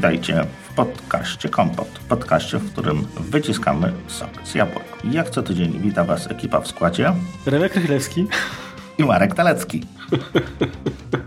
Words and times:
Witajcie 0.00 0.44
w 0.62 0.74
podcaście 0.74 1.48
Kompot, 1.48 1.88
podcaście, 2.08 2.58
w 2.58 2.72
którym 2.72 3.06
wyciskamy 3.20 3.92
sok 4.06 4.30
z 4.44 4.54
jabłek. 4.54 4.84
Jak 5.04 5.30
co 5.30 5.42
tydzień 5.42 5.80
wita 5.80 6.04
Was 6.04 6.30
ekipa 6.30 6.60
w 6.60 6.68
składzie 6.68 7.12
Remek 7.46 7.74
Rychlewski 7.74 8.26
i 8.98 9.04
Marek 9.04 9.34
Talecki. 9.34 9.86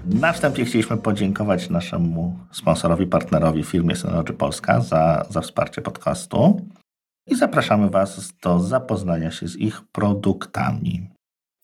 Na 0.05 0.33
wstępie 0.33 0.65
chcieliśmy 0.65 0.97
podziękować 0.97 1.69
naszemu 1.69 2.39
sponsorowi, 2.51 3.07
partnerowi 3.07 3.63
firmie 3.63 3.95
Synology 3.95 4.33
Polska 4.33 4.81
za, 4.81 5.25
za 5.29 5.41
wsparcie 5.41 5.81
podcastu 5.81 6.67
i 7.27 7.35
zapraszamy 7.35 7.89
Was 7.89 8.33
do 8.43 8.59
zapoznania 8.59 9.31
się 9.31 9.47
z 9.47 9.55
ich 9.55 9.81
produktami. 9.91 11.12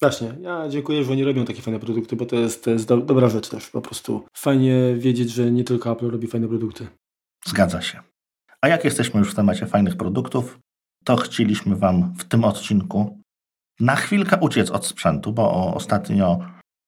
Właśnie, 0.02 0.36
ja 0.42 0.70
dziękuję, 0.70 1.04
że 1.04 1.12
oni 1.12 1.24
robią 1.24 1.46
takie 1.46 1.62
fajne 1.62 1.80
produkty, 1.80 2.16
bo 2.16 2.26
to 2.26 2.36
jest, 2.36 2.64
to 2.64 2.72
jest 2.72 2.88
do, 2.88 2.98
dobra 2.98 3.30
rzecz 3.30 3.50
też. 3.50 3.70
Po 3.70 3.82
prostu 3.82 4.26
fajnie 4.38 4.96
wiedzieć, 4.96 5.30
że 5.32 5.52
nie 5.52 5.64
tylko 5.64 5.92
Apple 5.92 6.10
robi 6.10 6.28
fajne 6.28 6.48
produkty. 6.48 6.88
Zgadza 7.46 7.82
się. 7.82 8.00
A 8.62 8.68
jak 8.68 8.86
jesteśmy 8.86 9.20
już 9.20 9.32
w 9.32 9.36
temacie 9.36 9.66
fajnych 9.66 9.98
produktów, 9.98 10.60
to 11.04 11.16
chcieliśmy 11.16 11.76
Wam 11.76 12.14
w 12.18 12.24
tym 12.24 12.44
odcinku 12.44 13.20
na 13.80 13.96
chwilkę 13.96 14.38
uciec 14.42 14.72
od 14.72 14.86
sprzętu, 14.86 15.32
bo 15.32 15.74
ostatnio 15.76 16.40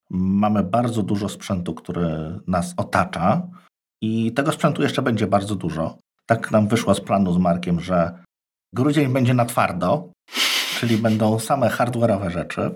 mamy 0.09 0.63
bardzo 0.63 1.03
dużo 1.03 1.29
sprzętu, 1.29 1.73
który 1.73 2.39
nas 2.47 2.73
otacza 2.77 3.47
i 4.01 4.31
tego 4.31 4.51
sprzętu 4.51 4.81
jeszcze 4.81 5.01
będzie 5.01 5.27
bardzo 5.27 5.55
dużo. 5.55 5.97
Tak 6.25 6.51
nam 6.51 6.67
wyszło 6.67 6.95
z 6.95 7.01
planu 7.01 7.33
z 7.33 7.37
Markiem, 7.37 7.79
że 7.79 8.23
grudzień 8.73 9.13
będzie 9.13 9.33
na 9.33 9.45
twardo, 9.45 10.11
czyli 10.79 10.97
będą 10.97 11.39
same 11.39 11.69
hardware'owe 11.69 12.29
rzeczy. 12.29 12.71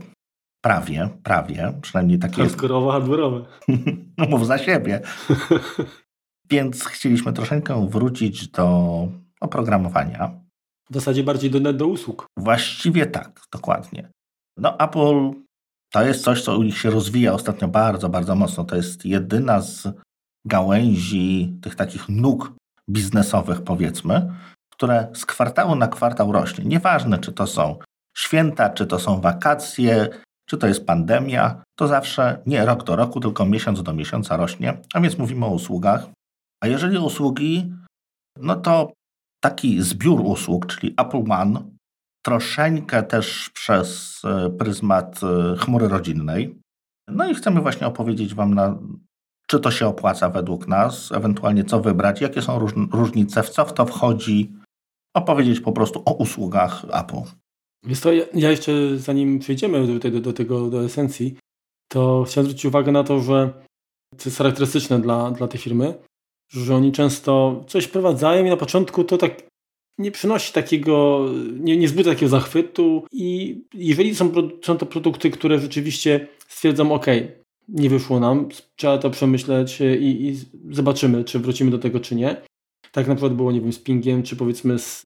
Prawie, 0.65 1.09
prawie, 1.23 1.73
przynajmniej 1.81 2.19
takie 2.19 2.43
jest. 2.43 2.57
Hardware'owe. 2.57 3.45
no 4.17 4.25
mów 4.25 4.47
za 4.47 4.57
siebie. 4.57 5.01
Więc 6.51 6.85
chcieliśmy 6.85 7.33
troszeczkę 7.33 7.87
wrócić 7.89 8.47
do 8.47 8.67
oprogramowania. 9.41 10.31
W 10.89 10.93
zasadzie 10.93 11.23
bardziej 11.23 11.51
do, 11.51 11.73
do 11.73 11.87
usług. 11.87 12.25
Właściwie 12.37 13.05
tak, 13.05 13.41
dokładnie. 13.51 14.09
No 14.57 14.77
Apple 14.77 15.31
to 15.91 16.03
jest 16.03 16.23
coś, 16.23 16.43
co 16.43 16.57
u 16.57 16.63
nich 16.63 16.77
się 16.77 16.89
rozwija 16.89 17.33
ostatnio 17.33 17.67
bardzo, 17.67 18.09
bardzo 18.09 18.35
mocno. 18.35 18.63
To 18.63 18.75
jest 18.75 19.05
jedyna 19.05 19.61
z 19.61 19.87
gałęzi 20.45 21.59
tych 21.61 21.75
takich 21.75 22.09
nóg 22.09 22.53
biznesowych, 22.89 23.61
powiedzmy, 23.61 24.33
które 24.71 25.07
z 25.13 25.25
kwartału 25.25 25.75
na 25.75 25.87
kwartał 25.87 26.31
rośnie. 26.31 26.65
Nieważne, 26.65 27.19
czy 27.19 27.33
to 27.33 27.47
są 27.47 27.77
święta, 28.17 28.69
czy 28.69 28.87
to 28.87 28.99
są 28.99 29.21
wakacje, 29.21 30.09
czy 30.45 30.57
to 30.57 30.67
jest 30.67 30.85
pandemia, 30.85 31.63
to 31.77 31.87
zawsze 31.87 32.41
nie 32.45 32.65
rok 32.65 32.83
do 32.83 32.95
roku, 32.95 33.19
tylko 33.19 33.45
miesiąc 33.45 33.83
do 33.83 33.93
miesiąca 33.93 34.37
rośnie, 34.37 34.77
a 34.93 35.01
więc 35.01 35.17
mówimy 35.17 35.45
o 35.45 35.49
usługach. 35.49 36.07
A 36.63 36.67
jeżeli 36.67 36.97
usługi, 36.97 37.73
no 38.37 38.55
to 38.55 38.91
taki 39.43 39.81
zbiór 39.81 40.21
usług, 40.21 40.65
czyli 40.65 40.93
Apple 40.97 41.23
One, 41.31 41.61
troszeczkę 42.25 43.03
też 43.03 43.49
przez 43.49 44.21
e, 44.25 44.49
pryzmat 44.49 45.21
e, 45.23 45.57
chmury 45.57 45.87
rodzinnej. 45.87 46.59
No 47.07 47.27
i 47.27 47.35
chcemy 47.35 47.61
właśnie 47.61 47.87
opowiedzieć 47.87 48.33
Wam, 48.33 48.53
na, 48.53 48.77
czy 49.47 49.59
to 49.59 49.71
się 49.71 49.87
opłaca 49.87 50.29
według 50.29 50.67
nas, 50.67 51.11
ewentualnie 51.11 51.63
co 51.63 51.81
wybrać, 51.81 52.21
jakie 52.21 52.41
są 52.41 52.59
różnice, 52.91 53.43
w 53.43 53.49
co 53.49 53.65
w 53.65 53.73
to 53.73 53.85
wchodzi, 53.85 54.53
opowiedzieć 55.15 55.59
po 55.59 55.71
prostu 55.71 56.03
o 56.05 56.13
usługach 56.13 56.85
Apple. 56.93 57.44
Więc 57.85 58.01
to 58.01 58.13
ja 58.13 58.51
jeszcze 58.51 58.97
zanim 58.97 59.39
przejdziemy 59.39 59.87
do, 59.87 59.99
tego, 59.99 60.19
do 60.19 60.33
tego, 60.33 60.69
do 60.69 60.83
esencji, 60.85 61.35
to 61.87 62.23
chciałem 62.27 62.45
zwrócić 62.45 62.65
uwagę 62.65 62.91
na 62.91 63.03
to, 63.03 63.19
że 63.19 63.53
to 64.17 64.23
jest 64.25 64.37
charakterystyczne 64.37 64.99
dla, 64.99 65.31
dla 65.31 65.47
tej 65.47 65.59
firmy, 65.59 65.93
że 66.49 66.75
oni 66.75 66.91
często 66.91 67.63
coś 67.67 67.85
wprowadzają 67.85 68.45
i 68.45 68.49
na 68.49 68.57
początku 68.57 69.03
to 69.03 69.17
tak 69.17 69.43
nie 69.97 70.11
przynosi 70.11 70.53
takiego, 70.53 71.25
nie, 71.59 71.77
nie 71.77 71.87
wzbudza 71.87 72.09
takiego 72.09 72.29
zachwytu 72.29 73.03
i 73.11 73.61
jeżeli 73.73 74.15
są, 74.15 74.31
są 74.63 74.77
to 74.77 74.85
produkty, 74.85 75.31
które 75.31 75.59
rzeczywiście 75.59 76.27
stwierdzą, 76.47 76.91
ok, 76.91 77.05
nie 77.67 77.89
wyszło 77.89 78.19
nam, 78.19 78.49
trzeba 78.75 78.97
to 78.97 79.09
przemyśleć 79.09 79.81
i, 79.81 80.27
i 80.27 80.35
zobaczymy, 80.71 81.23
czy 81.23 81.39
wrócimy 81.39 81.71
do 81.71 81.77
tego, 81.77 81.99
czy 81.99 82.15
nie. 82.15 82.41
Tak 82.91 83.07
na 83.07 83.15
przykład 83.15 83.33
było, 83.33 83.51
nie 83.51 83.61
wiem, 83.61 83.73
z 83.73 83.79
Pingiem, 83.79 84.23
czy 84.23 84.35
powiedzmy 84.35 84.79
z 84.79 85.05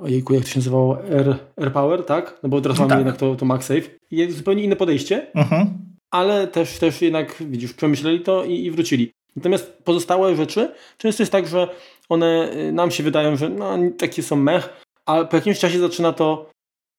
ojejku, 0.00 0.34
jak 0.34 0.42
to 0.42 0.48
się 0.50 0.58
nazywało, 0.58 0.98
Air, 1.04 1.36
Air 1.56 1.72
Power, 1.72 2.04
tak? 2.04 2.38
No 2.42 2.48
bo 2.48 2.60
teraz 2.60 2.78
mamy 2.78 2.88
tak. 2.88 2.98
jednak 2.98 3.16
to, 3.16 3.34
to 3.34 3.44
MagSafe. 3.44 3.80
Jest 4.10 4.36
zupełnie 4.36 4.64
inne 4.64 4.76
podejście, 4.76 5.34
mhm. 5.34 5.68
ale 6.10 6.46
też, 6.46 6.78
też 6.78 7.02
jednak, 7.02 7.36
widzisz, 7.40 7.72
przemyśleli 7.72 8.20
to 8.20 8.44
i, 8.44 8.64
i 8.64 8.70
wrócili. 8.70 9.12
Natomiast 9.36 9.78
pozostałe 9.84 10.36
rzeczy, 10.36 10.72
często 10.98 11.22
jest 11.22 11.32
tak, 11.32 11.46
że 11.46 11.68
one 12.08 12.52
y, 12.56 12.72
nam 12.72 12.90
się 12.90 13.02
wydają, 13.02 13.36
że 13.36 13.48
no, 13.48 13.78
takie 13.98 14.22
są 14.22 14.36
mech, 14.36 14.82
a 15.06 15.24
po 15.24 15.36
jakimś 15.36 15.58
czasie 15.58 15.78
zaczyna 15.78 16.12
to 16.12 16.50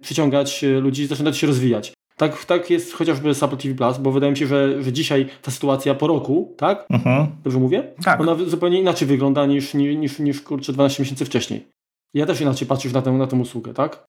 przyciągać 0.02 0.64
y, 0.64 0.80
ludzi, 0.80 1.08
zaczyna 1.08 1.32
to 1.32 1.38
się 1.38 1.48
rozwijać. 1.48 1.94
Tak, 2.18 2.46
tak 2.46 2.70
jest 2.70 2.94
chociażby 2.94 3.34
z 3.34 3.44
Apple 3.44 3.58
TV 3.58 3.76
Plus, 3.76 3.98
bo 3.98 4.12
wydaje 4.12 4.32
mi 4.32 4.38
się, 4.38 4.48
że, 4.48 4.84
że 4.84 4.94
dzisiaj 4.94 5.28
ta 5.42 5.52
sytuacja 5.52 5.96
po 5.96 6.08
roku, 6.08 6.54
tak? 6.58 6.86
Mhm. 6.90 7.28
Dobrze 7.44 7.60
mówię? 7.60 7.84
Tak. 8.04 8.22
Ona 8.22 8.36
zupełnie 8.36 8.80
inaczej 8.80 9.08
wygląda 9.08 9.46
niż, 9.46 9.74
niż, 9.74 9.96
niż, 9.96 10.20
niż 10.20 10.42
kurczę 10.42 10.74
12 10.74 11.04
miesięcy 11.04 11.26
wcześniej. 11.26 11.66
Ja 12.14 12.26
też 12.26 12.42
inaczej 12.42 12.68
patrzysz 12.68 12.94
na 12.94 13.02
tę, 13.02 13.12
na 13.12 13.28
tę 13.28 13.36
usługę, 13.36 13.74
tak? 13.74 14.06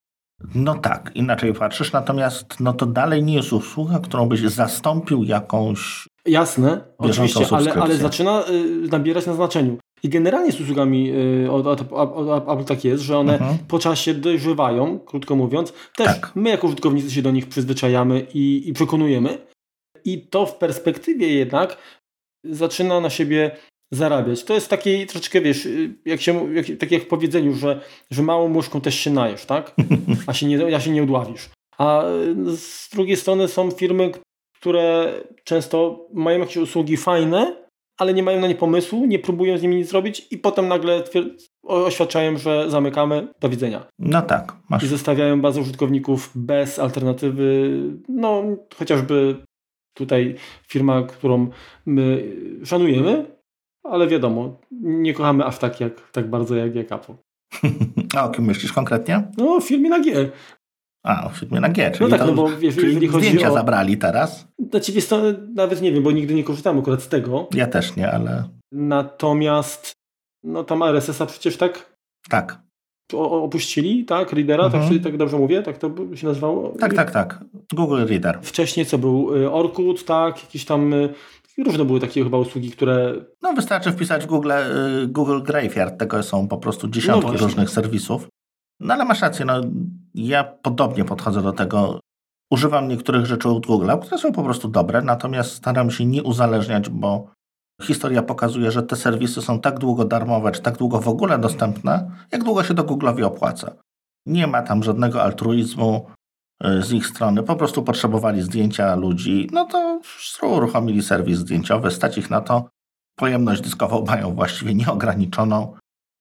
No 0.55 0.75
tak, 0.75 1.11
inaczej 1.15 1.55
patrzysz, 1.55 1.93
natomiast 1.93 2.61
no 2.61 2.73
to 2.73 2.87
dalej 2.87 3.23
nie 3.23 3.35
jest 3.35 3.53
usługa, 3.53 3.99
którą 3.99 4.29
byś 4.29 4.41
zastąpił 4.41 5.25
jakąś. 5.25 6.09
Jasne, 6.27 6.85
oczywiście, 6.99 7.47
ale, 7.51 7.75
ale 7.75 7.97
zaczyna 7.97 8.45
y, 8.49 8.89
nabierać 8.89 9.27
na 9.27 9.35
znaczeniu. 9.35 9.79
I 10.03 10.09
generalnie 10.09 10.53
z 10.53 10.61
usługami 10.61 11.13
y, 11.45 11.51
od, 11.51 11.81
Apple 12.49 12.65
tak 12.65 12.85
jest, 12.85 13.03
że 13.03 13.19
one 13.19 13.33
mhm. 13.33 13.59
po 13.69 13.79
czasie 13.79 14.15
dojrzewają, 14.15 14.99
krótko 14.99 15.37
mówiąc. 15.37 15.73
Też 15.97 16.07
tak. 16.07 16.33
my 16.35 16.51
jako 16.51 16.67
użytkownicy 16.67 17.11
się 17.11 17.23
do 17.23 17.31
nich 17.31 17.49
przyzwyczajamy 17.49 18.27
i, 18.35 18.69
i 18.69 18.73
przekonujemy. 18.73 19.39
I 20.05 20.27
to 20.27 20.47
w 20.47 20.57
perspektywie 20.57 21.29
jednak 21.35 21.77
zaczyna 22.45 23.01
na 23.01 23.11
siebie 23.11 23.57
zarabiać. 23.93 24.45
To 24.45 24.55
jest 24.55 24.69
takie 24.69 25.07
troszeczkę, 25.07 25.41
wiesz, 25.41 25.69
jak 26.05 26.21
się, 26.21 26.55
jak, 26.55 26.67
tak 26.79 26.91
jak 26.91 27.03
w 27.03 27.07
powiedzeniu, 27.07 27.55
że, 27.55 27.81
że 28.11 28.23
małą 28.23 28.49
muszką 28.49 28.81
też 28.81 28.95
się 28.95 29.11
najesz, 29.11 29.45
tak? 29.45 29.75
A 30.27 30.33
się 30.33 30.47
nie, 30.47 30.77
a 30.77 30.81
się 30.81 30.91
nie 30.91 31.03
udławisz. 31.03 31.51
A 31.79 32.05
z 32.57 32.91
drugiej 32.93 33.17
strony 33.17 33.49
są 33.49 33.71
firmy, 33.71 34.11
które 34.61 35.13
często 35.45 36.07
mają 36.13 36.39
jakieś 36.39 36.57
usługi 36.57 36.97
fajne, 36.97 37.57
ale 37.99 38.15
nie 38.15 38.23
mają 38.23 38.41
na 38.41 38.47
nie 38.47 38.55
pomysłu, 38.55 39.07
nie 39.07 39.19
próbują 39.19 39.59
z 39.59 39.63
nimi 39.63 39.77
nic 39.77 39.89
zrobić 39.89 40.27
i 40.31 40.39
potem 40.39 40.69
nagle 40.69 41.05
oświadczają, 41.65 42.39
że 42.39 42.71
zamykamy, 42.71 43.29
do 43.41 43.49
widzenia. 43.49 43.87
No 43.99 44.23
tak. 44.23 44.57
Masz. 44.69 44.83
I 44.83 44.87
zostawiają 44.87 45.41
bazę 45.41 45.61
użytkowników 45.61 46.31
bez 46.35 46.79
alternatywy, 46.79 47.79
no 48.09 48.43
chociażby 48.77 49.37
tutaj 49.95 50.35
firma, 50.69 51.03
którą 51.03 51.51
my 51.87 52.37
szanujemy, 52.65 53.27
ale 53.85 54.09
wiadomo, 54.09 54.57
nie 54.81 55.15
kochamy 55.15 55.45
aż 55.45 55.59
tak, 55.59 55.81
jak, 55.81 56.11
tak 56.11 56.31
bardzo 56.31 56.57
jak, 56.57 56.75
jak 56.75 56.93
Apple. 56.93 57.15
A 58.17 58.25
o 58.25 58.31
kim 58.31 58.45
myślisz 58.45 58.73
konkretnie? 58.73 59.23
No, 59.39 59.55
o 59.55 59.61
filmie 59.61 59.91
na 59.91 60.01
G. 60.01 60.31
A, 61.05 61.27
o 61.27 61.29
filmie 61.29 61.61
na 61.61 61.69
G, 61.69 61.91
czyli, 61.91 62.11
no 62.11 62.19
tak, 62.19 62.27
no 62.27 62.33
bo, 62.33 62.49
wiesz, 62.49 62.75
czyli 62.75 62.87
jeżeli 62.87 63.09
chodzi 63.09 63.27
zdjęcia 63.27 63.51
o... 63.51 63.55
zabrali 63.55 63.99
teraz? 63.99 64.49
Znaczy, 64.71 64.93
wiesz, 64.93 65.07
to 65.07 65.23
nawet 65.55 65.83
nie 65.83 65.93
wiem, 65.93 66.03
bo 66.03 66.13
nigdy 66.13 66.35
nie 66.35 66.45
korzystałem 66.45 66.79
akurat 66.79 67.03
z 67.03 67.09
tego. 67.09 67.49
Ja 67.55 67.67
też 67.67 67.97
nie, 67.97 68.13
ale... 68.13 68.45
Natomiast, 68.73 69.93
no 70.45 70.65
tam 70.65 70.83
RSS-a 70.83 71.27
przecież 71.27 71.57
tak? 71.57 71.97
Tak. 72.29 72.63
O, 73.15 73.43
opuścili, 73.43 74.05
tak? 74.05 74.33
Readera, 74.33 74.65
tak 74.65 74.75
mhm. 74.75 74.95
tak, 74.95 75.03
tak 75.03 75.17
dobrze 75.17 75.39
mówię? 75.39 75.63
Tak 75.63 75.79
to 75.79 75.91
się 76.15 76.27
nazywało? 76.27 76.75
Tak, 76.81 76.95
tak, 76.95 77.11
tak. 77.11 77.45
Google 77.75 78.05
Reader. 78.07 78.39
Wcześniej 78.43 78.87
co 78.87 78.99
był? 78.99 79.37
Y, 79.37 79.51
Orkut, 79.51 80.05
tak? 80.05 80.43
Jakiś 80.43 80.65
tam 80.65 80.95
różne 81.59 81.85
były 81.85 82.01
takie 82.01 82.25
chyba 82.25 82.39
usługi, 82.39 82.71
które... 82.71 83.15
No 83.43 83.53
wystarczy 83.53 83.93
wpisać 83.93 84.25
w 84.25 84.27
Google, 84.27 84.53
y, 84.53 85.07
Google 85.07 85.43
Graveyard, 85.43 85.99
tego 85.99 86.23
są 86.23 86.49
po 86.49 86.59
prostu 86.59 86.89
dziesiątki 86.89 87.33
no 87.33 87.39
różnych 87.39 87.71
serwisów. 87.71 88.29
No 88.81 88.95
ale 88.95 89.05
masz 89.05 89.21
rację, 89.21 89.45
no 89.45 89.61
ja 90.15 90.45
podobnie 90.45 91.05
podchodzę 91.05 91.43
do 91.43 91.53
tego. 91.53 92.01
Używam 92.51 92.89
niektórych 92.89 93.27
rzeczy 93.27 93.49
od 93.49 93.67
Google'a, 93.67 94.01
które 94.01 94.19
są 94.19 94.33
po 94.33 94.43
prostu 94.43 94.69
dobre, 94.69 95.03
natomiast 95.03 95.53
staram 95.53 95.91
się 95.91 96.05
nie 96.07 96.23
uzależniać, 96.23 96.89
bo 96.89 97.31
historia 97.83 98.23
pokazuje, 98.23 98.71
że 98.71 98.83
te 98.83 98.97
serwisy 98.97 99.43
są 99.43 99.61
tak 99.61 99.79
długo 99.79 100.05
darmowe, 100.05 100.53
czy 100.53 100.63
tak 100.63 100.79
długo 100.79 101.01
w 101.01 101.09
ogóle 101.09 101.39
dostępne, 101.39 102.11
jak 102.33 102.45
długo 102.45 102.65
się 102.65 102.75
do 102.75 102.85
Google'owi 102.85 103.25
opłaca. 103.25 103.73
Nie 104.27 104.47
ma 104.47 104.63
tam 104.63 104.83
żadnego 104.83 105.23
altruizmu, 105.23 106.07
z 106.81 106.93
ich 106.93 107.07
strony 107.07 107.43
po 107.43 107.57
prostu 107.57 107.83
potrzebowali 107.83 108.43
zdjęcia 108.43 108.95
ludzi, 108.95 109.49
no 109.53 109.65
to 109.65 110.01
uruchomili 110.43 111.03
serwis 111.03 111.39
zdjęciowy, 111.39 111.91
stać 111.91 112.19
ich 112.19 112.31
na 112.31 112.41
to. 112.41 112.69
Pojemność 113.17 113.63
dyskową 113.63 114.05
mają 114.05 114.35
właściwie 114.35 114.75
nieograniczoną, 114.75 115.75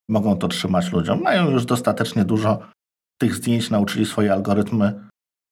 mogą 0.10 0.38
to 0.38 0.48
trzymać 0.48 0.92
ludziom. 0.92 1.22
Mają 1.22 1.50
już 1.50 1.66
dostatecznie 1.66 2.26
dużo 2.26 2.60
tych 3.18 3.36
zdjęć, 3.36 3.70
nauczyli 3.70 4.06
swoje 4.06 4.34
algorytmy 4.34 5.08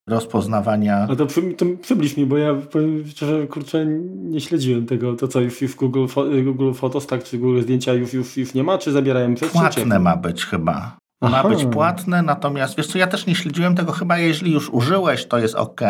rozpoznawania. 0.09 1.07
A 1.09 1.15
to, 1.15 1.25
przy, 1.25 1.53
to 1.53 1.65
przybliż 1.81 2.18
mi, 2.18 2.25
bo 2.25 2.38
ja 2.38 2.56
powiem 2.56 3.07
szczerze, 3.07 3.47
kurczę, 3.47 3.86
nie 4.15 4.41
śledziłem 4.41 4.86
tego. 4.86 5.15
To 5.15 5.27
co, 5.27 5.41
już, 5.41 5.62
już 5.62 5.71
w 5.71 5.75
Google, 5.75 6.06
Google 6.44 6.74
Photos, 6.74 7.07
tak, 7.07 7.24
czy 7.24 7.38
Google 7.38 7.62
Zdjęcia 7.62 7.94
już, 7.94 8.13
już, 8.13 8.38
już 8.38 8.53
nie 8.53 8.63
ma, 8.63 8.77
czy 8.77 8.91
zabierają 8.91 9.36
przez 9.36 9.51
Płatne 9.51 10.00
ma 10.00 10.18
być 10.18 10.45
chyba. 10.45 10.97
Aha. 11.21 11.44
Ma 11.44 11.50
być 11.50 11.66
płatne, 11.66 12.21
natomiast 12.21 12.77
wiesz 12.77 12.88
co, 12.88 12.98
ja 12.98 13.07
też 13.07 13.25
nie 13.25 13.36
śledziłem 13.36 13.75
tego, 13.75 13.92
chyba 13.92 14.18
jeśli 14.18 14.51
już 14.51 14.69
użyłeś, 14.69 15.25
to 15.25 15.38
jest 15.39 15.56
ok, 15.56 15.81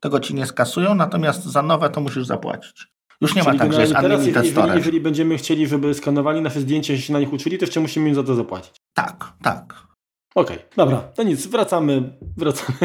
tego 0.00 0.20
ci 0.20 0.34
nie 0.34 0.46
skasują, 0.46 0.94
natomiast 0.94 1.44
za 1.44 1.62
nowe 1.62 1.90
to 1.90 2.00
musisz 2.00 2.26
zapłacić. 2.26 2.88
Już 3.20 3.34
nie 3.34 3.42
Czyli 3.42 3.58
ma 3.58 3.64
tak, 3.64 3.72
że 3.72 3.80
jest 3.80 3.94
unlimited 3.94 4.34
teraz, 4.34 4.46
jeżeli, 4.46 4.76
jeżeli 4.76 5.00
będziemy 5.00 5.36
chcieli, 5.36 5.66
żeby 5.66 5.94
skanowali 5.94 6.40
nasze 6.40 6.60
zdjęcia 6.60 6.94
i 6.94 6.98
się 6.98 7.12
na 7.12 7.20
nich 7.20 7.32
uczyli, 7.32 7.58
to 7.58 7.64
jeszcze 7.64 7.80
musimy 7.80 8.08
im 8.08 8.14
za 8.14 8.22
to 8.22 8.34
zapłacić. 8.34 8.76
Tak, 8.94 9.32
tak. 9.42 9.88
Okej, 10.34 10.56
okay, 10.56 10.68
dobra, 10.76 10.98
to 10.98 11.22
nic, 11.22 11.46
wracamy, 11.46 12.12
wracamy 12.36 12.78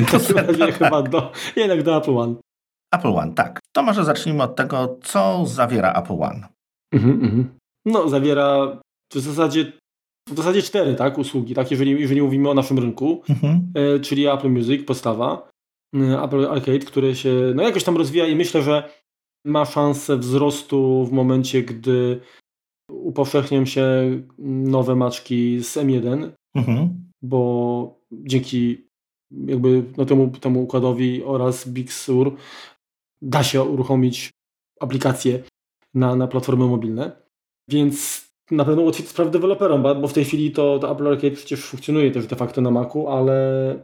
do 0.57 0.71
chyba 0.79 1.01
do, 1.01 1.31
jednak 1.56 1.83
do 1.83 1.97
Apple 1.97 2.18
One. 2.18 2.36
Apple 2.94 3.15
One, 3.15 3.33
tak. 3.33 3.59
To 3.75 3.83
może 3.83 4.06
zacznijmy 4.06 4.44
od 4.44 4.56
tego, 4.56 4.97
co 5.03 5.45
zawiera 5.45 5.94
Apple 5.94 6.24
One. 6.24 6.47
Mhm, 6.94 7.13
mhm. 7.13 7.59
No, 7.86 8.09
zawiera 8.09 8.77
w 9.13 9.19
zasadzie, 9.19 9.71
w 10.29 10.37
zasadzie 10.37 10.61
cztery 10.61 10.95
tak, 10.95 11.17
usługi, 11.17 11.55
tak, 11.55 11.71
jeżeli, 11.71 11.91
jeżeli 11.91 12.21
mówimy 12.21 12.49
o 12.49 12.53
naszym 12.53 12.79
rynku, 12.79 13.21
mhm. 13.29 13.71
e, 13.75 13.99
czyli 13.99 14.27
Apple 14.27 14.49
Music, 14.49 14.85
podstawa, 14.85 15.49
e, 15.95 16.23
Apple 16.23 16.45
Arcade, 16.45 16.79
który 16.79 17.15
się 17.15 17.33
no, 17.55 17.63
jakoś 17.63 17.83
tam 17.83 17.97
rozwija 17.97 18.27
i 18.27 18.35
myślę, 18.35 18.61
że 18.61 18.89
ma 19.45 19.65
szansę 19.65 20.17
wzrostu 20.17 21.05
w 21.05 21.11
momencie, 21.11 21.63
gdy 21.63 22.19
upowszechnią 22.91 23.65
się 23.65 23.85
nowe 24.47 24.95
maczki 24.95 25.59
z 25.63 25.77
M1, 25.77 26.31
mhm. 26.55 27.11
bo 27.21 27.99
dzięki 28.11 28.87
jakby 29.31 29.83
no, 29.97 30.05
temu, 30.05 30.27
temu 30.27 30.63
układowi 30.63 31.23
oraz 31.23 31.69
Big 31.69 31.93
Sur 31.93 32.35
da 33.21 33.43
się 33.43 33.63
uruchomić 33.63 34.31
aplikacje 34.79 35.43
na, 35.93 36.15
na 36.15 36.27
platformy 36.27 36.65
mobilne, 36.65 37.11
więc 37.69 38.22
na 38.51 38.65
pewno 38.65 38.81
ułatwi 38.81 39.03
sprawę 39.03 39.31
deweloperom, 39.31 39.83
bo 39.83 40.07
w 40.07 40.13
tej 40.13 40.25
chwili 40.25 40.51
to, 40.51 40.79
to 40.79 40.91
Apple 40.91 41.07
Arcade 41.07 41.35
przecież 41.35 41.65
funkcjonuje 41.65 42.11
też 42.11 42.27
de 42.27 42.35
facto 42.35 42.61
na 42.61 42.71
Macu, 42.71 43.07
ale 43.07 43.75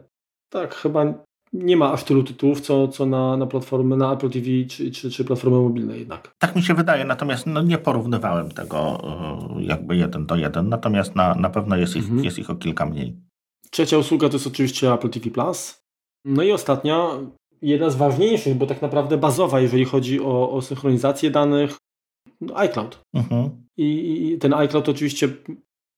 tak, 0.50 0.74
chyba 0.74 1.14
nie 1.52 1.76
ma 1.76 1.92
aż 1.92 2.04
tylu 2.04 2.22
tytułów, 2.22 2.60
co, 2.60 2.88
co 2.88 3.06
na, 3.06 3.36
na 3.36 3.46
platformy, 3.46 3.96
na 3.96 4.12
Apple 4.12 4.30
TV 4.30 4.46
czy, 4.68 4.90
czy, 4.90 5.10
czy 5.10 5.24
platformy 5.24 5.58
mobilne 5.58 5.98
jednak. 5.98 6.34
Tak 6.38 6.56
mi 6.56 6.62
się 6.62 6.74
wydaje, 6.74 7.04
natomiast 7.04 7.46
no, 7.46 7.62
nie 7.62 7.78
porównywałem 7.78 8.50
tego 8.50 9.00
e, 9.58 9.62
jakby 9.62 9.96
jeden 9.96 10.26
do 10.26 10.36
jeden, 10.36 10.68
natomiast 10.68 11.16
na, 11.16 11.34
na 11.34 11.50
pewno 11.50 11.76
jest 11.76 11.96
ich, 11.96 12.04
mhm. 12.04 12.24
jest 12.24 12.38
ich 12.38 12.50
o 12.50 12.54
kilka 12.54 12.86
mniej. 12.86 13.16
Trzecia 13.70 13.98
usługa 13.98 14.28
to 14.28 14.34
jest 14.34 14.46
oczywiście 14.46 14.92
Apple 14.92 15.10
TV+. 15.10 15.30
Plus. 15.30 15.82
No 16.24 16.42
i 16.42 16.52
ostatnia, 16.52 17.08
jedna 17.62 17.90
z 17.90 17.96
ważniejszych, 17.96 18.54
bo 18.54 18.66
tak 18.66 18.82
naprawdę 18.82 19.18
bazowa, 19.18 19.60
jeżeli 19.60 19.84
chodzi 19.84 20.20
o, 20.20 20.50
o 20.50 20.62
synchronizację 20.62 21.30
danych, 21.30 21.76
iCloud. 22.54 23.00
Mhm. 23.14 23.50
I, 23.76 24.28
I 24.32 24.38
ten 24.38 24.54
iCloud 24.54 24.88
oczywiście 24.88 25.28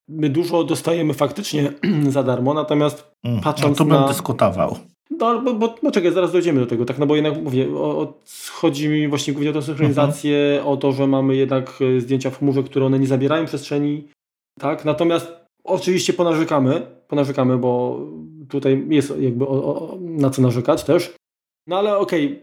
my 0.08 0.28
dużo 0.28 0.64
dostajemy 0.64 1.14
faktycznie 1.14 1.72
za 2.08 2.22
darmo, 2.22 2.54
natomiast 2.54 3.12
mm, 3.24 3.40
patrząc 3.40 3.78
no, 3.78 3.84
na... 3.84 3.98
bym 3.98 4.08
dyskutował. 4.08 4.76
No, 5.18 5.42
bo, 5.42 5.54
bo, 5.54 5.74
bo 5.82 5.90
czekaj, 5.90 6.12
zaraz 6.12 6.32
dojdziemy 6.32 6.60
do 6.60 6.66
tego, 6.66 6.84
tak, 6.84 6.98
no 6.98 7.06
bo 7.06 7.16
jednak 7.16 7.42
mówię, 7.42 7.68
o, 7.76 8.00
o, 8.00 8.14
chodzi 8.52 8.88
mi 8.88 9.08
właśnie 9.08 9.32
głównie 9.32 9.50
o 9.50 9.52
tę 9.52 9.62
synchronizację, 9.62 10.38
mhm. 10.38 10.68
o 10.68 10.76
to, 10.76 10.92
że 10.92 11.06
mamy 11.06 11.36
jednak 11.36 11.78
e, 11.96 12.00
zdjęcia 12.00 12.30
w 12.30 12.38
chmurze, 12.38 12.62
które 12.62 12.86
one 12.86 12.98
nie 12.98 13.06
zabierają 13.06 13.46
przestrzeni, 13.46 14.08
tak, 14.60 14.84
natomiast 14.84 15.32
oczywiście 15.64 16.12
ponarzekamy, 16.12 16.86
ponarzekamy, 17.08 17.58
bo 17.58 18.00
tutaj 18.48 18.86
jest 18.88 19.20
jakby 19.20 19.48
o, 19.48 19.50
o, 19.50 19.98
na 20.00 20.30
co 20.30 20.42
narzekać 20.42 20.84
też, 20.84 21.14
no 21.66 21.78
ale 21.78 21.98
okej, 21.98 22.26
okay, 22.26 22.42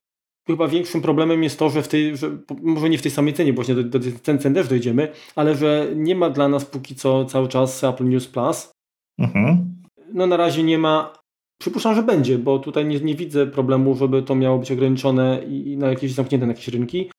chyba 0.53 0.67
większym 0.67 1.01
problemem 1.01 1.43
jest 1.43 1.59
to, 1.59 1.69
że 1.69 1.81
w 1.81 1.87
tej, 1.87 2.17
że, 2.17 2.37
może 2.61 2.89
nie 2.89 2.97
w 2.97 3.01
tej 3.01 3.11
samej 3.11 3.33
cenie, 3.33 3.53
bo 3.53 3.55
właśnie 3.55 3.75
do, 3.75 3.83
do 3.83 3.99
cen, 4.21 4.39
cen 4.39 4.53
też 4.53 4.67
dojdziemy, 4.67 5.11
ale 5.35 5.55
że 5.55 5.87
nie 5.95 6.15
ma 6.15 6.29
dla 6.29 6.47
nas 6.47 6.65
póki 6.65 6.95
co 6.95 7.25
cały 7.25 7.47
czas 7.47 7.83
Apple 7.83 8.09
News 8.09 8.27
Plus. 8.27 8.71
Mhm. 9.19 9.75
No 10.13 10.27
na 10.27 10.37
razie 10.37 10.63
nie 10.63 10.77
ma, 10.77 11.13
Przypuszczam, 11.61 11.95
że 11.95 12.03
będzie, 12.03 12.37
bo 12.37 12.59
tutaj 12.59 12.85
nie, 12.85 12.99
nie 12.99 13.15
widzę 13.15 13.47
problemu, 13.47 13.95
żeby 13.95 14.23
to 14.23 14.35
miało 14.35 14.59
być 14.59 14.71
ograniczone 14.71 15.41
i, 15.47 15.71
i 15.71 15.77
na 15.77 15.87
jakieś 15.87 16.13
zamknięte 16.13 16.47
na 16.47 16.53
jakieś 16.53 16.67
rynki. 16.67 17.11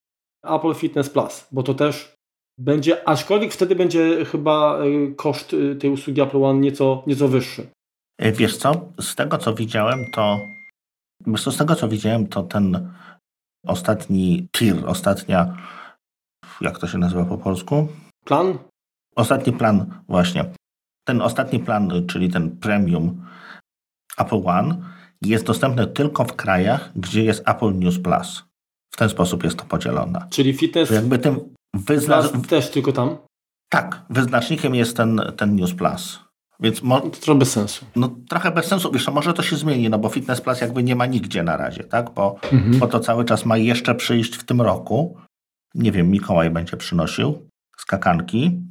Apple 0.45 0.75
Fitness 0.75 1.11
Plus, 1.11 1.47
bo 1.53 1.63
to 1.63 1.75
też 1.75 2.15
będzie, 2.59 3.09
aczkolwiek 3.09 3.53
wtedy 3.53 3.77
będzie 3.77 4.25
chyba 4.25 4.79
e, 4.79 5.15
koszt 5.15 5.55
e, 5.55 5.75
tej 5.75 5.91
usługi 5.91 6.21
Apple 6.21 6.45
One 6.45 6.61
nieco, 6.61 7.03
nieco 7.07 7.29
wyższy. 7.29 7.67
E, 8.19 8.33
wiesz 8.33 8.57
co, 8.57 8.89
z 9.01 9.15
tego 9.15 9.39
co 9.39 9.55
widziałem, 9.55 10.11
to 10.11 10.49
z 11.37 11.57
tego 11.57 11.75
co 11.75 11.89
widziałem, 11.89 12.27
to 12.27 12.43
ten 12.43 12.91
ostatni 13.67 14.49
tier, 14.53 14.89
ostatnia, 14.89 15.57
jak 16.61 16.79
to 16.79 16.87
się 16.87 16.99
nazywa 16.99 17.25
po 17.25 17.39
polsku? 17.39 17.89
Plan? 18.25 18.59
Ostatni 19.17 19.53
plan, 19.53 20.03
właśnie. 20.09 20.45
Ten 21.05 21.23
ostatni 21.23 21.59
plan, 21.59 22.07
czyli 22.07 22.31
ten 22.31 22.57
premium, 22.57 23.27
Apple 24.19 24.43
One 24.45 24.77
jest 25.23 25.47
dostępne 25.47 25.87
tylko 25.87 26.25
w 26.25 26.37
krajach, 26.37 26.93
gdzie 26.97 27.25
jest 27.25 27.49
Apple 27.49 27.79
News 27.79 27.99
Plus. 27.99 28.45
W 28.95 28.97
ten 28.97 29.09
sposób 29.09 29.45
jest 29.45 29.59
to 29.59 29.65
podzielone. 29.65 30.27
Czyli 30.31 30.55
fitness 30.55 30.91
jakby 30.91 31.19
tym 31.19 31.55
wyzna... 31.75 32.23
też 32.49 32.71
tylko 32.71 32.93
tam? 32.93 33.17
Tak, 33.69 34.03
wyznacznikiem 34.11 34.75
jest 34.75 34.97
ten, 34.97 35.21
ten 35.37 35.57
News 35.57 35.75
Plus. 35.75 36.21
Więc 36.61 36.83
mo... 36.83 37.01
to 37.01 37.11
trochę 37.11 37.39
bez 37.39 37.53
sensu. 37.53 37.87
No 37.97 38.11
trochę 38.29 38.51
bez 38.51 38.67
sensu. 38.67 38.93
Wiesz, 38.93 39.09
może 39.09 39.33
to 39.33 39.43
się 39.43 39.57
zmieni, 39.57 39.91
no 39.91 39.99
bo 39.99 40.09
Fitness 40.09 40.41
Plus 40.41 40.61
jakby 40.61 40.83
nie 40.83 40.97
ma 40.97 41.07
nigdzie 41.07 41.43
na 41.43 41.57
razie, 41.57 41.85
tak? 41.85 42.11
Bo, 42.11 42.37
mhm. 42.53 42.79
bo 42.79 42.87
to 42.87 43.01
cały 43.01 43.25
czas 43.25 43.45
ma 43.45 43.57
jeszcze 43.57 43.95
przyjść 43.95 44.37
w 44.37 44.45
tym 44.45 44.61
roku. 44.61 45.17
Nie 45.75 45.93
wiem, 45.93 46.11
Mikołaj 46.11 46.51
będzie 46.51 46.77
przynosił 46.77 47.49
skakanki, 47.79 48.63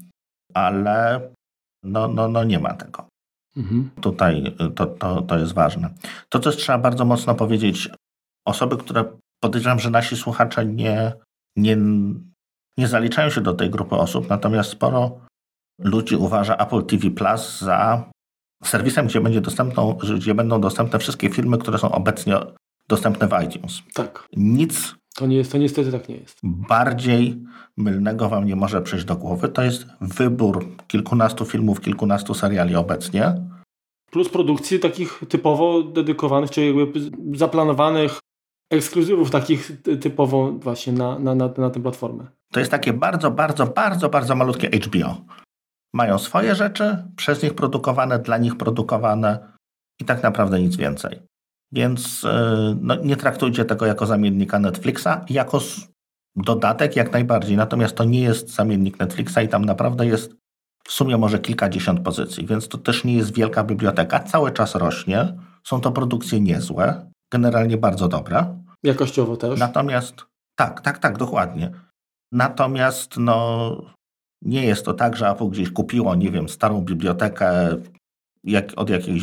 ale 0.53 1.29
no, 1.83 2.07
no, 2.07 2.27
no 2.27 2.43
nie 2.43 2.59
ma 2.59 2.73
tego. 2.73 3.07
Mhm. 3.57 3.89
Tutaj 4.01 4.55
y, 4.61 4.71
to, 4.71 4.85
to, 4.85 5.21
to 5.21 5.37
jest 5.37 5.53
ważne. 5.53 5.89
To 6.29 6.39
też 6.39 6.57
trzeba 6.57 6.77
bardzo 6.77 7.05
mocno 7.05 7.35
powiedzieć, 7.35 7.89
osoby, 8.45 8.77
które 8.77 9.05
podejrzewam, 9.43 9.79
że 9.79 9.89
nasi 9.89 10.17
słuchacze 10.17 10.65
nie, 10.65 11.13
nie, 11.55 11.77
nie 12.77 12.87
zaliczają 12.87 13.29
się 13.29 13.41
do 13.41 13.53
tej 13.53 13.69
grupy 13.69 13.95
osób, 13.95 14.29
natomiast 14.29 14.69
sporo 14.69 15.19
ludzi 15.79 16.15
uważa 16.15 16.57
Apple 16.57 16.83
TV 16.83 17.09
Plus 17.09 17.59
za 17.59 18.09
serwisem, 18.63 19.07
gdzie, 19.07 19.21
będzie 19.21 19.41
dostępną, 19.41 19.97
gdzie 20.15 20.35
będą 20.35 20.61
dostępne 20.61 20.99
wszystkie 20.99 21.29
filmy, 21.29 21.57
które 21.57 21.77
są 21.77 21.91
obecnie 21.91 22.35
dostępne 22.87 23.27
w 23.27 23.43
iTunes. 23.43 23.81
Tak. 23.93 24.27
Nic 24.35 24.95
to, 25.15 25.25
nie 25.27 25.37
jest, 25.37 25.51
to 25.51 25.57
niestety 25.57 25.91
tak 25.91 26.09
nie 26.09 26.15
jest. 26.15 26.39
Bardziej 26.43 27.37
mylnego 27.77 28.29
wam 28.29 28.45
nie 28.45 28.55
może 28.55 28.81
przyjść 28.81 29.05
do 29.05 29.15
głowy. 29.15 29.49
To 29.49 29.61
jest 29.61 29.85
wybór 30.01 30.65
kilkunastu 30.87 31.45
filmów, 31.45 31.81
kilkunastu 31.81 32.33
seriali 32.33 32.75
obecnie. 32.75 33.35
Plus 34.11 34.29
produkcji 34.29 34.79
takich 34.79 35.23
typowo 35.29 35.83
dedykowanych, 35.83 36.51
czy 36.51 36.65
jakby 36.65 37.11
zaplanowanych 37.37 38.19
ekskluzywów 38.69 39.31
takich 39.31 39.71
typowo 40.01 40.51
właśnie 40.51 40.93
na, 40.93 41.19
na, 41.19 41.35
na, 41.35 41.49
na 41.57 41.69
tę 41.69 41.81
platformę. 41.81 42.27
To 42.51 42.59
jest 42.59 42.71
takie 42.71 42.93
bardzo, 42.93 43.31
bardzo, 43.31 43.65
bardzo, 43.67 44.09
bardzo 44.09 44.35
malutkie 44.35 44.69
HBO. 44.69 45.21
Mają 45.93 46.19
swoje 46.19 46.55
rzeczy, 46.55 47.03
przez 47.15 47.43
nich 47.43 47.53
produkowane, 47.53 48.19
dla 48.19 48.37
nich 48.37 48.57
produkowane 48.57 49.39
i 50.01 50.05
tak 50.05 50.23
naprawdę 50.23 50.61
nic 50.61 50.75
więcej. 50.75 51.21
Więc 51.71 52.23
e, 52.23 52.75
no, 52.81 52.95
nie 52.95 53.15
traktujcie 53.15 53.65
tego 53.65 53.85
jako 53.85 54.05
zamiennika 54.05 54.59
Netflixa, 54.59 55.07
jako 55.29 55.59
dodatek 56.35 56.95
jak 56.95 57.11
najbardziej. 57.11 57.57
Natomiast 57.57 57.95
to 57.95 58.03
nie 58.03 58.21
jest 58.21 58.49
zamiennik 58.49 58.99
Netflixa 58.99 59.37
i 59.43 59.47
tam 59.47 59.65
naprawdę 59.65 60.07
jest 60.07 60.35
w 60.87 60.91
sumie 60.91 61.17
może 61.17 61.39
kilkadziesiąt 61.39 61.99
pozycji, 61.99 62.45
więc 62.45 62.67
to 62.67 62.77
też 62.77 63.03
nie 63.03 63.13
jest 63.13 63.33
wielka 63.33 63.63
biblioteka. 63.63 64.19
Cały 64.19 64.51
czas 64.51 64.75
rośnie. 64.75 65.37
Są 65.63 65.81
to 65.81 65.91
produkcje 65.91 66.39
niezłe, 66.39 67.11
generalnie 67.31 67.77
bardzo 67.77 68.07
dobre. 68.07 68.63
Jakościowo 68.83 69.37
też. 69.37 69.59
Natomiast 69.59 70.25
tak, 70.55 70.81
tak, 70.81 70.99
tak, 70.99 71.17
dokładnie. 71.17 71.71
Natomiast 72.31 73.17
no, 73.17 73.75
nie 74.41 74.65
jest 74.65 74.85
to 74.85 74.93
tak, 74.93 75.15
że 75.15 75.29
Apple 75.29 75.49
gdzieś 75.49 75.71
kupiło, 75.71 76.15
nie 76.15 76.31
wiem, 76.31 76.49
starą 76.49 76.81
bibliotekę 76.81 77.77
jak, 78.43 78.73
od 78.75 78.89
jakiegoś 78.89 79.21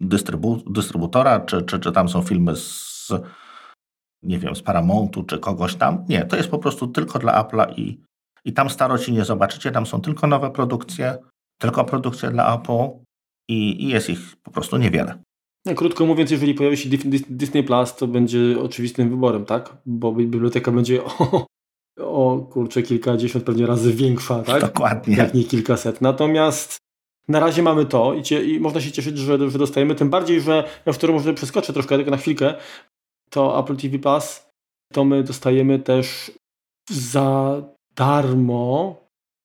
dystrybu, 0.00 0.62
dystrybutora, 0.70 1.40
czy, 1.40 1.62
czy, 1.62 1.78
czy 1.78 1.92
tam 1.92 2.08
są 2.08 2.22
filmy 2.22 2.56
z, 2.56 3.12
nie 4.22 4.38
wiem, 4.38 4.56
z 4.56 4.62
Paramountu, 4.62 5.24
czy 5.24 5.38
kogoś 5.38 5.74
tam. 5.74 6.04
Nie, 6.08 6.24
to 6.24 6.36
jest 6.36 6.48
po 6.48 6.58
prostu 6.58 6.86
tylko 6.86 7.18
dla 7.18 7.42
Apple'a 7.42 7.78
i, 7.78 8.00
i 8.44 8.52
tam 8.52 8.70
staroci 8.70 9.12
nie 9.12 9.24
zobaczycie, 9.24 9.72
tam 9.72 9.86
są 9.86 10.00
tylko 10.00 10.26
nowe 10.26 10.50
produkcje, 10.50 11.18
tylko 11.58 11.84
produkcje 11.84 12.30
dla 12.30 12.54
Apple 12.54 12.88
i, 13.48 13.84
i 13.84 13.88
jest 13.88 14.10
ich 14.10 14.36
po 14.42 14.50
prostu 14.50 14.76
niewiele. 14.76 15.18
Krótko 15.76 16.06
mówiąc, 16.06 16.30
jeżeli 16.30 16.54
pojawi 16.54 16.76
się 16.76 16.88
Disney 17.30 17.62
Plus, 17.62 17.96
to 17.96 18.06
będzie 18.06 18.60
oczywistym 18.60 19.10
wyborem, 19.10 19.44
tak? 19.44 19.76
Bo 19.86 20.12
biblioteka 20.12 20.72
będzie 20.72 21.00
o 21.98 22.38
kurczę, 22.50 22.82
kilkadziesiąt 22.82 23.44
pewnie 23.44 23.66
razy 23.66 23.92
większa, 23.92 24.42
tak? 24.42 24.60
Dokładnie. 24.60 25.16
Jak 25.16 25.34
nie 25.34 25.44
kilkaset. 25.44 26.00
Natomiast 26.00 26.76
na 27.28 27.40
razie 27.40 27.62
mamy 27.62 27.86
to 27.86 28.14
i, 28.14 28.22
cie, 28.22 28.44
i 28.44 28.60
można 28.60 28.80
się 28.80 28.92
cieszyć, 28.92 29.18
że, 29.18 29.50
że 29.50 29.58
dostajemy. 29.58 29.94
Tym 29.94 30.10
bardziej, 30.10 30.40
że 30.40 30.64
ja 30.86 30.92
w 30.92 30.96
którym 30.96 31.16
może 31.16 31.34
przeskoczę 31.34 31.72
troszkę 31.72 31.96
tylko 31.96 32.10
na 32.10 32.16
chwilkę, 32.16 32.54
to 33.30 33.60
Apple 33.60 33.76
TV 33.76 33.98
Plus, 33.98 34.46
to 34.92 35.04
my 35.04 35.22
dostajemy 35.22 35.78
też 35.78 36.32
za 36.90 37.62
darmo 37.96 38.96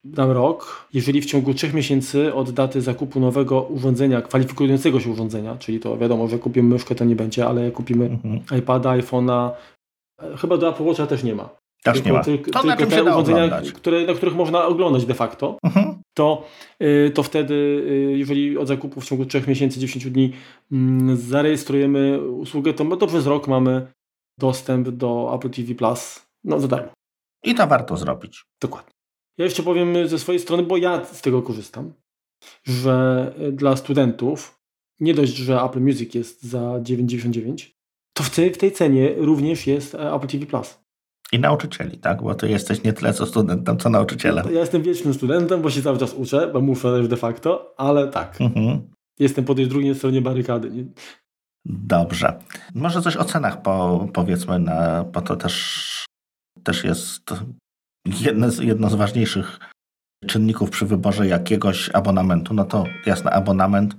na 0.03 0.33
rok, 0.33 0.87
jeżeli 0.93 1.21
w 1.21 1.25
ciągu 1.25 1.53
trzech 1.53 1.73
miesięcy 1.73 2.33
od 2.33 2.51
daty 2.51 2.81
zakupu 2.81 3.19
nowego 3.19 3.61
urządzenia, 3.61 4.21
kwalifikującego 4.21 4.99
się 4.99 5.09
urządzenia, 5.09 5.57
czyli 5.57 5.79
to 5.79 5.97
wiadomo, 5.97 6.27
że 6.27 6.39
kupimy 6.39 6.69
myszkę, 6.69 6.95
to 6.95 7.05
nie 7.05 7.15
będzie, 7.15 7.47
ale 7.47 7.71
kupimy 7.71 8.05
mhm. 8.05 8.59
iPada, 8.59 8.89
iPhone'a, 8.89 9.51
chyba 10.37 10.57
do 10.57 10.69
Apple 10.69 10.83
Watcha 10.83 11.07
też 11.07 11.23
nie 11.23 11.35
ma. 11.35 11.60
Też 11.83 11.93
tylko, 11.93 12.09
nie 12.09 12.13
ma. 12.13 12.23
Tylko, 12.23 12.51
to 12.51 12.61
tylko 12.61 12.85
te 12.85 13.03
urządzenia, 13.03 13.61
które, 13.73 14.05
na 14.05 14.13
których 14.13 14.35
można 14.35 14.65
oglądać 14.65 15.05
de 15.05 15.13
facto, 15.13 15.57
mhm. 15.63 16.01
to, 16.13 16.47
y, 16.81 17.11
to 17.13 17.23
wtedy, 17.23 17.53
y, 17.53 18.17
jeżeli 18.17 18.57
od 18.57 18.67
zakupu 18.67 19.01
w 19.01 19.05
ciągu 19.05 19.25
3 19.25 19.43
miesięcy, 19.47 19.79
10 19.79 20.09
dni 20.11 20.33
mm, 20.71 21.17
zarejestrujemy 21.17 22.21
usługę, 22.27 22.73
to 22.73 22.95
dobrze 22.95 23.21
z 23.21 23.27
rok 23.27 23.47
mamy 23.47 23.87
dostęp 24.39 24.89
do 24.89 25.31
Apple 25.35 25.49
TV 25.49 25.75
Plus 25.75 26.25
no, 26.43 26.59
za 26.59 26.67
darmo. 26.67 26.91
I 27.43 27.55
to 27.55 27.67
warto 27.67 27.97
zrobić. 27.97 28.43
Dokładnie. 28.61 28.91
Ja 29.37 29.45
jeszcze 29.45 29.63
powiem 29.63 30.07
ze 30.07 30.19
swojej 30.19 30.39
strony, 30.39 30.63
bo 30.63 30.77
ja 30.77 31.05
z 31.05 31.21
tego 31.21 31.41
korzystam, 31.41 31.93
że 32.63 33.33
dla 33.51 33.75
studentów 33.75 34.59
nie 34.99 35.13
dość, 35.13 35.35
że 35.35 35.61
Apple 35.61 35.81
Music 35.81 36.15
jest 36.15 36.43
za 36.43 36.59
9,99, 36.59 37.71
to 38.13 38.23
w 38.23 38.29
tej, 38.29 38.53
w 38.53 38.57
tej 38.57 38.71
cenie 38.71 39.13
również 39.17 39.67
jest 39.67 39.95
Apple 39.95 40.27
TV 40.27 40.45
Plus. 40.45 40.80
I 41.31 41.39
nauczycieli, 41.39 41.97
tak? 41.97 42.21
Bo 42.21 42.35
ty 42.35 42.49
jesteś 42.49 42.83
nie 42.83 42.93
tyle 42.93 43.13
co 43.13 43.25
studentem, 43.25 43.77
co 43.77 43.89
nauczycielem. 43.89 44.45
Ja 44.53 44.59
jestem 44.59 44.81
wiecznym 44.81 45.13
studentem, 45.13 45.61
bo 45.61 45.69
się 45.69 45.81
cały 45.81 45.97
czas 45.97 46.13
uczę, 46.13 46.49
bo 46.53 46.61
muszę 46.61 46.97
też 46.97 47.07
de 47.07 47.17
facto, 47.17 47.73
ale 47.77 48.07
tak. 48.07 48.41
Mhm. 48.41 48.81
Jestem 49.19 49.45
po 49.45 49.55
tej 49.55 49.67
drugiej 49.67 49.95
stronie 49.95 50.21
barykady. 50.21 50.71
Nie? 50.71 50.85
Dobrze. 51.65 52.39
Może 52.75 53.01
coś 53.01 53.17
o 53.17 53.23
cenach 53.23 53.61
po, 53.61 54.07
powiedzmy, 54.13 54.59
na, 54.59 55.03
bo 55.03 55.21
to 55.21 55.35
też, 55.35 56.05
też 56.63 56.83
jest 56.83 57.33
jedno 58.21 58.51
z, 58.51 58.59
jedno 58.59 58.89
z 58.89 58.95
ważniejszych 58.95 59.59
czynników 60.27 60.69
przy 60.69 60.85
wyborze 60.85 61.27
jakiegoś 61.27 61.89
abonamentu. 61.93 62.53
No 62.53 62.65
to 62.65 62.83
jasne, 63.05 63.31
abonament, 63.31 63.95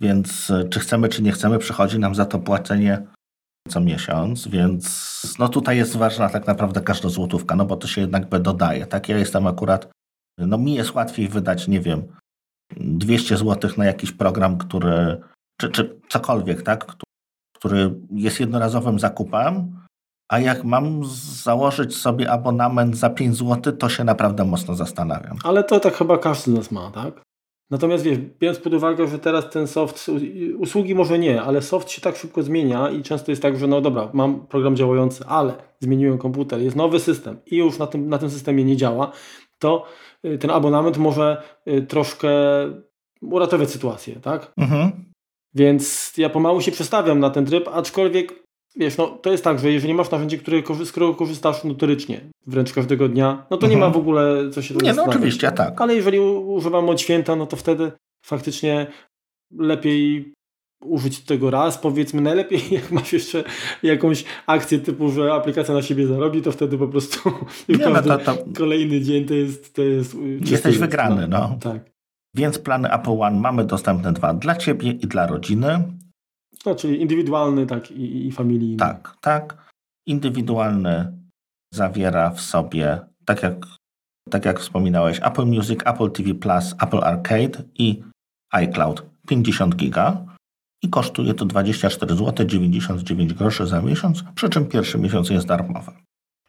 więc 0.00 0.52
czy 0.70 0.80
chcemy, 0.80 1.08
czy 1.08 1.22
nie 1.22 1.32
chcemy, 1.32 1.58
przychodzi 1.58 1.98
nam 1.98 2.14
za 2.14 2.26
to 2.26 2.38
płacenie 2.38 3.06
co 3.66 3.80
miesiąc, 3.80 4.48
więc 4.48 5.36
no 5.38 5.48
tutaj 5.48 5.76
jest 5.76 5.96
ważna 5.96 6.28
tak 6.28 6.46
naprawdę 6.46 6.80
każda 6.80 7.08
złotówka, 7.08 7.56
no 7.56 7.64
bo 7.66 7.76
to 7.76 7.86
się 7.86 8.00
jednak 8.00 8.28
dodaje. 8.28 8.86
Tak, 8.86 9.08
ja 9.08 9.18
jestem 9.18 9.46
akurat, 9.46 9.90
no 10.38 10.58
mi 10.58 10.74
jest 10.74 10.94
łatwiej 10.94 11.28
wydać, 11.28 11.68
nie 11.68 11.80
wiem, 11.80 12.02
200 12.76 13.36
zł 13.36 13.70
na 13.76 13.84
jakiś 13.84 14.12
program, 14.12 14.58
który, 14.58 15.20
czy, 15.60 15.68
czy 15.68 16.00
cokolwiek, 16.08 16.62
tak, 16.62 16.96
który 17.56 17.94
jest 18.10 18.40
jednorazowym 18.40 18.98
zakupem, 18.98 19.76
a 20.28 20.38
jak 20.38 20.64
mam 20.64 21.04
założyć 21.42 21.96
sobie 21.96 22.30
abonament 22.30 22.96
za 22.96 23.10
5 23.10 23.36
zł, 23.36 23.76
to 23.76 23.88
się 23.88 24.04
naprawdę 24.04 24.44
mocno 24.44 24.74
zastanawiam. 24.74 25.36
Ale 25.44 25.64
to 25.64 25.80
tak 25.80 25.94
chyba 25.94 26.18
każdy 26.18 26.52
z 26.52 26.54
nas 26.54 26.70
ma, 26.70 26.90
tak? 26.90 27.25
Natomiast 27.70 28.04
wiesz, 28.04 28.18
biorąc 28.18 28.58
pod 28.58 28.74
uwagę, 28.74 29.08
że 29.08 29.18
teraz 29.18 29.50
ten 29.50 29.66
soft, 29.66 30.10
usługi 30.58 30.94
może 30.94 31.18
nie, 31.18 31.42
ale 31.42 31.62
soft 31.62 31.90
się 31.90 32.00
tak 32.00 32.16
szybko 32.16 32.42
zmienia 32.42 32.90
i 32.90 33.02
często 33.02 33.32
jest 33.32 33.42
tak, 33.42 33.58
że 33.58 33.66
no 33.66 33.80
dobra, 33.80 34.10
mam 34.12 34.46
program 34.46 34.76
działający, 34.76 35.24
ale 35.26 35.54
zmieniłem 35.80 36.18
komputer, 36.18 36.60
jest 36.60 36.76
nowy 36.76 37.00
system 37.00 37.36
i 37.46 37.56
już 37.56 37.78
na 37.78 37.86
tym, 37.86 38.08
na 38.08 38.18
tym 38.18 38.30
systemie 38.30 38.64
nie 38.64 38.76
działa, 38.76 39.12
to 39.58 39.84
y, 40.24 40.38
ten 40.38 40.50
abonament 40.50 40.98
może 40.98 41.42
y, 41.68 41.82
troszkę 41.82 42.30
uratować 43.22 43.70
sytuację, 43.70 44.20
tak? 44.20 44.52
Mhm. 44.56 45.04
Więc 45.54 46.12
ja 46.16 46.30
pomału 46.30 46.60
się 46.60 46.72
przestawiam 46.72 47.20
na 47.20 47.30
ten 47.30 47.46
tryb, 47.46 47.68
aczkolwiek 47.68 48.45
wiesz, 48.76 48.96
no 48.96 49.06
to 49.06 49.32
jest 49.32 49.44
tak, 49.44 49.58
że 49.58 49.70
jeżeli 49.70 49.94
masz 49.94 50.10
narzędzie, 50.10 50.38
które, 50.38 50.62
z 50.84 50.90
którego 50.90 51.14
korzystasz 51.14 51.64
notorycznie, 51.64 52.20
wręcz 52.46 52.72
każdego 52.72 53.08
dnia, 53.08 53.46
no 53.50 53.56
to 53.56 53.66
mhm. 53.66 53.70
nie 53.70 53.86
ma 53.86 53.92
w 53.92 53.96
ogóle 53.96 54.50
co 54.50 54.62
się 54.62 54.74
Nie, 54.74 54.92
no 54.92 55.04
oczywiście, 55.04 55.52
tak. 55.52 55.80
Ale 55.80 55.94
jeżeli 55.94 56.20
używam 56.20 56.88
od 56.88 57.00
święta, 57.00 57.36
no 57.36 57.46
to 57.46 57.56
wtedy 57.56 57.92
faktycznie 58.24 58.86
lepiej 59.58 60.32
użyć 60.84 61.20
tego 61.20 61.50
raz, 61.50 61.78
powiedzmy 61.78 62.20
najlepiej 62.20 62.60
jak 62.70 62.90
masz 62.90 63.12
jeszcze 63.12 63.44
jakąś 63.82 64.24
akcję 64.46 64.78
typu, 64.78 65.10
że 65.10 65.32
aplikacja 65.32 65.74
na 65.74 65.82
siebie 65.82 66.06
zarobi, 66.06 66.42
to 66.42 66.52
wtedy 66.52 66.78
po 66.78 66.88
prostu 66.88 67.30
nie, 67.68 67.78
no 67.78 68.02
to, 68.18 68.18
to... 68.18 68.36
kolejny 68.56 69.00
dzień 69.00 69.24
to 69.24 69.34
jest... 69.34 69.74
To 69.74 69.82
jest 69.82 70.16
Jesteś 70.40 70.78
wygrany, 70.78 71.28
no. 71.28 71.38
no. 71.38 71.72
Tak. 71.72 71.96
Więc 72.34 72.58
plany 72.58 72.92
Apple 72.92 73.20
One 73.20 73.40
mamy 73.40 73.64
dostępne 73.64 74.12
dwa 74.12 74.34
dla 74.34 74.56
Ciebie 74.56 74.90
i 74.90 75.06
dla 75.06 75.26
rodziny. 75.26 75.82
No, 76.66 76.74
czyli 76.74 77.00
indywidualny, 77.00 77.66
tak, 77.66 77.90
i, 77.90 78.26
i 78.26 78.32
familijny. 78.32 78.76
Tak, 78.76 79.16
tak. 79.20 79.72
Indywidualny 80.06 81.12
zawiera 81.74 82.30
w 82.30 82.40
sobie, 82.40 83.00
tak 83.24 83.42
jak, 83.42 83.66
tak 84.30 84.44
jak 84.44 84.60
wspominałeś, 84.60 85.20
Apple 85.22 85.46
Music, 85.46 85.80
Apple 85.84 86.10
TV 86.10 86.34
Plus, 86.34 86.74
Apple 86.82 87.04
Arcade 87.04 87.62
i 87.78 88.02
iCloud 88.52 89.02
50 89.28 89.76
giga 89.76 90.26
i 90.82 90.90
kosztuje 90.90 91.34
to 91.34 91.44
24 91.44 92.16
zł 92.16 92.46
99 92.46 93.34
groszy 93.34 93.66
za 93.66 93.82
miesiąc, 93.82 94.24
przy 94.34 94.48
czym 94.48 94.66
pierwszy 94.66 94.98
miesiąc 94.98 95.30
jest 95.30 95.46
darmowy. 95.46 95.92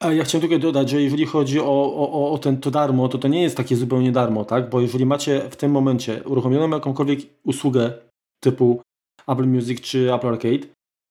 A 0.04 0.14
ja 0.14 0.24
chciałem 0.24 0.48
tylko 0.50 0.62
dodać, 0.62 0.90
że 0.90 1.02
jeżeli 1.02 1.26
chodzi 1.26 1.60
o, 1.60 1.94
o, 1.96 2.32
o 2.32 2.38
ten, 2.38 2.58
to 2.58 2.72
darmo, 2.72 3.08
to 3.08 3.18
to 3.18 3.28
nie 3.28 3.42
jest 3.42 3.58
takie 3.58 3.76
zupełnie 3.76 4.12
darmo, 4.12 4.46
tak? 4.46 4.70
Bo 4.70 4.82
jeżeli 4.82 5.06
macie 5.06 5.42
w 5.50 5.56
tym 5.56 5.72
momencie 5.72 6.24
uruchomioną 6.24 6.70
jakąkolwiek 6.70 7.20
usługę 7.44 7.94
typu 8.40 8.82
Apple 9.28 9.48
Music 9.48 9.82
czy 9.82 10.14
Apple 10.14 10.28
Arcade, 10.28 10.68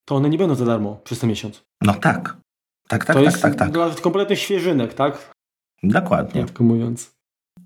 to 0.09 0.17
one 0.17 0.29
nie 0.29 0.39
będą 0.39 0.55
za 0.55 0.65
darmo 0.65 1.01
przez 1.05 1.19
ten 1.19 1.31
miesiąc. 1.31 1.63
No 1.83 1.95
tak. 1.95 2.37
Tak, 2.89 3.05
tak, 3.05 3.07
to 3.07 3.15
tak, 3.15 3.23
jest 3.23 3.43
tak, 3.43 3.55
tak. 3.55 3.71
dla 3.71 3.91
kompletnych 3.91 4.39
świeżynek, 4.39 4.95
tak? 4.95 5.33
Dokładnie. 5.83 6.43
Krótko 6.43 6.65
mówiąc. 6.65 7.17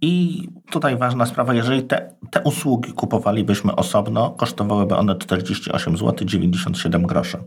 I 0.02 0.47
tutaj 0.71 0.97
ważna 0.97 1.26
sprawa, 1.26 1.54
jeżeli 1.54 1.83
te, 1.83 2.14
te 2.30 2.42
usługi 2.42 2.92
kupowalibyśmy 2.92 3.76
osobno, 3.76 4.30
kosztowałyby 4.30 4.97
one 4.97 5.16
48 5.16 5.97
zł 5.97 6.28
97 6.28 7.02
groszy. 7.02 7.38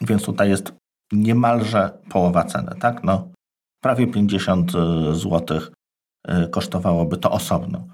Więc 0.00 0.24
tutaj 0.24 0.48
jest 0.48 0.72
niemalże 1.12 1.98
połowa 2.10 2.44
ceny, 2.44 2.72
tak? 2.80 3.04
No, 3.04 3.28
prawie 3.82 4.06
50 4.06 4.72
zł 5.12 5.60
y, 6.28 6.48
kosztowałoby 6.48 7.16
to 7.16 7.30
osobno. 7.30 7.86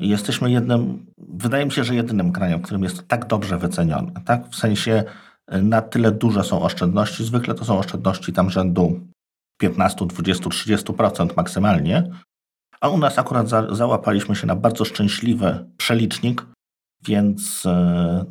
Jesteśmy 0.00 0.50
jednym, 0.50 1.06
wydaje 1.18 1.64
mi 1.64 1.72
się, 1.72 1.84
że 1.84 1.94
jedynym 1.94 2.32
krajem, 2.32 2.60
w 2.60 2.62
którym 2.62 2.82
jest 2.82 3.08
tak 3.08 3.26
dobrze 3.26 3.58
wyceniony. 3.58 4.12
Tak? 4.24 4.48
W 4.48 4.56
sensie 4.56 5.04
y, 5.54 5.62
na 5.62 5.82
tyle 5.82 6.12
duże 6.12 6.44
są 6.44 6.62
oszczędności. 6.62 7.24
Zwykle 7.24 7.54
to 7.54 7.64
są 7.64 7.78
oszczędności 7.78 8.32
tam 8.32 8.50
rzędu 8.50 9.00
15, 9.60 10.06
20, 10.06 10.44
30% 10.50 11.36
maksymalnie. 11.36 12.10
A 12.80 12.88
u 12.88 12.98
nas 12.98 13.18
akurat 13.18 13.48
za, 13.48 13.74
załapaliśmy 13.74 14.36
się 14.36 14.46
na 14.46 14.56
bardzo 14.56 14.84
szczęśliwy 14.84 15.66
przelicznik, 15.76 16.46
więc 17.06 17.66
y, 17.66 17.68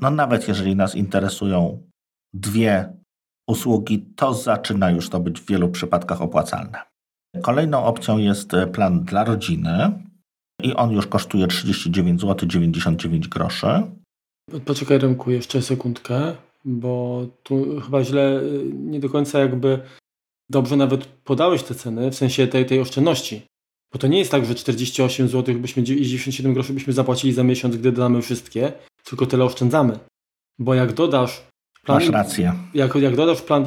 no 0.01 0.11
nawet 0.11 0.47
jeżeli 0.47 0.75
nas 0.75 0.95
interesują 0.95 1.83
dwie 2.33 2.93
usługi, 3.47 4.13
to 4.15 4.33
zaczyna 4.33 4.91
już 4.91 5.09
to 5.09 5.19
być 5.19 5.41
w 5.41 5.47
wielu 5.47 5.69
przypadkach 5.69 6.21
opłacalne. 6.21 6.79
Kolejną 7.41 7.83
opcją 7.83 8.17
jest 8.17 8.53
y, 8.53 8.67
plan 8.67 9.03
dla 9.03 9.23
rodziny, 9.23 9.91
i 10.63 10.73
on 10.73 10.91
już 10.91 11.07
kosztuje 11.07 11.47
39 11.47 12.21
zł 12.21 12.49
99 12.49 13.27
groszy. 13.27 13.67
Poczekaj 14.65 14.99
Remku 14.99 15.31
jeszcze 15.31 15.61
sekundkę, 15.61 16.35
bo 16.65 17.25
tu 17.43 17.81
chyba 17.81 18.03
źle, 18.03 18.41
nie 18.73 18.99
do 18.99 19.09
końca 19.09 19.39
jakby 19.39 19.79
dobrze 20.49 20.75
nawet 20.75 21.05
podałeś 21.05 21.63
te 21.63 21.75
ceny, 21.75 22.11
w 22.11 22.15
sensie 22.15 22.47
tej, 22.47 22.65
tej 22.65 22.79
oszczędności. 22.79 23.41
Bo 23.93 23.99
to 23.99 24.07
nie 24.07 24.19
jest 24.19 24.31
tak, 24.31 24.45
że 24.45 24.55
48 24.55 25.27
zł 25.27 25.55
byśmy, 25.55 25.81
i 25.81 25.85
97 25.85 26.53
groszy 26.53 26.73
byśmy 26.73 26.93
zapłacili 26.93 27.33
za 27.33 27.43
miesiąc, 27.43 27.77
gdy 27.77 27.91
dodamy 27.91 28.21
wszystkie, 28.21 28.71
tylko 29.03 29.25
tyle 29.25 29.43
oszczędzamy. 29.45 29.99
Bo 30.59 30.73
jak 30.73 30.93
dodasz 30.93 31.41
plan, 31.85 31.99
Masz 31.99 32.09
rację. 32.09 32.53
Jak, 32.73 32.95
jak 32.95 33.15
dodasz 33.15 33.41
plan 33.41 33.65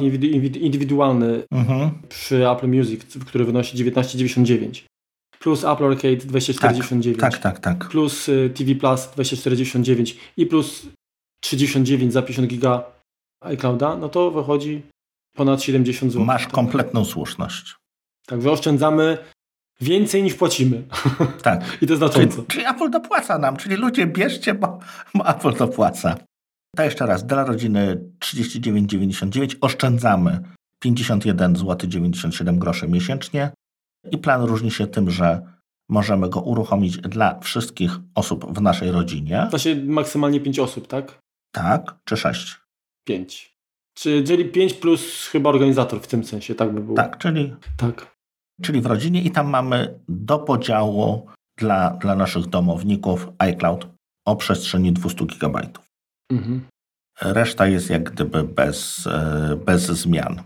indywidualny 0.61 1.43
mhm. 1.51 1.91
przy 2.09 2.49
Apple 2.49 2.67
Music, 2.67 3.01
który 3.25 3.45
wynosi 3.45 3.77
19,99 3.77 4.83
plus 5.43 5.63
Apple 5.63 5.85
Arcade 5.85 6.25
249. 6.25 7.19
Tak, 7.19 7.37
tak, 7.37 7.59
tak. 7.59 7.59
tak. 7.59 7.89
Plus 7.89 8.29
y, 8.29 8.49
TV 8.55 8.75
Plus 8.75 9.07
249 9.15 10.17
i 10.37 10.45
plus 10.45 10.85
39 11.41 12.13
za 12.13 12.21
50 12.21 12.47
giga 12.47 12.83
iClouda, 13.41 13.97
no 13.97 14.09
to 14.09 14.31
wychodzi 14.31 14.81
ponad 15.35 15.63
70 15.63 16.11
zł. 16.11 16.25
Masz 16.25 16.47
kompletną 16.47 17.05
słuszność. 17.05 17.75
Także 18.27 18.51
oszczędzamy 18.51 19.17
więcej 19.81 20.23
niż 20.23 20.33
płacimy. 20.33 20.83
Tak. 21.41 21.77
I 21.81 21.87
to 21.87 21.95
znacząco. 21.95 22.35
Czyli, 22.35 22.47
czyli 22.47 22.65
Apple 22.65 22.89
dopłaca 22.89 23.37
nam, 23.37 23.57
czyli 23.57 23.75
ludzie 23.75 24.07
bierzcie, 24.07 24.53
bo, 24.53 24.79
bo 25.15 25.29
Apple 25.29 25.53
dopłaca. 25.53 26.17
To 26.75 26.83
jeszcze 26.83 27.05
raz, 27.05 27.25
dla 27.25 27.45
rodziny 27.45 28.09
39,99 28.19 29.55
oszczędzamy 29.61 30.39
51 30.79 31.55
zł 31.55 31.89
97 31.89 32.59
groszy 32.59 32.87
miesięcznie. 32.87 33.51
I 34.11 34.17
plan 34.17 34.43
różni 34.43 34.71
się 34.71 34.87
tym, 34.87 35.09
że 35.09 35.41
możemy 35.89 36.29
go 36.29 36.41
uruchomić 36.41 36.97
dla 36.97 37.39
wszystkich 37.39 37.91
osób 38.15 38.57
w 38.57 38.61
naszej 38.61 38.91
rodzinie. 38.91 39.47
To 39.51 39.57
się 39.57 39.75
maksymalnie 39.75 40.39
5 40.39 40.59
osób, 40.59 40.87
tak? 40.87 41.19
Tak, 41.51 41.95
czy 42.05 42.17
6? 42.17 42.59
5. 43.07 43.53
Czyli 43.97 44.45
5 44.45 44.73
plus 44.73 45.27
chyba 45.27 45.49
organizator 45.49 46.01
w 46.01 46.07
tym 46.07 46.23
sensie, 46.23 46.55
tak 46.55 46.73
by 46.73 46.81
było. 46.81 46.95
Tak, 46.95 47.17
czyli, 47.17 47.55
tak. 47.77 48.15
czyli 48.61 48.81
w 48.81 48.85
rodzinie 48.85 49.21
i 49.21 49.31
tam 49.31 49.49
mamy 49.49 49.99
do 50.07 50.39
podziału 50.39 51.27
dla, 51.57 51.89
dla 51.89 52.15
naszych 52.15 52.45
domowników 52.45 53.29
iCloud 53.37 53.87
o 54.25 54.35
przestrzeni 54.35 54.93
200 54.93 55.25
GB. 55.25 55.61
Mhm. 56.31 56.61
Reszta 57.21 57.67
jest 57.67 57.89
jak 57.89 58.03
gdyby 58.11 58.43
bez, 58.43 59.07
e, 59.07 59.55
bez 59.65 59.81
zmian. 59.81 60.43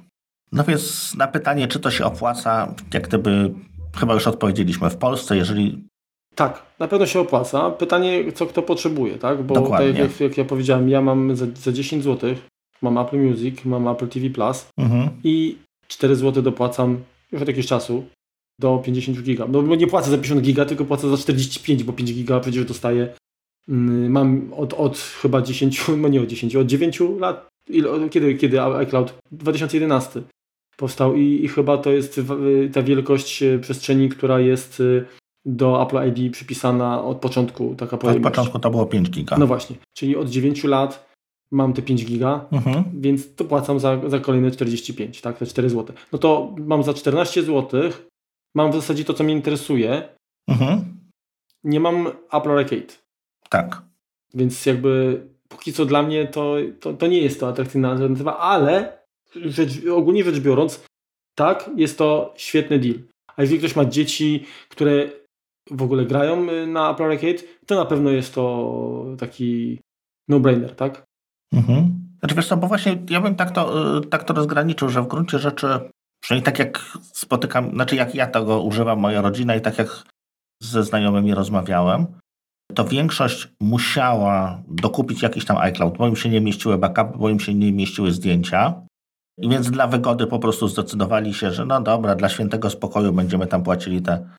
No 0.51 0.63
więc 0.63 1.15
na 1.15 1.27
pytanie, 1.27 1.67
czy 1.67 1.79
to 1.79 1.91
się 1.91 2.05
opłaca, 2.05 2.75
jak 2.93 3.07
gdyby 3.07 3.53
chyba 3.97 4.13
już 4.13 4.27
odpowiedzieliśmy 4.27 4.89
w 4.89 4.97
Polsce, 4.97 5.37
jeżeli 5.37 5.87
tak, 6.37 6.65
na 6.79 6.87
pewno 6.87 7.05
się 7.05 7.19
opłaca. 7.19 7.71
Pytanie, 7.71 8.31
co 8.31 8.45
kto 8.45 8.61
potrzebuje, 8.61 9.17
tak? 9.17 9.43
Bo 9.43 9.69
tak 9.69 9.97
jak, 9.97 10.19
jak, 10.19 10.37
ja 10.37 10.45
powiedziałem, 10.45 10.89
ja 10.89 11.01
mam 11.01 11.35
za, 11.35 11.45
za 11.55 11.71
10 11.71 12.03
zł, 12.03 12.35
mam 12.81 12.97
Apple 12.97 13.17
Music, 13.17 13.65
mam 13.65 13.87
Apple 13.87 14.07
TV 14.07 14.29
Plus 14.29 14.69
mhm. 14.77 15.09
i 15.23 15.57
4 15.87 16.15
zł 16.15 16.43
dopłacam 16.43 17.03
już 17.31 17.41
od 17.41 17.47
jakiegoś 17.47 17.67
czasu 17.67 18.05
do 18.59 18.81
50 18.85 19.21
giga. 19.21 19.45
No 19.49 19.75
nie 19.75 19.87
płacę 19.87 20.11
za 20.11 20.17
50 20.17 20.41
giga, 20.41 20.65
tylko 20.65 20.85
płacę 20.85 21.09
za 21.09 21.17
45, 21.17 21.83
bo 21.83 21.93
5 21.93 22.13
giga 22.13 22.39
przecież 22.39 22.65
dostaję. 22.65 23.13
Mm, 23.69 24.11
mam 24.11 24.53
od, 24.53 24.73
od 24.73 24.97
chyba 24.97 25.41
10, 25.41 25.85
no 25.97 26.07
nie 26.07 26.21
od 26.21 26.27
10, 26.27 26.55
od 26.55 26.67
9 26.67 26.99
lat. 27.19 27.47
Kiedy, 28.11 28.35
kiedy 28.35 28.61
iCloud? 28.61 29.13
2011 29.31 30.21
powstał 30.77 31.15
i, 31.15 31.45
i 31.45 31.47
chyba 31.47 31.77
to 31.77 31.91
jest 31.91 32.21
ta 32.73 32.83
wielkość 32.83 33.43
e, 33.43 33.59
przestrzeni, 33.59 34.09
która 34.09 34.39
jest 34.39 34.79
e, 34.79 35.05
do 35.45 35.83
Apple 35.83 36.21
ID 36.21 36.33
przypisana 36.33 37.03
od 37.03 37.17
początku 37.17 37.75
taka 37.75 37.97
pojemność. 37.97 38.27
Od 38.27 38.31
początku 38.33 38.59
to 38.59 38.69
było 38.69 38.85
5 38.85 39.09
giga. 39.09 39.37
No 39.37 39.47
właśnie, 39.47 39.75
czyli 39.93 40.15
od 40.15 40.29
9 40.29 40.63
lat 40.63 41.07
mam 41.51 41.73
te 41.73 41.81
5 41.81 42.05
giga, 42.05 42.45
mhm. 42.51 42.83
więc 42.93 43.35
to 43.35 43.45
płacam 43.45 43.79
za, 43.79 44.09
za 44.09 44.19
kolejne 44.19 44.51
45, 44.51 45.21
tak, 45.21 45.37
te 45.37 45.45
4 45.45 45.69
zł. 45.69 45.95
No 46.11 46.19
to 46.19 46.55
mam 46.57 46.83
za 46.83 46.93
14 46.93 47.43
zł, 47.43 47.81
mam 48.55 48.71
w 48.71 48.75
zasadzie 48.75 49.03
to, 49.03 49.13
co 49.13 49.23
mnie 49.23 49.33
interesuje. 49.33 50.09
Mhm. 50.47 50.97
Nie 51.63 51.79
mam 51.79 52.07
Apple 52.31 52.51
Arcade. 52.51 52.93
Tak. 53.49 53.81
Więc 54.33 54.65
jakby 54.65 55.21
póki 55.47 55.73
co 55.73 55.85
dla 55.85 56.03
mnie 56.03 56.27
to, 56.27 56.55
to, 56.79 56.93
to 56.93 57.07
nie 57.07 57.21
jest 57.21 57.39
to 57.39 57.47
atrakcyjna 57.47 57.89
alternatywa, 57.89 58.37
ale 58.37 58.96
rzecz, 59.35 59.71
ogólnie 59.91 60.23
rzecz 60.23 60.39
biorąc, 60.39 60.85
tak, 61.37 61.69
jest 61.75 61.97
to 61.97 62.33
świetny 62.37 62.79
deal. 62.79 62.95
A 63.35 63.41
jeżeli 63.41 63.59
ktoś 63.59 63.75
ma 63.75 63.85
dzieci, 63.85 64.45
które 64.69 65.09
w 65.71 65.81
ogóle 65.81 66.05
grają 66.05 66.49
y, 66.49 66.67
na 66.67 66.91
Apple 66.91 67.03
Arcade, 67.03 67.43
to 67.65 67.75
na 67.75 67.85
pewno 67.85 68.09
jest 68.09 68.33
to 68.33 69.05
taki 69.19 69.79
no-brainer, 70.27 70.75
tak? 70.75 71.03
Mhm. 71.53 72.07
Znaczy 72.19 72.35
wiesz 72.35 72.47
co, 72.47 72.57
bo 72.57 72.67
właśnie 72.67 73.03
ja 73.09 73.21
bym 73.21 73.35
tak 73.35 73.51
to, 73.51 73.97
y, 73.97 74.01
tak 74.01 74.23
to 74.23 74.33
rozgraniczył, 74.33 74.89
że 74.89 75.01
w 75.01 75.07
gruncie 75.07 75.39
rzeczy, 75.39 75.67
przynajmniej 76.23 76.45
tak 76.45 76.59
jak 76.59 76.97
spotykam, 77.01 77.71
znaczy 77.71 77.95
jak 77.95 78.15
ja 78.15 78.27
tego 78.27 78.61
używam, 78.61 78.99
moja 78.99 79.21
rodzina 79.21 79.55
i 79.55 79.61
tak 79.61 79.77
jak 79.77 80.03
ze 80.63 80.83
znajomymi 80.83 81.33
rozmawiałem, 81.33 82.05
to 82.75 82.85
większość 82.85 83.47
musiała 83.61 84.61
dokupić 84.67 85.21
jakiś 85.21 85.45
tam 85.45 85.57
iCloud, 85.57 85.97
bo 85.97 86.07
im 86.07 86.15
się 86.15 86.29
nie 86.29 86.41
mieściły 86.41 86.77
backup, 86.77 87.17
bo 87.17 87.29
im 87.29 87.39
się 87.39 87.53
nie 87.53 87.71
mieściły 87.71 88.11
zdjęcia. 88.11 88.86
I 89.37 89.49
więc 89.49 89.71
dla 89.71 89.87
wygody 89.87 90.27
po 90.27 90.39
prostu 90.39 90.67
zdecydowali 90.67 91.33
się, 91.33 91.51
że 91.51 91.65
no 91.65 91.81
dobra, 91.81 92.15
dla 92.15 92.29
świętego 92.29 92.69
spokoju 92.69 93.13
będziemy 93.13 93.47
tam 93.47 93.63
płacili 93.63 94.01
te, 94.01 94.29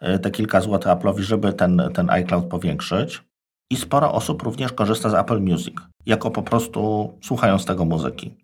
e, 0.00 0.18
te 0.18 0.30
kilka 0.30 0.60
złotych 0.60 0.92
Apple'owi, 0.92 1.20
żeby 1.20 1.52
ten, 1.52 1.82
ten 1.94 2.10
iCloud 2.10 2.44
powiększyć. 2.44 3.22
I 3.70 3.76
sporo 3.76 4.12
osób 4.12 4.42
również 4.42 4.72
korzysta 4.72 5.10
z 5.10 5.14
Apple 5.14 5.40
Music, 5.40 5.74
jako 6.06 6.30
po 6.30 6.42
prostu 6.42 7.12
słuchając 7.22 7.64
tego 7.64 7.84
muzyki. 7.84 8.34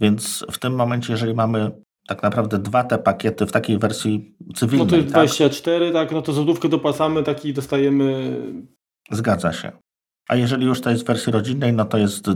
Więc 0.00 0.46
w 0.50 0.58
tym 0.58 0.74
momencie, 0.74 1.12
jeżeli 1.12 1.34
mamy 1.34 1.70
tak 2.06 2.22
naprawdę 2.22 2.58
dwa 2.58 2.84
te 2.84 2.98
pakiety 2.98 3.46
w 3.46 3.52
takiej 3.52 3.78
wersji 3.78 4.36
cywilnej. 4.54 4.86
No 4.86 4.90
to 4.90 4.96
jest 4.96 5.08
24, 5.08 5.92
tak, 5.92 5.94
tak 5.94 6.12
no 6.12 6.22
to 6.22 6.32
złotówkę 6.32 6.68
dopłacamy, 6.68 7.22
taki 7.22 7.52
dostajemy. 7.52 8.36
Zgadza 9.10 9.52
się. 9.52 9.72
A 10.28 10.36
jeżeli 10.36 10.66
już 10.66 10.80
to 10.80 10.90
jest 10.90 11.02
w 11.02 11.06
wersji 11.06 11.32
rodzinnej, 11.32 11.72
no 11.72 11.84
to 11.84 11.98
jest 11.98 12.26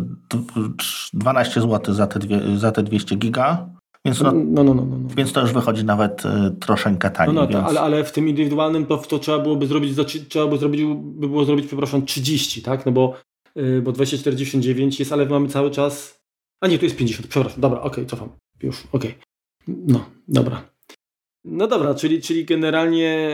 12 1.12 1.60
zł 1.60 1.94
za 1.94 2.06
te, 2.06 2.18
dwie, 2.18 2.40
za 2.56 2.72
te 2.72 2.82
200 2.82 3.16
giga. 3.16 3.68
Więc, 4.04 4.20
no, 4.20 4.32
no, 4.32 4.64
no, 4.64 4.74
no, 4.74 4.84
no, 4.84 5.08
więc 5.16 5.32
to 5.32 5.40
już 5.40 5.52
wychodzi 5.52 5.84
nawet 5.84 6.24
y, 6.24 6.28
troszeczkę 6.60 7.10
taniej. 7.10 7.34
No, 7.34 7.40
no 7.40 7.48
więc... 7.48 7.64
ale, 7.64 7.80
ale 7.80 8.04
w 8.04 8.12
tym 8.12 8.28
indywidualnym 8.28 8.86
to, 8.86 8.98
to 8.98 9.18
trzeba 9.18 9.38
byłoby 9.38 9.66
zrobić, 9.66 9.96
trzeba 10.28 10.46
by 10.46 10.58
zrobić, 10.58 10.82
by 10.96 11.28
było 11.28 11.44
zrobić, 11.44 11.66
przepraszam, 11.66 12.06
30, 12.06 12.62
tak? 12.62 12.86
No 12.86 12.92
bo, 12.92 13.14
yy, 13.54 13.82
bo 13.82 13.92
24,99 13.92 14.98
jest, 14.98 15.12
ale 15.12 15.26
mamy 15.26 15.48
cały 15.48 15.70
czas. 15.70 16.22
A 16.60 16.66
nie, 16.66 16.78
tu 16.78 16.84
jest 16.84 16.96
50, 16.96 17.28
przepraszam. 17.28 17.60
Dobra, 17.60 17.78
okej, 17.78 17.90
okay, 17.90 18.06
cofam. 18.06 18.28
Już, 18.62 18.84
okej. 18.92 19.10
Okay. 19.10 19.76
No, 19.88 20.04
dobra. 20.28 20.62
No 21.44 21.66
dobra, 21.66 21.94
czyli, 21.94 22.22
czyli 22.22 22.44
generalnie 22.44 23.28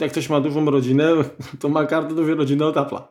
jak 0.00 0.10
ktoś 0.10 0.28
ma 0.28 0.40
dużą 0.40 0.70
rodzinę, 0.70 1.12
to 1.60 1.68
ma 1.68 1.86
kartę 1.86 2.14
dużej 2.14 2.34
rodziny 2.34 2.64
od 2.64 2.76
Apple'a. 2.76 3.02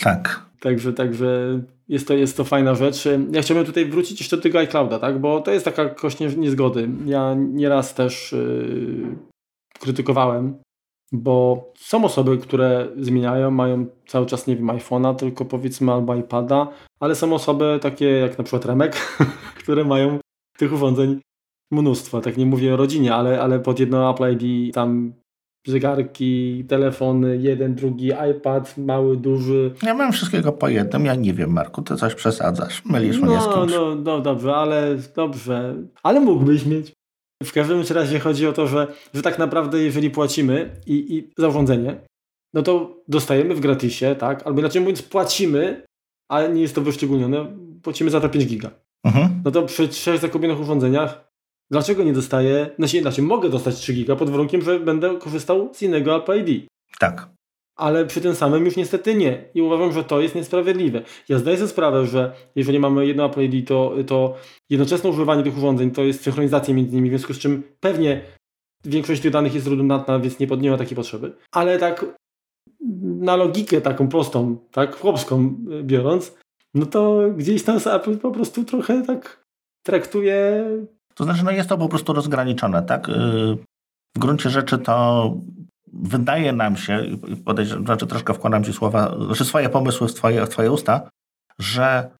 Tak. 0.00 0.48
Także, 0.60 0.92
także 0.92 1.60
jest, 1.88 2.08
to, 2.08 2.14
jest 2.14 2.36
to 2.36 2.44
fajna 2.44 2.74
rzecz. 2.74 3.08
Ja 3.32 3.42
chciałbym 3.42 3.66
tutaj 3.66 3.84
wrócić 3.84 4.20
jeszcze 4.20 4.36
do 4.36 4.42
tego 4.42 4.58
iClouda, 4.58 4.98
tak? 4.98 5.18
bo 5.18 5.40
to 5.40 5.50
jest 5.50 5.64
taka 5.64 5.88
kość 5.88 6.18
niezgody. 6.36 6.88
Ja 7.06 7.34
nieraz 7.38 7.94
też 7.94 8.32
yy, 8.32 9.16
krytykowałem, 9.80 10.58
bo 11.12 11.64
są 11.78 12.04
osoby, 12.04 12.38
które 12.38 12.88
zmieniają, 12.96 13.50
mają 13.50 13.86
cały 14.06 14.26
czas, 14.26 14.46
nie 14.46 14.56
wiem, 14.56 14.66
iPhone'a, 14.66 15.16
tylko 15.16 15.44
powiedzmy 15.44 15.92
albo 15.92 16.14
iPada, 16.14 16.68
ale 17.00 17.14
są 17.14 17.32
osoby 17.32 17.78
takie 17.82 18.06
jak 18.06 18.38
na 18.38 18.44
przykład 18.44 18.64
Remek, 18.64 18.96
które 19.60 19.84
mają 19.84 20.18
tych 20.58 20.72
urządzeń 20.72 21.20
mnóstwo. 21.72 22.20
Tak 22.20 22.36
nie 22.36 22.46
mówię 22.46 22.74
o 22.74 22.76
rodzinie, 22.76 23.14
ale, 23.14 23.42
ale 23.42 23.60
pod 23.60 23.80
jedno 23.80 24.10
Apple 24.10 24.36
ID 24.38 24.74
tam 24.74 25.12
zegarki, 25.68 26.64
telefony, 26.68 27.36
jeden, 27.36 27.74
drugi, 27.74 28.10
iPad, 28.30 28.78
mały, 28.78 29.16
duży. 29.16 29.74
Ja 29.82 29.94
mam 29.94 30.12
wszystkiego 30.12 30.52
po 30.52 30.68
jednym, 30.68 31.04
ja 31.04 31.14
nie 31.14 31.34
wiem, 31.34 31.52
Marku, 31.52 31.82
ty 31.82 31.96
coś 31.96 32.14
przesadzasz, 32.14 32.84
mylisz 32.84 33.20
no, 33.20 33.26
mnie 33.26 33.40
z 33.40 33.44
kimś. 33.44 33.72
No, 33.72 33.94
no 33.94 34.20
dobrze, 34.20 34.54
ale 34.54 34.96
dobrze, 35.16 35.74
ale 36.02 36.20
mógłbyś 36.20 36.66
mieć. 36.66 36.92
W 37.42 37.52
każdym 37.52 37.82
razie 37.90 38.18
chodzi 38.18 38.46
o 38.46 38.52
to, 38.52 38.66
że, 38.66 38.86
że 39.14 39.22
tak 39.22 39.38
naprawdę 39.38 39.78
jeżeli 39.78 40.10
płacimy 40.10 40.70
i, 40.86 41.16
i 41.16 41.30
za 41.38 41.48
urządzenie, 41.48 41.96
no 42.54 42.62
to 42.62 42.96
dostajemy 43.08 43.54
w 43.54 43.60
gratisie, 43.60 44.16
tak? 44.18 44.46
Albo 44.46 44.60
inaczej 44.60 44.80
mówiąc, 44.80 45.02
płacimy, 45.02 45.82
ale 46.30 46.48
nie 46.48 46.62
jest 46.62 46.74
to 46.74 46.80
wyszczególnione, 46.80 47.46
płacimy 47.82 48.10
za 48.10 48.20
te 48.20 48.28
5 48.28 48.46
giga. 48.46 48.70
Mhm. 49.04 49.42
No 49.44 49.50
to 49.50 49.62
przy 49.62 49.88
trzech 49.88 50.20
zakupionych 50.20 50.60
urządzeniach 50.60 51.27
Dlaczego 51.70 52.04
nie 52.04 52.12
dostaję, 52.12 52.70
znaczy, 52.78 53.00
znaczy 53.00 53.22
mogę 53.22 53.48
dostać 53.48 53.74
3 53.74 53.92
giga 53.92 54.16
pod 54.16 54.30
warunkiem, 54.30 54.62
że 54.62 54.80
będę 54.80 55.18
korzystał 55.18 55.70
z 55.74 55.82
innego 55.82 56.16
Apple 56.16 56.44
ID. 56.46 56.66
Tak. 56.98 57.28
Ale 57.76 58.06
przy 58.06 58.20
tym 58.20 58.34
samym 58.34 58.64
już 58.64 58.76
niestety 58.76 59.14
nie. 59.14 59.44
I 59.54 59.62
uważam, 59.62 59.92
że 59.92 60.04
to 60.04 60.20
jest 60.20 60.34
niesprawiedliwe. 60.34 61.02
Ja 61.28 61.38
zdaję 61.38 61.56
sobie 61.56 61.68
sprawę, 61.68 62.06
że 62.06 62.32
jeżeli 62.56 62.78
mamy 62.78 63.06
jedno 63.06 63.24
Apple 63.26 63.40
ID, 63.40 63.68
to, 63.68 63.94
to 64.06 64.36
jednoczesne 64.70 65.10
używanie 65.10 65.42
tych 65.42 65.58
urządzeń 65.58 65.90
to 65.90 66.02
jest 66.02 66.22
synchronizacja 66.22 66.74
między 66.74 66.96
nimi, 66.96 67.08
w 67.08 67.12
związku 67.12 67.34
z 67.34 67.38
czym 67.38 67.62
pewnie 67.80 68.20
większość 68.84 69.22
tych 69.22 69.32
danych 69.32 69.54
jest 69.54 69.66
redundantna, 69.66 70.18
więc 70.18 70.38
nie, 70.38 70.46
nie 70.46 70.70
ma 70.70 70.78
takiej 70.78 70.96
potrzeby. 70.96 71.32
Ale 71.52 71.78
tak 71.78 72.06
na 73.00 73.36
logikę 73.36 73.80
taką 73.80 74.08
prostą, 74.08 74.56
tak 74.70 74.96
chłopską 74.96 75.54
biorąc, 75.82 76.34
no 76.74 76.86
to 76.86 77.20
gdzieś 77.36 77.62
tam 77.62 77.78
Apple 77.86 78.18
po 78.18 78.30
prostu 78.30 78.64
trochę 78.64 79.02
tak 79.02 79.44
traktuje 79.82 80.64
to 81.18 81.24
znaczy, 81.24 81.44
no 81.44 81.50
jest 81.50 81.68
to 81.68 81.78
po 81.78 81.88
prostu 81.88 82.12
rozgraniczone, 82.12 82.82
tak? 82.82 83.08
Y, 83.08 83.12
w 84.16 84.18
gruncie 84.18 84.50
rzeczy 84.50 84.78
to 84.78 85.34
wydaje 85.92 86.52
nam 86.52 86.76
się, 86.76 87.04
znaczy 87.84 88.06
troszkę 88.06 88.34
wkładam 88.34 88.64
ci 88.64 88.72
słowa, 88.72 89.16
znaczy 89.26 89.44
swoje 89.44 89.68
pomysły 89.68 90.08
w 90.08 90.14
twoje, 90.14 90.46
w 90.46 90.48
twoje 90.48 90.72
usta, 90.72 91.10
że 91.58 92.10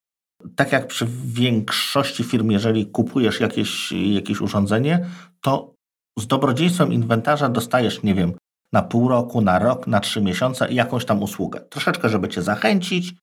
tak 0.55 0.71
jak 0.71 0.87
przy 0.87 1.07
większości 1.25 2.23
firm, 2.23 2.51
jeżeli 2.51 2.85
kupujesz 2.85 3.39
jakieś, 3.39 3.91
jakieś 3.91 4.41
urządzenie, 4.41 5.05
to 5.41 5.73
z 6.19 6.27
dobrodziejstwem 6.27 6.93
inwentarza 6.93 7.49
dostajesz, 7.49 8.03
nie 8.03 8.15
wiem, 8.15 8.33
na 8.73 8.81
pół 8.81 9.07
roku, 9.07 9.41
na 9.41 9.59
rok, 9.59 9.87
na 9.87 9.99
trzy 9.99 10.21
miesiące 10.21 10.73
jakąś 10.73 11.05
tam 11.05 11.23
usługę. 11.23 11.61
Troszeczkę, 11.69 12.09
żeby 12.09 12.29
cię 12.29 12.41
zachęcić, 12.41 13.13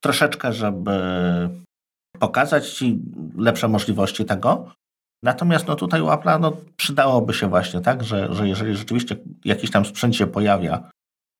troszeczkę, 0.00 0.52
żeby 0.52 0.92
pokazać 2.18 2.70
ci 2.70 2.98
lepsze 3.36 3.68
możliwości 3.68 4.24
tego, 4.24 4.72
Natomiast 5.22 5.66
no 5.66 5.76
tutaj 5.76 6.00
u 6.00 6.06
Apple'a 6.06 6.40
no, 6.40 6.56
przydałoby 6.76 7.34
się 7.34 7.48
właśnie 7.48 7.80
tak, 7.80 8.04
że, 8.04 8.34
że 8.34 8.48
jeżeli 8.48 8.76
rzeczywiście 8.76 9.16
jakiś 9.44 9.70
tam 9.70 9.84
sprzęt 9.84 10.16
się 10.16 10.26
pojawia 10.26 10.90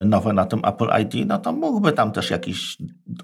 nowe 0.00 0.32
na 0.32 0.46
tym 0.46 0.60
Apple 0.64 0.88
ID, 1.02 1.28
no 1.28 1.38
to 1.38 1.52
mógłby 1.52 1.92
tam 1.92 2.12
też 2.12 2.30
jakiś 2.30 2.76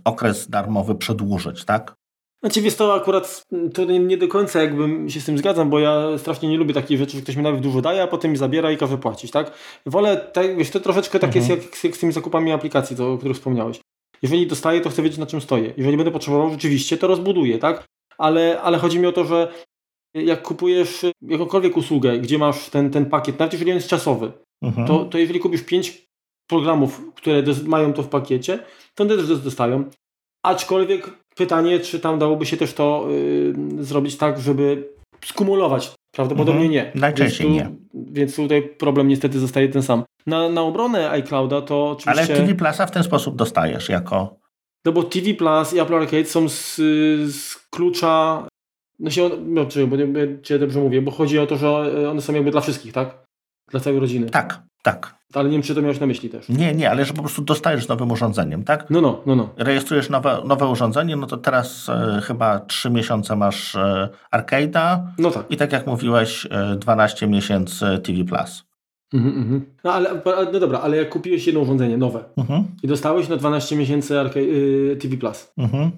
okres 0.05 0.51
darmowy 0.51 0.95
przedłużyć, 0.95 1.65
tak? 1.65 1.95
Znaczy 2.43 2.61
wiesz, 2.61 2.75
to 2.75 2.95
akurat 2.95 3.47
to 3.75 3.85
nie, 3.85 3.99
nie, 3.99 4.17
do 4.17 4.29
końca 4.29 4.63
jakbym 4.63 5.11
się 5.11 5.21
z 5.21 5.25
tym 5.25 5.39
zgadzam, 5.39 5.71
bo 5.71 5.79
ja 5.79 6.19
strasznie 6.19 6.49
nie 6.49 6.57
lubię 6.57 6.75
takich 6.75 6.99
rzeczy, 6.99 7.17
że 7.17 7.23
ktoś 7.23 7.37
mi 7.37 7.43
nawet 7.43 7.61
dużo 7.61 7.81
daje, 7.81 8.03
a 8.03 8.07
potem 8.07 8.31
mi 8.31 8.37
zabiera 8.37 8.71
i 8.71 8.77
każe 8.77 8.99
płacić, 8.99 9.31
tak? 9.31 9.53
Wolę, 9.87 10.17
tak, 10.17 10.57
wiesz, 10.57 10.71
to 10.71 10.81
troszeczkę 10.81 11.19
tak 11.19 11.37
mhm. 11.37 11.51
jest 11.51 11.65
jak, 11.65 11.85
jak, 11.85 11.97
z 11.97 12.01
tymi 12.01 12.13
zakupami 12.13 12.53
aplikacji, 12.53 12.97
to, 12.97 13.13
o 13.13 13.19
których 13.19 13.37
wspomniałeś. 13.37 13.81
Jeżeli 14.23 14.47
dostaję, 14.47 14.81
to 14.81 14.91
chcę 14.91 15.03
wiedzieć 15.03 15.19
na 15.19 15.27
czym 15.27 15.41
stoję. 15.41 15.73
Jeżeli 15.77 15.97
będę 15.97 16.13
potrzebował 16.13 16.51
rzeczywiście, 16.51 16.99
to 16.99 17.07
rozbuduję, 17.07 17.59
tak? 17.59 17.85
Ale, 18.19 18.61
ale 18.63 18.79
chodzi 18.79 18.99
mi 18.99 19.07
o 19.07 19.13
to, 19.13 19.25
że 19.25 19.53
jak 20.15 20.43
kupujesz 20.43 21.07
jakąkolwiek 21.23 21.77
usługę, 21.77 22.19
gdzie 22.19 22.39
masz 22.39 22.69
ten, 22.69 22.91
ten 22.91 23.07
pakiet, 23.07 23.39
nawet 23.39 23.53
jeżeli 23.53 23.71
on 23.71 23.77
jest 23.77 23.89
czasowy, 23.89 24.33
mhm. 24.63 24.87
to, 24.87 25.05
to 25.05 25.19
jeżeli 25.19 25.41
kupisz 25.41 25.63
pięć 25.63 26.07
programów, 26.47 27.03
które 27.15 27.43
mają 27.67 27.93
to 27.93 28.03
w 28.03 28.09
pakiecie, 28.09 28.59
to 28.95 29.05
one 29.05 29.17
też 29.17 29.41
dostają. 29.41 29.85
Aczkolwiek 30.45 31.11
pytanie, 31.37 31.81
czy 31.81 32.01
tam 32.01 32.19
dałoby 32.19 32.47
się 32.47 32.57
też 32.57 32.75
to 32.75 33.07
yy, 33.79 33.85
zrobić 33.85 34.17
tak, 34.17 34.41
żeby 34.41 34.89
skumulować. 35.25 35.93
Prawdopodobnie 36.15 36.65
mhm. 36.65 36.73
nie. 36.73 37.01
Najczęściej 37.01 37.47
więc 37.47 37.69
tu, 37.69 37.71
nie. 37.71 37.77
Więc 38.13 38.37
tutaj 38.37 38.63
problem 38.63 39.09
niestety 39.09 39.39
zostaje 39.39 39.69
ten 39.69 39.83
sam. 39.83 40.05
Na, 40.27 40.49
na 40.49 40.63
obronę 40.63 41.11
iClouda 41.11 41.63
to 41.63 41.91
oczywiście... 41.91 42.35
Ale 42.35 42.47
TV 42.47 42.55
Plusa 42.55 42.87
w 42.87 42.91
ten 42.91 43.03
sposób 43.03 43.37
dostajesz 43.37 43.89
jako... 43.89 44.37
No 44.85 44.93
bo 44.93 45.03
TV 45.03 45.35
Plus 45.35 45.73
i 45.73 45.81
Apple 45.81 45.95
Arcade 45.95 46.25
są 46.25 46.49
z, 46.49 46.77
z 47.33 47.67
klucza... 47.71 48.47
No 49.03 49.11
się, 49.11 49.31
no, 49.47 49.67
czy, 49.67 49.87
bo 49.87 49.97
nie, 49.97 50.07
czy 50.43 50.59
dobrze 50.59 50.81
mówię, 50.81 51.03
bo 51.03 51.11
chodzi 51.11 51.39
o 51.39 51.47
to, 51.47 51.57
że 51.57 51.71
one 52.11 52.21
są 52.21 52.35
jakby 52.35 52.51
dla 52.51 52.61
wszystkich, 52.61 52.93
tak? 52.93 53.27
Dla 53.71 53.81
całej 53.81 54.01
rodziny. 54.01 54.31
Tak, 54.31 54.63
tak. 54.83 55.15
Ale 55.35 55.49
nie 55.49 55.53
wiem, 55.53 55.63
czy 55.63 55.75
to 55.75 55.83
miałeś 55.83 56.01
na 56.01 56.07
myśli 56.07 56.31
też. 56.31 56.49
Nie, 56.49 56.75
nie, 56.75 56.91
ale 56.91 57.05
że 57.05 57.13
po 57.13 57.21
prostu 57.21 57.43
dostajesz 57.43 57.89
nowym 57.89 58.11
urządzeniem, 58.11 58.65
tak? 58.65 58.91
No, 58.91 59.01
no, 59.01 59.23
no. 59.27 59.37
no. 59.37 59.49
Rejestrujesz 59.57 60.11
nowe, 60.11 60.43
nowe 60.45 60.67
urządzenie, 60.67 61.17
no 61.17 61.27
to 61.27 61.37
teraz 61.37 61.89
e, 61.89 62.21
chyba 62.25 62.61
3 62.61 62.91
miesiące 62.91 63.37
masz 63.37 63.75
e, 63.75 64.09
Arcade'a. 64.35 64.99
No 65.19 65.31
tak. 65.31 65.47
I 65.51 65.57
tak 65.57 65.73
jak 65.73 65.87
mówiłeś, 65.87 66.47
e, 66.51 66.77
12 66.77 67.27
miesięcy 67.27 67.85
TV 68.03 68.25
Plus. 68.25 68.65
Mhm, 69.15 69.37
mhm. 69.37 69.65
No 69.85 69.93
ale, 69.93 70.21
no 70.53 70.61
dobra, 70.61 70.79
ale 70.79 70.97
jak 70.97 71.09
kupiłeś 71.09 71.47
jedno 71.47 71.61
urządzenie 71.61 71.97
nowe 71.97 72.25
mhm. 72.37 72.65
i 72.83 72.89
dostałeś 72.89 73.29
na 73.29 73.37
12 73.37 73.77
miesięcy 73.77 74.21
Arcade, 74.21 74.41
y, 74.41 74.97
TV 75.01 75.17
Plus 75.17 75.53
mhm. 75.59 75.91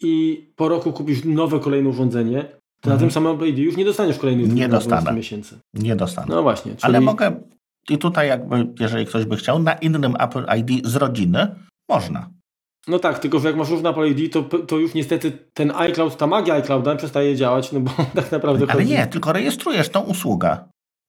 I 0.00 0.44
po 0.56 0.68
roku 0.68 0.92
kupisz 0.92 1.24
nowe 1.24 1.60
kolejne 1.60 1.88
urządzenie, 1.88 2.42
to 2.80 2.90
na 2.90 2.94
mhm. 2.94 3.00
tym 3.00 3.10
samym 3.10 3.46
ID 3.46 3.58
już 3.58 3.76
nie 3.76 3.84
dostaniesz 3.84 4.18
kolejnych 4.18 4.52
nie 4.54 4.68
dostanę. 4.68 5.12
miesięcy. 5.12 5.58
Nie 5.74 5.96
dostanę. 5.96 6.26
No 6.28 6.42
właśnie. 6.42 6.72
Czyli... 6.72 6.84
Ale 6.84 7.00
mogę 7.00 7.40
i 7.88 7.98
tutaj 7.98 8.28
jakby, 8.28 8.66
jeżeli 8.80 9.06
ktoś 9.06 9.24
by 9.24 9.36
chciał, 9.36 9.58
na 9.58 9.72
innym 9.72 10.14
Apple 10.20 10.46
ID 10.58 10.86
z 10.86 10.96
rodziny 10.96 11.54
można. 11.88 12.30
No 12.88 12.98
tak, 12.98 13.18
tylko 13.18 13.38
że 13.38 13.48
jak 13.48 13.56
masz 13.56 13.70
równa 13.70 13.90
Apple 13.90 14.06
ID, 14.06 14.32
to, 14.32 14.42
to 14.42 14.78
już 14.78 14.94
niestety 14.94 15.32
ten 15.54 15.72
iCloud, 15.76 16.16
ta 16.16 16.26
magia 16.26 16.54
iClouda 16.54 16.96
przestaje 16.96 17.36
działać, 17.36 17.72
no 17.72 17.80
bo 17.80 17.90
tak 18.14 18.32
naprawdę 18.32 18.66
Ale 18.68 18.82
chodzi... 18.82 18.94
nie, 18.94 19.06
tylko 19.06 19.32
rejestrujesz 19.32 19.88
tą 19.88 20.00
usługę. 20.00 20.58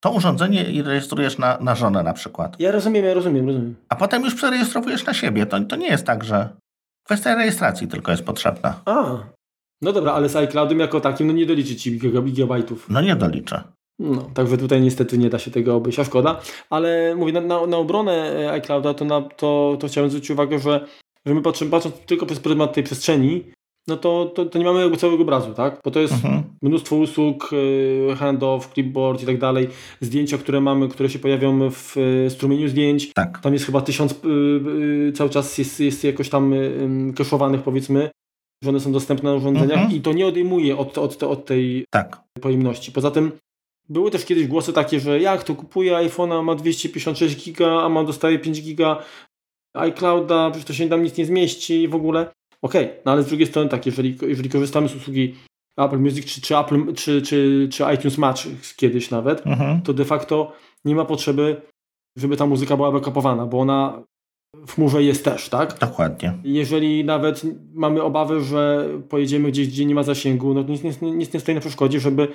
To 0.02 0.10
urządzenie 0.10 0.64
i 0.64 0.82
rejestrujesz 0.82 1.38
na, 1.38 1.58
na 1.60 1.74
żonę 1.74 2.02
na 2.02 2.12
przykład. 2.12 2.56
Ja 2.58 2.72
rozumiem, 2.72 3.04
ja 3.04 3.14
rozumiem, 3.14 3.46
rozumiem. 3.46 3.74
A 3.88 3.96
potem 3.96 4.24
już 4.24 4.34
przerejestrowujesz 4.34 5.06
na 5.06 5.14
siebie. 5.14 5.46
To, 5.46 5.60
to 5.60 5.76
nie 5.76 5.88
jest 5.88 6.06
tak, 6.06 6.24
że 6.24 6.48
kwestia 7.04 7.34
rejestracji 7.34 7.88
tylko 7.88 8.10
jest 8.10 8.24
potrzebna. 8.24 8.80
A, 8.84 9.18
no 9.82 9.92
dobra, 9.92 10.12
ale 10.12 10.28
z 10.28 10.36
iCloudem 10.36 10.78
jako 10.78 11.00
takim 11.00 11.26
no 11.26 11.32
nie 11.32 11.46
doliczy 11.46 11.76
ci 11.76 11.98
gigabajtów. 11.98 12.86
No 12.90 13.00
nie 13.00 13.16
doliczę. 13.16 13.62
No, 13.98 14.22
także 14.34 14.58
tutaj 14.58 14.80
niestety 14.80 15.18
nie 15.18 15.30
da 15.30 15.38
się 15.38 15.50
tego 15.50 15.76
obejść, 15.76 15.98
a 15.98 16.04
szkoda. 16.04 16.40
Ale 16.70 17.14
mówię, 17.16 17.32
na, 17.32 17.40
na, 17.40 17.66
na 17.66 17.76
obronę 17.76 18.12
e, 18.12 18.52
iClouda 18.52 18.94
to, 18.94 19.04
na, 19.04 19.22
to, 19.22 19.76
to 19.80 19.88
chciałem 19.88 20.10
zwrócić 20.10 20.30
uwagę, 20.30 20.58
że, 20.58 20.86
że 21.26 21.34
my 21.34 21.42
patrzymy, 21.42 21.70
patrząc 21.70 21.94
tylko 22.00 22.26
przez 22.26 22.40
pryzmat 22.40 22.72
tej 22.72 22.84
przestrzeni, 22.84 23.44
no 23.88 23.96
to, 23.96 24.32
to, 24.34 24.44
to, 24.44 24.58
nie 24.58 24.64
mamy 24.64 24.80
jakby 24.80 24.96
całego 24.96 25.22
obrazu, 25.22 25.54
tak? 25.54 25.80
Bo 25.84 25.90
to 25.90 26.00
jest 26.00 26.14
mhm. 26.14 26.42
mnóstwo 26.62 26.96
usług, 26.96 27.50
e, 28.12 28.16
handoff, 28.16 28.72
clipboard 28.72 29.22
i 29.22 29.26
tak 29.26 29.38
dalej, 29.38 29.68
zdjęcia, 30.00 30.38
które 30.38 30.60
mamy, 30.60 30.88
które 30.88 31.10
się 31.10 31.18
pojawią 31.18 31.70
w 31.70 31.96
e, 31.96 32.30
strumieniu 32.30 32.68
zdjęć. 32.68 33.12
Tak. 33.12 33.40
Tam 33.40 33.52
jest 33.52 33.66
chyba 33.66 33.80
tysiąc, 33.80 34.20
cały 35.14 35.30
czas 35.30 35.58
jest, 35.58 35.80
jest 35.80 36.04
jakoś 36.04 36.28
tam 36.28 36.54
keszowanych 37.16 37.62
powiedzmy, 37.62 38.10
że 38.64 38.70
one 38.70 38.80
są 38.80 38.92
dostępne 38.92 39.30
na 39.30 39.36
urządzeniach 39.36 39.78
mhm. 39.78 39.92
i 39.92 40.00
to 40.00 40.12
nie 40.12 40.26
odejmuje 40.26 40.78
od, 40.78 40.98
od, 40.98 41.22
od 41.22 41.46
tej 41.46 41.84
tak. 41.90 42.22
pojemności. 42.40 42.92
Poza 42.92 43.10
tym 43.10 43.32
były 43.88 44.10
też 44.10 44.24
kiedyś 44.24 44.46
głosy 44.46 44.72
takie, 44.72 45.00
że 45.00 45.20
jak 45.20 45.44
to 45.44 45.54
kupuję 45.54 45.92
iPhone'a, 45.92 46.44
ma 46.44 46.54
256 46.54 47.44
giga, 47.44 47.82
a 47.82 47.88
ma 47.88 48.04
dostaje 48.04 48.38
5 48.38 48.62
giga 48.62 49.04
iClouda, 49.74 50.50
przecież 50.50 50.66
to 50.66 50.72
się 50.72 50.88
tam 50.88 51.02
nic 51.02 51.16
nie 51.16 51.26
zmieści 51.26 51.88
w 51.88 51.94
ogóle. 51.94 52.30
Okej, 52.62 52.84
okay, 52.84 53.00
no 53.04 53.12
ale 53.12 53.22
z 53.22 53.26
drugiej 53.26 53.46
strony 53.46 53.68
tak, 53.68 53.86
jeżeli, 53.86 54.18
jeżeli 54.22 54.48
korzystamy 54.48 54.88
z 54.88 54.94
usługi 54.94 55.34
Apple 55.78 55.98
Music 55.98 56.26
czy, 56.26 56.40
czy, 56.40 56.58
Apple, 56.58 56.94
czy, 56.94 57.22
czy, 57.22 57.68
czy 57.72 57.84
iTunes 57.94 58.18
Match 58.18 58.42
kiedyś 58.76 59.10
nawet, 59.10 59.46
mhm. 59.46 59.82
to 59.82 59.92
de 59.92 60.04
facto 60.04 60.52
nie 60.84 60.94
ma 60.94 61.04
potrzeby, 61.04 61.62
żeby 62.16 62.36
ta 62.36 62.46
muzyka 62.46 62.76
była 62.76 62.92
backupowana, 62.92 63.46
bo 63.46 63.60
ona 63.60 64.02
w 64.66 64.74
chmurze 64.74 65.02
jest 65.02 65.24
też, 65.24 65.48
tak? 65.48 65.78
Dokładnie. 65.78 66.38
Jeżeli 66.44 67.04
nawet 67.04 67.42
mamy 67.74 68.02
obawy, 68.02 68.44
że 68.44 68.88
pojedziemy 69.08 69.50
gdzieś, 69.50 69.68
gdzie 69.68 69.84
nie 69.84 69.94
ma 69.94 70.02
zasięgu, 70.02 70.54
no 70.54 70.64
to 70.64 70.70
nic, 70.70 70.82
nic, 70.82 71.02
nic 71.02 71.32
nie 71.32 71.40
stoi 71.40 71.54
na 71.54 71.60
przeszkodzie, 71.60 72.00
żeby 72.00 72.28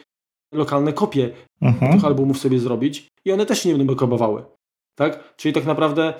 lokalne 0.54 0.94
kopie 0.94 1.30
mhm. 1.62 1.94
tych 1.94 2.06
albumów 2.06 2.38
sobie 2.38 2.60
zrobić 2.60 3.08
i 3.26 3.32
one 3.32 3.46
też 3.46 3.66
nie 3.66 3.72
będą 3.72 3.94
backupowały. 3.94 4.44
Tak? 4.96 5.36
Czyli 5.38 5.54
tak 5.54 5.66
naprawdę 5.66 6.14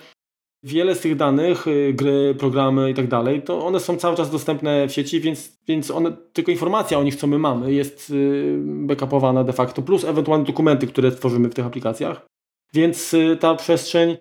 wiele 0.66 0.96
z 0.96 1.00
tych 1.00 1.16
danych, 1.16 1.68
y, 1.68 1.94
gry, 1.94 2.36
programy 2.40 2.92
i 2.92 2.94
tak 2.94 3.08
dalej, 3.08 3.42
to 3.42 3.66
one 3.66 3.80
są 3.80 3.98
cały 3.98 4.18
czas 4.18 4.32
dostępne 4.32 4.88
w 4.88 4.92
sieci, 4.92 5.22
więc, 5.22 5.58
więc 5.68 5.92
one, 5.92 6.18
tylko 6.34 6.52
informacja 6.52 7.00
o 7.00 7.04
nich, 7.04 7.16
co 7.16 7.28
my 7.28 7.40
mamy, 7.40 7.74
jest 7.74 8.10
y, 8.10 8.58
backupowana 8.60 9.44
de 9.44 9.54
facto, 9.54 9.82
plus 9.82 10.04
ewentualne 10.04 10.46
dokumenty, 10.46 10.88
które 10.88 11.12
tworzymy 11.12 11.50
w 11.50 11.54
tych 11.54 11.66
aplikacjach. 11.66 12.26
Więc 12.74 13.14
y, 13.14 13.38
ta 13.40 13.56
przestrzeń 13.56 14.18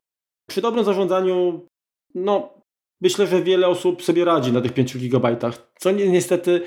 przy 0.49 0.61
dobrym 0.61 0.85
zarządzaniu, 0.85 1.67
no 2.15 2.55
myślę, 3.01 3.27
że 3.27 3.43
wiele 3.43 3.69
osób 3.69 4.03
sobie 4.03 4.25
radzi 4.25 4.53
na 4.53 4.61
tych 4.61 4.73
5 4.73 4.99
gigabajtach, 4.99 5.71
co 5.79 5.91
ni 5.91 6.11
niestety, 6.11 6.63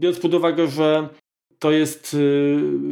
biorąc 0.00 0.20
pod 0.20 0.34
uwagę, 0.34 0.68
że 0.68 1.08
to 1.58 1.70
jest 1.70 2.16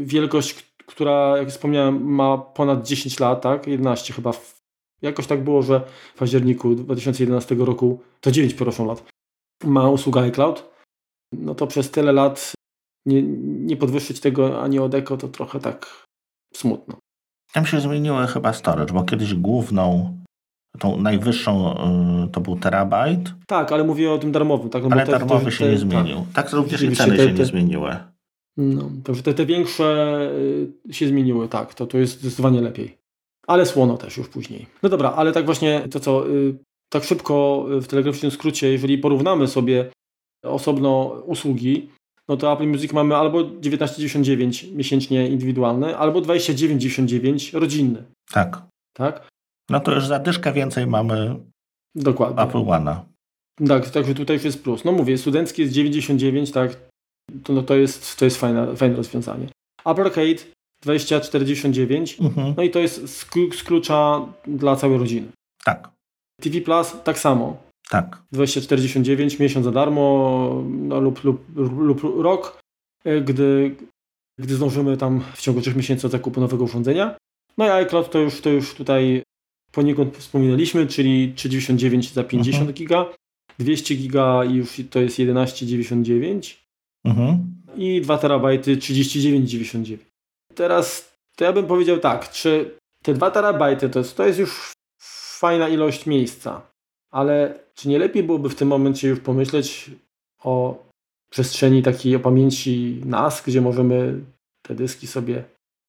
wielkość, 0.03 0.73
która, 0.87 1.39
jak 1.39 1.49
wspomniałem, 1.49 2.05
ma 2.05 2.39
ponad 2.39 2.87
10 2.87 3.21
lat, 3.21 3.43
tak? 3.43 3.67
11 3.67 4.13
chyba 4.13 4.33
Jakoś 5.03 5.27
tak 5.27 5.45
było, 5.45 5.63
że 5.63 5.81
w 6.15 6.19
październiku 6.19 6.75
2011 6.75 7.55
roku, 7.55 8.01
to 8.21 8.31
9 8.31 8.55
proszę 8.55 8.85
lat, 8.85 9.05
ma 9.65 9.91
usługa 9.91 10.21
iCloud. 10.21 10.71
No 11.33 11.55
to 11.55 11.67
przez 11.67 11.91
tyle 11.91 12.13
lat 12.13 12.53
nie, 13.07 13.23
nie 13.43 13.77
podwyższyć 13.77 14.21
tego 14.21 14.63
ani 14.63 14.79
o 14.79 14.89
deko, 14.89 15.17
to 15.17 15.29
trochę 15.29 15.61
tak 15.61 16.05
smutno. 16.55 16.99
Tam 17.53 17.67
się 17.67 17.81
zmieniły 17.81 18.27
chyba 18.27 18.53
storage, 18.53 18.95
bo 18.95 19.05
kiedyś 19.05 19.35
główną, 19.35 20.19
tą 20.79 21.01
najwyższą 21.01 21.75
y, 22.25 22.29
to 22.29 22.41
był 22.41 22.57
terabajt. 22.57 23.35
Tak, 23.47 23.73
ale 23.73 23.85
mówię 23.85 24.13
o 24.13 24.19
tym 24.19 24.33
darmowym. 24.33 24.71
Tak? 24.71 24.83
No 24.83 24.89
ale 24.91 25.07
te, 25.07 25.13
darmowy 25.13 25.45
te, 25.45 25.53
się 25.53 25.65
te, 25.65 25.71
nie 25.71 25.79
zmienił. 25.79 26.17
Tak, 26.17 26.45
tak 26.45 26.53
również 26.53 26.83
i 26.83 26.97
ceny 26.97 27.17
się 27.17 27.33
nie 27.33 27.45
zmieniły. 27.45 27.97
No, 28.57 28.91
także 29.05 29.23
te, 29.23 29.35
te 29.35 29.47
większe 29.47 30.19
y, 30.89 30.95
się 30.95 31.09
zmieniły, 31.09 31.49
tak. 31.49 31.75
To, 31.75 31.87
to 31.87 31.99
jest 31.99 32.21
zdecydowanie 32.21 32.61
lepiej 32.61 32.98
ale 33.49 33.67
słono 33.67 33.97
też 33.97 34.17
już 34.17 34.29
później. 34.29 34.67
No 34.83 34.89
dobra, 34.89 35.13
ale 35.13 35.33
tak 35.33 35.45
właśnie 35.45 35.89
to 35.91 36.01
co, 36.01 36.31
y, 36.31 36.55
tak 36.93 37.05
szybko 37.05 37.67
y, 37.73 37.81
w 37.81 37.89
telegraficznym 37.89 38.31
skrócie, 38.31 38.73
jeżeli 38.73 38.99
porównamy 38.99 39.49
sobie 39.49 39.91
osobno 40.45 41.23
usługi, 41.27 41.89
no 42.29 42.37
to 42.37 42.53
Apple 42.53 42.67
Music 42.67 42.93
mamy 42.93 43.17
albo 43.17 43.39
19,99 43.39 44.75
miesięcznie 44.75 45.29
indywidualne, 45.29 45.97
albo 45.97 46.21
29,99 46.21 47.59
rodzinny. 47.59 48.05
Tak. 48.31 48.63
Tak? 48.97 49.29
No 49.71 49.81
to 49.81 49.95
już 49.95 50.07
za 50.07 50.19
dyszkę 50.19 50.53
więcej 50.53 50.87
mamy 50.87 51.37
Dokładnie. 51.95 52.43
Apple 52.43 52.59
One'a. 52.59 53.01
Tak, 53.69 53.91
także 53.91 54.15
tutaj 54.15 54.37
już 54.37 54.45
jest 54.45 54.63
plus. 54.63 54.85
No 54.85 54.93
mówię, 54.93 55.19
studencki 55.19 55.63
jest 55.63 55.75
99, 55.75 56.51
tak, 56.51 56.77
to, 57.45 57.53
no 57.53 57.63
to 57.63 57.77
jest, 57.77 58.19
to 58.19 58.25
jest 58.25 58.37
fajne, 58.37 58.77
fajne 58.77 58.97
rozwiązanie. 58.97 59.47
Apple 59.85 60.03
Arcade 60.03 60.58
2049. 60.83 62.21
Mhm. 62.21 62.55
No 62.57 62.63
i 62.63 62.71
to 62.71 62.79
jest 62.79 63.09
z, 63.09 63.27
z 63.55 63.63
klucza 63.63 64.27
dla 64.47 64.77
całej 64.77 64.99
rodziny. 64.99 65.29
Tak. 65.65 65.91
TV 66.43 66.61
Plus 66.61 66.97
tak 67.05 67.19
samo. 67.19 67.57
Tak. 67.91 68.23
2049, 68.33 69.39
miesiąc 69.39 69.65
za 69.65 69.73
darmo 69.73 70.65
no, 70.69 71.01
lub, 71.01 71.25
lub, 71.25 71.41
lub 71.79 72.03
rok, 72.19 72.61
e, 73.05 73.21
gdy, 73.21 73.77
gdy 74.39 74.55
zdążymy 74.55 74.97
tam 74.97 75.21
w 75.35 75.41
ciągu 75.41 75.61
3 75.61 75.75
miesięcy 75.75 76.07
od 76.07 76.13
zakupu 76.13 76.41
nowego 76.41 76.65
urządzenia. 76.65 77.17
No 77.59 77.67
i 77.67 77.69
iCloud 77.69 78.11
to 78.11 78.19
już, 78.19 78.41
to 78.41 78.51
już 78.51 78.75
tutaj 78.75 79.23
poniekąd 79.73 80.17
wspominaliśmy, 80.17 80.87
czyli 80.87 81.33
399 81.37 82.13
za 82.13 82.25
50 82.25 82.57
mhm. 82.57 82.75
giga, 82.75 83.07
200 83.59 83.95
giga 83.95 84.45
i 84.45 84.55
już 84.55 84.81
to 84.91 85.01
jest 85.01 85.19
11,99 85.19 86.55
mhm. 87.05 87.55
i 87.77 88.01
2 88.01 88.19
terabajty 88.19 88.77
39,99 88.77 90.08
teraz 90.59 91.17
to 91.37 91.45
ja 91.45 91.53
bym 91.53 91.67
powiedział 91.67 91.99
tak, 91.99 92.31
czy 92.31 92.77
te 93.03 93.15
2 93.15 93.31
terabajty 93.31 93.89
to 93.91 93.99
jest, 93.99 94.17
to 94.17 94.27
jest 94.27 94.39
już 94.39 94.73
fajna 95.39 95.69
ilość 95.69 96.07
miejsca, 96.07 96.63
ale 97.11 97.59
czy 97.75 97.89
nie 97.89 97.99
lepiej 97.99 98.23
byłoby 98.23 98.49
w 98.49 98.55
tym 98.55 98.69
momencie 98.69 99.09
już 99.09 99.21
pomyśleć 99.21 99.91
o 100.43 100.85
przestrzeni 101.31 101.83
takiej 101.83 102.17
o 102.17 102.21
pamięci 102.21 103.01
NAS, 103.05 103.43
gdzie 103.47 103.61
możemy 103.61 104.21
te 104.63 104.75
dyski 104.75 105.07
sobie 105.07 105.45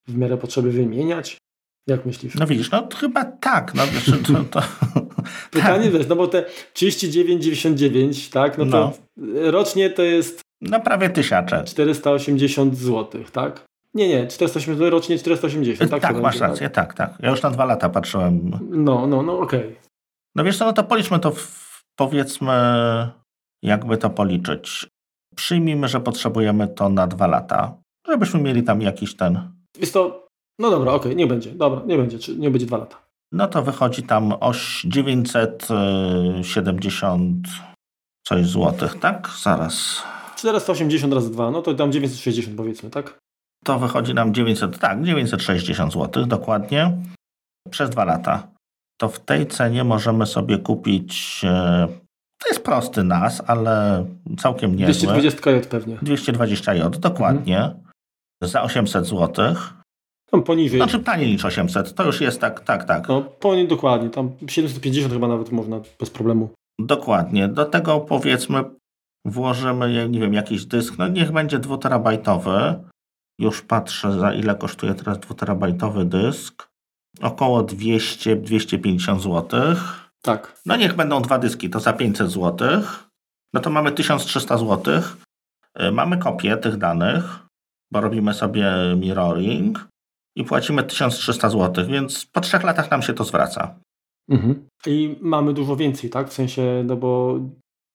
w 0.07 0.17
miarę 0.17 0.37
potrzeby 0.37 0.71
wymieniać? 0.71 1.37
Jak 1.87 2.05
myślisz? 2.05 2.35
No 2.35 2.47
widzisz, 2.47 2.71
no 2.71 2.87
chyba 2.95 3.25
tak. 3.25 3.73
No, 3.75 3.83
wiesz, 3.87 4.11
to, 4.27 4.43
to... 4.43 4.61
Pytanie 5.51 5.83
tak. 5.83 5.93
wiesz, 5.93 6.07
no 6.07 6.15
bo 6.15 6.27
te 6.27 6.45
39,99, 6.73 8.33
tak, 8.33 8.57
no 8.57 8.65
to 8.65 8.93
no. 9.17 9.51
rocznie 9.51 9.89
to 9.89 10.03
jest 10.03 10.41
no 10.61 10.79
prawie 10.79 11.09
tysiacze. 11.09 11.63
480 11.63 12.77
zł, 12.77 13.23
tak? 13.31 13.68
Nie, 13.93 14.07
nie, 14.07 14.27
480 14.27 14.91
rocznie 14.91 15.17
480. 15.17 15.91
Tak, 15.91 16.01
tak 16.01 16.21
masz 16.21 16.39
rację, 16.39 16.69
tak? 16.69 16.93
tak, 16.93 17.09
tak. 17.09 17.19
Ja 17.19 17.29
już 17.29 17.41
na 17.41 17.49
dwa 17.49 17.65
lata 17.65 17.89
patrzyłem. 17.89 18.51
No, 18.69 19.07
no, 19.07 19.23
no, 19.23 19.39
okej. 19.39 19.59
Okay. 19.59 19.75
No 20.35 20.43
wiesz 20.43 20.57
co, 20.57 20.65
no 20.65 20.73
to 20.73 20.83
policzmy 20.83 21.19
to, 21.19 21.31
w, 21.31 21.83
powiedzmy, 21.95 22.51
jakby 23.63 23.97
to 23.97 24.09
policzyć. 24.09 24.87
Przyjmijmy, 25.35 25.87
że 25.87 25.99
potrzebujemy 25.99 26.67
to 26.67 26.89
na 26.89 27.07
dwa 27.07 27.27
lata, 27.27 27.73
żebyśmy 28.07 28.41
mieli 28.41 28.63
tam 28.63 28.81
jakiś 28.81 29.15
ten... 29.15 29.51
Jest 29.79 29.93
to, 29.93 30.27
no 30.59 30.69
dobra, 30.69 30.91
okej, 30.91 31.11
okay, 31.11 31.15
nie 31.15 31.27
będzie, 31.27 31.51
dobra, 31.51 31.81
nie 31.85 31.97
będzie, 31.97 32.19
czy 32.19 32.35
nie 32.35 32.51
będzie 32.51 32.65
dwa 32.65 32.77
lata. 32.77 32.97
No 33.31 33.47
to 33.47 33.61
wychodzi 33.61 34.03
tam 34.03 34.33
oś 34.39 34.81
970 34.81 37.47
coś 38.27 38.45
złotych, 38.45 38.99
tak? 38.99 39.29
Zaraz. 39.43 40.03
480 40.35 41.13
razy 41.13 41.31
2, 41.31 41.51
no 41.51 41.61
to 41.61 41.73
tam 41.73 41.91
960 41.91 42.57
powiedzmy, 42.57 42.89
tak? 42.89 43.19
To 43.65 43.79
wychodzi 43.79 44.13
nam 44.13 44.33
900, 44.33 44.79
tak, 44.79 45.03
960 45.03 45.93
zł 45.93 46.25
dokładnie 46.25 46.97
przez 47.69 47.89
dwa 47.89 48.05
lata. 48.05 48.47
To 48.99 49.09
w 49.09 49.19
tej 49.19 49.47
cenie 49.47 49.83
możemy 49.83 50.25
sobie 50.25 50.57
kupić, 50.57 51.41
e, 51.43 51.87
to 52.41 52.49
jest 52.49 52.63
prosty 52.63 53.03
NAS, 53.03 53.41
ale 53.47 54.05
całkiem 54.37 54.75
niezły. 54.75 55.13
220J 55.13 55.67
pewnie. 55.67 55.95
220J, 55.95 56.89
dokładnie. 56.89 57.57
Mhm. 57.57 57.83
Za 58.43 58.61
800 58.61 59.05
zł. 59.05 59.55
Tam 60.31 60.43
poniżej. 60.43 60.79
Znaczy 60.79 60.99
taniej 60.99 61.31
niż 61.31 61.45
800, 61.45 61.95
to 61.95 62.05
już 62.05 62.21
jest 62.21 62.41
tak, 62.41 62.59
tak, 62.59 62.83
tak. 62.83 63.07
No, 63.07 63.21
poni 63.21 63.67
dokładnie, 63.67 64.09
tam 64.09 64.31
750 64.47 65.13
chyba 65.13 65.27
nawet 65.27 65.51
można 65.51 65.81
bez 65.99 66.09
problemu. 66.09 66.49
Dokładnie. 66.79 67.47
Do 67.47 67.65
tego 67.65 67.99
powiedzmy 67.99 68.63
włożymy, 69.25 70.09
nie 70.09 70.19
wiem, 70.19 70.33
jakiś 70.33 70.65
dysk, 70.65 70.97
no 70.97 71.07
niech 71.07 71.31
będzie 71.31 71.59
dwuterabajtowy. 71.59 72.75
Już 73.39 73.61
patrzę, 73.61 74.19
za 74.19 74.33
ile 74.33 74.55
kosztuje 74.55 74.93
teraz 74.93 75.19
dwuterabajtowy 75.19 76.05
dysk. 76.05 76.69
Około 77.21 77.63
200-250 77.63 79.19
zł. 79.19 79.75
Tak. 80.21 80.61
No 80.65 80.75
niech 80.75 80.95
będą 80.95 81.21
dwa 81.21 81.39
dyski, 81.39 81.69
to 81.69 81.79
za 81.79 81.93
500 81.93 82.31
zł. 82.31 82.81
No 83.53 83.59
to 83.61 83.69
mamy 83.69 83.91
1300 83.91 84.57
zł. 84.57 85.01
Y, 85.81 85.91
mamy 85.91 86.17
kopię 86.17 86.57
tych 86.57 86.77
danych, 86.77 87.39
bo 87.91 88.01
robimy 88.01 88.33
sobie 88.33 88.65
mirroring 88.97 89.87
i 90.35 90.43
płacimy 90.43 90.83
1300 90.83 91.49
zł, 91.49 91.85
więc 91.85 92.25
po 92.25 92.41
trzech 92.41 92.63
latach 92.63 92.91
nam 92.91 93.01
się 93.01 93.13
to 93.13 93.23
zwraca. 93.23 93.79
Mhm. 94.29 94.67
I 94.85 95.17
mamy 95.21 95.53
dużo 95.53 95.75
więcej, 95.75 96.09
tak? 96.09 96.29
W 96.29 96.33
sensie, 96.33 96.83
no 96.85 96.95
bo 96.95 97.39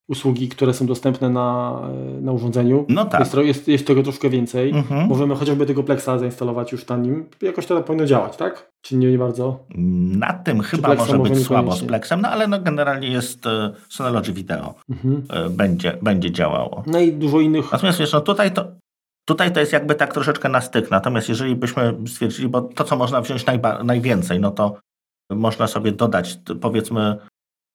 usługi, 0.09 0.49
które 0.49 0.75
są 0.75 0.87
dostępne 0.87 1.31
na, 1.31 1.81
na 2.21 2.33
urządzeniu. 2.33 2.87
No 2.89 3.05
tak. 3.05 3.21
Jest, 3.21 3.35
jest, 3.35 3.69
jest 3.69 3.87
tego 3.87 4.03
troszkę 4.03 4.31
więcej. 4.31 4.71
Mhm. 4.71 5.09
Możemy 5.09 5.35
chociażby 5.35 5.67
tego 5.67 5.83
Plexa 5.83 6.19
zainstalować 6.19 6.73
już 6.73 6.87
na 6.87 6.97
nim. 6.97 7.27
Jakoś 7.43 7.67
to 7.67 7.83
powinno 7.83 8.07
działać, 8.07 8.37
tak? 8.37 8.73
Czy 8.83 8.97
nie, 8.97 9.11
nie 9.11 9.19
bardzo? 9.19 9.65
Na 10.19 10.33
tym 10.33 10.63
Czy 10.63 10.69
chyba 10.69 10.95
może 10.95 11.19
być 11.19 11.39
słabo 11.39 11.73
z 11.73 11.85
Plexem, 11.85 12.21
no 12.21 12.29
ale 12.29 12.47
no 12.47 12.61
generalnie 12.61 13.09
jest 13.09 13.47
e, 13.47 13.73
Synology 13.89 14.33
Video. 14.33 14.75
Mhm. 14.91 15.23
E, 15.31 15.51
będzie, 15.51 15.99
będzie 16.03 16.31
działało. 16.31 16.83
No 16.87 17.01
i 17.01 17.13
dużo 17.13 17.41
innych. 17.41 17.73
Natomiast 17.73 17.99
wiesz, 17.99 18.13
no 18.13 18.21
tutaj 18.21 18.53
to, 18.53 18.67
Tutaj 19.27 19.53
to 19.53 19.61
jest 19.61 19.73
jakby 19.73 19.95
tak 19.95 20.15
troszeczkę 20.15 20.49
na 20.49 20.61
styk, 20.61 20.91
natomiast 20.91 21.29
jeżeli 21.29 21.57
byśmy 21.57 21.95
stwierdzili, 22.07 22.49
bo 22.49 22.61
to, 22.61 22.85
co 22.85 22.97
można 22.97 23.21
wziąć 23.21 23.45
najwięcej, 23.85 24.41
no 24.41 24.51
to 24.51 24.77
można 25.31 25.67
sobie 25.67 25.93
dodać, 25.93 26.39
powiedzmy, 26.61 27.17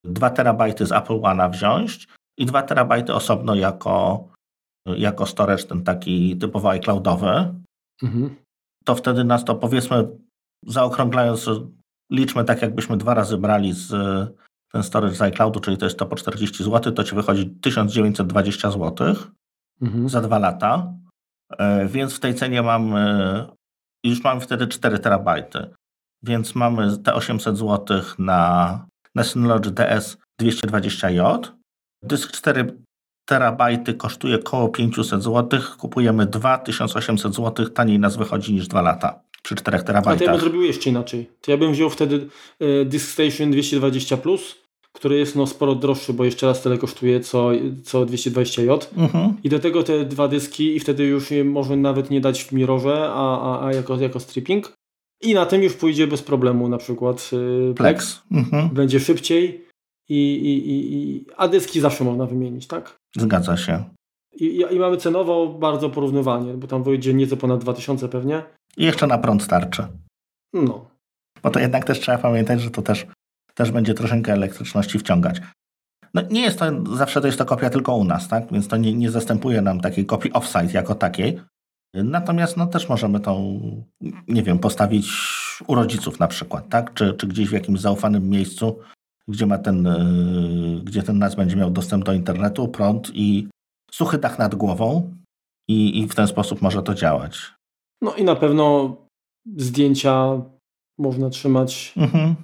2 0.04 0.30
terabajty 0.30 0.86
z 0.86 0.92
Apple 0.92 1.14
One'a 1.14 1.52
wziąć 1.52 2.08
i 2.40 2.46
2 2.46 2.62
terabajty 2.62 3.14
osobno 3.14 3.56
jako, 3.56 4.28
jako 4.86 5.26
storage, 5.26 5.64
ten 5.64 5.84
taki 5.84 6.38
typowo 6.38 6.70
iCloudowy, 6.70 7.54
mhm. 8.04 8.36
to 8.86 8.96
wtedy 8.96 9.24
nas 9.24 9.46
to 9.46 9.56
powiedzmy, 9.56 10.08
zaokrąglając, 10.66 11.50
liczmy 12.12 12.44
tak, 12.44 12.62
jakbyśmy 12.62 12.98
dwa 12.98 13.14
razy 13.14 13.38
brali 13.38 13.74
z 13.74 13.92
ten 14.72 14.84
storage 14.84 15.16
z 15.16 15.22
iCloudu, 15.22 15.60
czyli 15.60 15.78
to 15.78 15.86
jest 15.86 16.00
to 16.00 16.06
po 16.06 16.16
40 16.16 16.64
zł, 16.64 16.94
to 16.94 17.04
ci 17.04 17.16
wychodzi 17.16 17.50
1920 17.62 18.72
zł 18.72 19.16
mhm. 19.82 20.10
za 20.10 20.22
dwa 20.22 20.40
lata. 20.40 20.94
E, 21.58 21.88
więc 21.88 22.14
w 22.14 22.20
tej 22.20 22.36
cenie 22.36 22.62
mamy, 22.62 23.46
już 24.04 24.24
mamy 24.24 24.42
wtedy 24.42 24.68
4 24.68 25.00
terabajty. 25.00 25.70
Więc 26.24 26.56
mamy 26.56 26.98
te 26.98 27.14
800 27.14 27.58
zł 27.58 28.02
na, 28.20 28.86
na 29.16 29.24
Synology 29.24 29.72
DS 29.72 30.18
220J. 30.42 31.40
Dysk 32.04 32.32
4 32.32 32.78
terabajty 33.26 33.94
kosztuje 33.94 34.36
około 34.36 34.70
500 34.70 35.24
zł. 35.24 35.60
Kupujemy 35.78 36.26
2800 36.26 37.36
zł. 37.36 37.70
Taniej 37.70 38.00
nas 38.00 38.18
wychodzi 38.18 38.54
niż 38.54 38.68
2 38.68 38.82
lata 38.82 39.20
przy 39.44 39.56
4 39.56 39.84
terabajtach. 39.84 40.16
A 40.16 40.20
to 40.20 40.24
ja 40.26 40.32
bym 40.32 40.42
zrobił 40.42 40.62
jeszcze 40.62 40.90
inaczej. 40.90 41.30
To 41.42 41.52
ja 41.52 41.58
bym 41.58 41.72
wziął 41.72 41.90
wtedy 41.90 42.28
e, 42.60 42.86
Disk 42.86 43.10
Station 43.10 43.52
220 43.52 44.18
Plus 44.18 44.56
który 44.94 45.18
jest 45.18 45.36
no, 45.36 45.48
sporo 45.48 45.76
droższy, 45.76 46.14
bo 46.14 46.26
jeszcze 46.26 46.48
raz 46.48 46.62
tyle 46.62 46.78
kosztuje 46.78 47.20
co, 47.20 47.52
co 47.84 48.06
220J. 48.06 48.86
Mhm. 48.98 49.34
I 49.44 49.50
do 49.50 49.60
tego 49.60 49.84
te 49.84 50.06
dwa 50.06 50.28
dyski 50.28 50.76
i 50.76 50.80
wtedy 50.80 51.04
już 51.04 51.32
je 51.32 51.44
może 51.44 51.78
nawet 51.78 52.10
nie 52.10 52.22
dać 52.22 52.44
w 52.44 52.52
mirrorze, 52.52 53.10
a, 53.10 53.42
a, 53.42 53.68
a 53.68 53.74
jako, 53.74 53.96
jako 53.96 54.20
stripping. 54.20 54.74
I 55.22 55.34
na 55.34 55.46
tym 55.46 55.64
już 55.64 55.74
pójdzie 55.74 56.08
bez 56.08 56.22
problemu 56.22 56.70
na 56.70 56.78
przykład 56.78 57.32
yy, 57.32 57.74
Plex. 57.74 58.22
Mhm. 58.32 58.70
Będzie 58.70 59.00
szybciej 59.00 59.69
i, 60.10 60.16
i, 60.16 60.94
i, 60.96 61.26
a 61.38 61.48
dyski 61.48 61.80
zawsze 61.82 62.04
można 62.04 62.26
wymienić, 62.26 62.68
tak? 62.68 62.98
Zgadza 63.18 63.58
się. 63.58 63.84
I, 64.36 64.66
i 64.72 64.80
mamy 64.80 64.98
cenowo 64.98 65.48
bardzo 65.48 65.90
porównywanie, 65.90 66.54
bo 66.54 66.68
tam 66.68 66.84
wyjdzie 66.84 67.14
nieco 67.14 67.38
ponad 67.38 67.62
2000 67.62 68.10
pewnie. 68.10 68.44
I 68.78 68.86
jeszcze 68.86 69.08
na 69.08 69.18
prąd 69.18 69.44
starczy. 69.44 69.88
No. 70.54 70.90
Bo 71.44 71.50
to 71.50 71.60
jednak 71.60 71.86
też 71.86 72.00
trzeba 72.00 72.18
pamiętać, 72.18 72.62
że 72.62 72.72
to 72.72 72.82
też 72.82 73.08
też 73.60 73.72
będzie 73.72 73.94
troszeczkę 73.94 74.34
elektryczności 74.34 75.00
wciągać. 75.00 75.42
No 76.14 76.22
nie 76.32 76.42
jest 76.42 76.60
to, 76.60 76.66
zawsze 76.96 77.22
to 77.22 77.28
jest 77.28 77.40
to 77.40 77.46
kopia 77.46 77.70
tylko 77.70 77.96
u 77.96 78.04
nas, 78.04 78.28
tak? 78.28 78.52
Więc 78.52 78.68
to 78.68 78.78
nie, 78.78 78.94
nie 78.94 79.12
zastępuje 79.12 79.62
nam 79.62 79.82
takiej 79.82 80.06
kopii 80.06 80.34
offsite 80.34 80.72
jako 80.74 80.96
takiej. 80.96 81.42
Natomiast 81.94 82.58
no, 82.58 82.68
też 82.68 82.90
możemy 82.90 83.20
tą, 83.20 83.60
nie 84.28 84.44
wiem, 84.44 84.60
postawić 84.60 85.12
u 85.68 85.76
rodziców 85.76 86.20
na 86.20 86.28
przykład, 86.28 86.70
tak? 86.70 86.94
Czy, 86.94 87.14
czy 87.14 87.28
gdzieś 87.28 87.50
w 87.50 87.54
jakimś 87.54 87.80
zaufanym 87.80 88.30
miejscu, 88.30 88.80
gdzie 89.30 89.46
ma 89.46 89.58
ten, 89.58 89.84
yy, 89.84 90.84
gdzie 90.84 91.04
ten 91.04 91.18
nas 91.18 91.36
będzie 91.36 91.56
miał 91.56 91.72
dostęp 91.72 92.06
do 92.06 92.14
internetu, 92.14 92.68
prąd 92.68 93.12
i 93.14 93.48
suchy 93.92 94.18
dach 94.18 94.40
nad 94.40 94.56
głową 94.56 95.14
i, 95.70 96.00
i 96.00 96.08
w 96.08 96.16
ten 96.16 96.28
sposób 96.28 96.62
może 96.62 96.84
to 96.84 96.94
działać. 96.94 97.54
No 98.02 98.16
i 98.16 98.24
na 98.24 98.36
pewno 98.36 98.96
zdjęcia 99.58 100.42
można 100.98 101.30
trzymać 101.30 101.94
mhm 101.98 102.36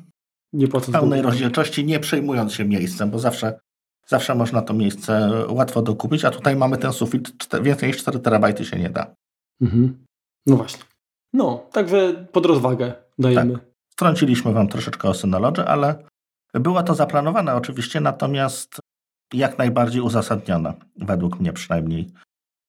nie 0.55 0.67
w 0.67 0.91
pełnej 0.91 1.21
rozdzielczości, 1.21 1.85
nie 1.85 1.99
przejmując 1.99 2.53
się 2.53 2.65
miejscem, 2.65 3.11
bo 3.11 3.19
zawsze, 3.19 3.59
zawsze 4.07 4.35
można 4.35 4.61
to 4.61 4.73
miejsce 4.73 5.31
łatwo 5.49 5.81
dokupić, 5.81 6.25
a 6.25 6.31
tutaj 6.31 6.55
mamy 6.55 6.77
ten 6.77 6.93
sufit, 6.93 7.47
więcej 7.61 7.89
niż 7.89 7.97
4 7.97 8.19
terabajty 8.19 8.65
się 8.65 8.79
nie 8.79 8.89
da. 8.89 9.15
Mhm. 9.61 10.05
No 10.47 10.55
właśnie. 10.55 10.83
No, 11.33 11.65
także 11.71 12.27
pod 12.31 12.45
rozwagę 12.45 12.93
dajemy. 13.19 13.53
Tak. 13.53 13.65
Wtrąciliśmy 13.91 14.53
Wam 14.53 14.67
troszeczkę 14.67 15.09
o 15.09 15.13
Synology, 15.13 15.65
ale 15.65 16.03
było 16.59 16.83
to 16.83 16.95
zaplanowane 16.95 17.55
oczywiście, 17.55 18.01
natomiast 18.01 18.79
jak 19.33 19.57
najbardziej 19.57 20.01
uzasadnione, 20.01 20.73
według 20.95 21.39
mnie 21.39 21.53
przynajmniej. 21.53 22.11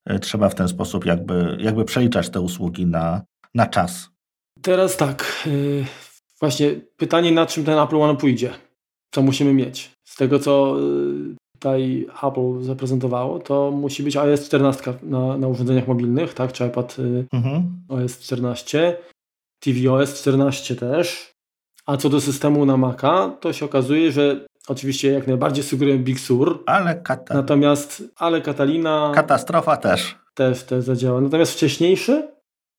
E, 0.05 0.19
trzeba 0.19 0.49
w 0.49 0.55
ten 0.55 0.67
sposób 0.67 1.05
jakby, 1.05 1.57
jakby 1.59 1.85
przeliczać 1.85 2.29
te 2.29 2.41
usługi 2.41 2.85
na, 2.85 3.21
na 3.55 3.65
czas. 3.65 4.09
Teraz 4.61 4.97
tak, 4.97 5.43
y, 5.47 5.85
Właśnie 6.39 6.81
pytanie, 6.97 7.31
na 7.31 7.45
czym 7.45 7.63
ten 7.63 7.79
Apple 7.79 7.97
One 7.97 8.17
pójdzie? 8.17 8.53
Co 9.11 9.21
musimy 9.21 9.53
mieć? 9.53 9.91
Z 10.03 10.15
tego, 10.15 10.39
co 10.39 10.77
y, 10.79 11.35
tutaj 11.53 12.07
Apple 12.23 12.61
zaprezentowało, 12.61 13.39
to 13.39 13.71
musi 13.71 14.03
być 14.03 14.17
iOS 14.17 14.45
14 14.45 14.93
na, 15.03 15.37
na 15.37 15.47
urządzeniach 15.47 15.87
mobilnych, 15.87 16.33
tak? 16.33 16.53
Czy 16.53 16.67
iPad 16.67 16.97
mhm. 17.33 17.85
OS 17.89 18.19
14, 18.19 18.97
tvOS 19.59 20.21
14 20.21 20.75
też. 20.75 21.33
A 21.87 21.97
co 21.97 22.09
do 22.09 22.21
systemu 22.21 22.65
na 22.65 22.77
Maca, 22.77 23.29
to 23.39 23.53
się 23.53 23.65
okazuje, 23.65 24.11
że 24.11 24.45
oczywiście 24.67 25.11
jak 25.11 25.27
najbardziej 25.27 25.63
sugeruje 25.63 25.99
Big 25.99 26.19
Sur. 26.19 26.63
Ale 26.65 26.95
kata... 26.95 27.33
Natomiast, 27.33 28.03
ale 28.15 28.41
Katalina... 28.41 29.11
Katastrofa 29.15 29.77
też. 29.77 30.15
Też, 30.33 30.63
też 30.63 30.83
zadziała. 30.83 31.21
Natomiast 31.21 31.53
wcześniejszy? 31.53 32.27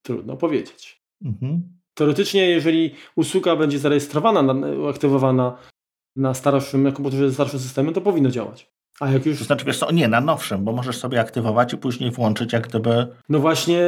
Trudno 0.03 0.37
powiedzieć. 0.37 1.03
Mhm. 1.25 1.62
Teoretycznie, 1.94 2.51
jeżeli 2.51 2.94
usługa 3.16 3.57
będzie 3.57 3.79
zarejestrowana, 3.79 4.55
aktywowana 4.90 5.59
na 6.16 6.35
starszym 6.35 6.92
komputerze 6.92 7.29
ze 7.29 7.35
starszym 7.35 7.61
systemem, 7.61 7.94
to 7.94 8.01
powinno 8.01 8.31
działać. 8.31 8.71
A 9.01 9.11
jak 9.11 9.27
już... 9.27 9.39
To 9.39 9.45
znaczy, 9.45 9.65
wiesz 9.65 9.79
co, 9.79 9.93
nie, 9.93 10.09
na 10.09 10.21
nowszym, 10.21 10.65
bo 10.65 10.73
możesz 10.73 10.99
sobie 10.99 11.21
aktywować 11.21 11.73
i 11.73 11.77
później 11.77 12.11
włączyć 12.11 12.53
jak 12.53 12.69
gdyby... 12.69 13.07
No 13.29 13.39
właśnie 13.39 13.79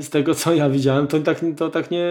z 0.00 0.10
tego, 0.10 0.34
co 0.34 0.54
ja 0.54 0.70
widziałem, 0.70 1.06
to 1.06 1.20
tak, 1.20 1.40
to 1.56 1.70
tak 1.70 1.90
nie... 1.90 2.06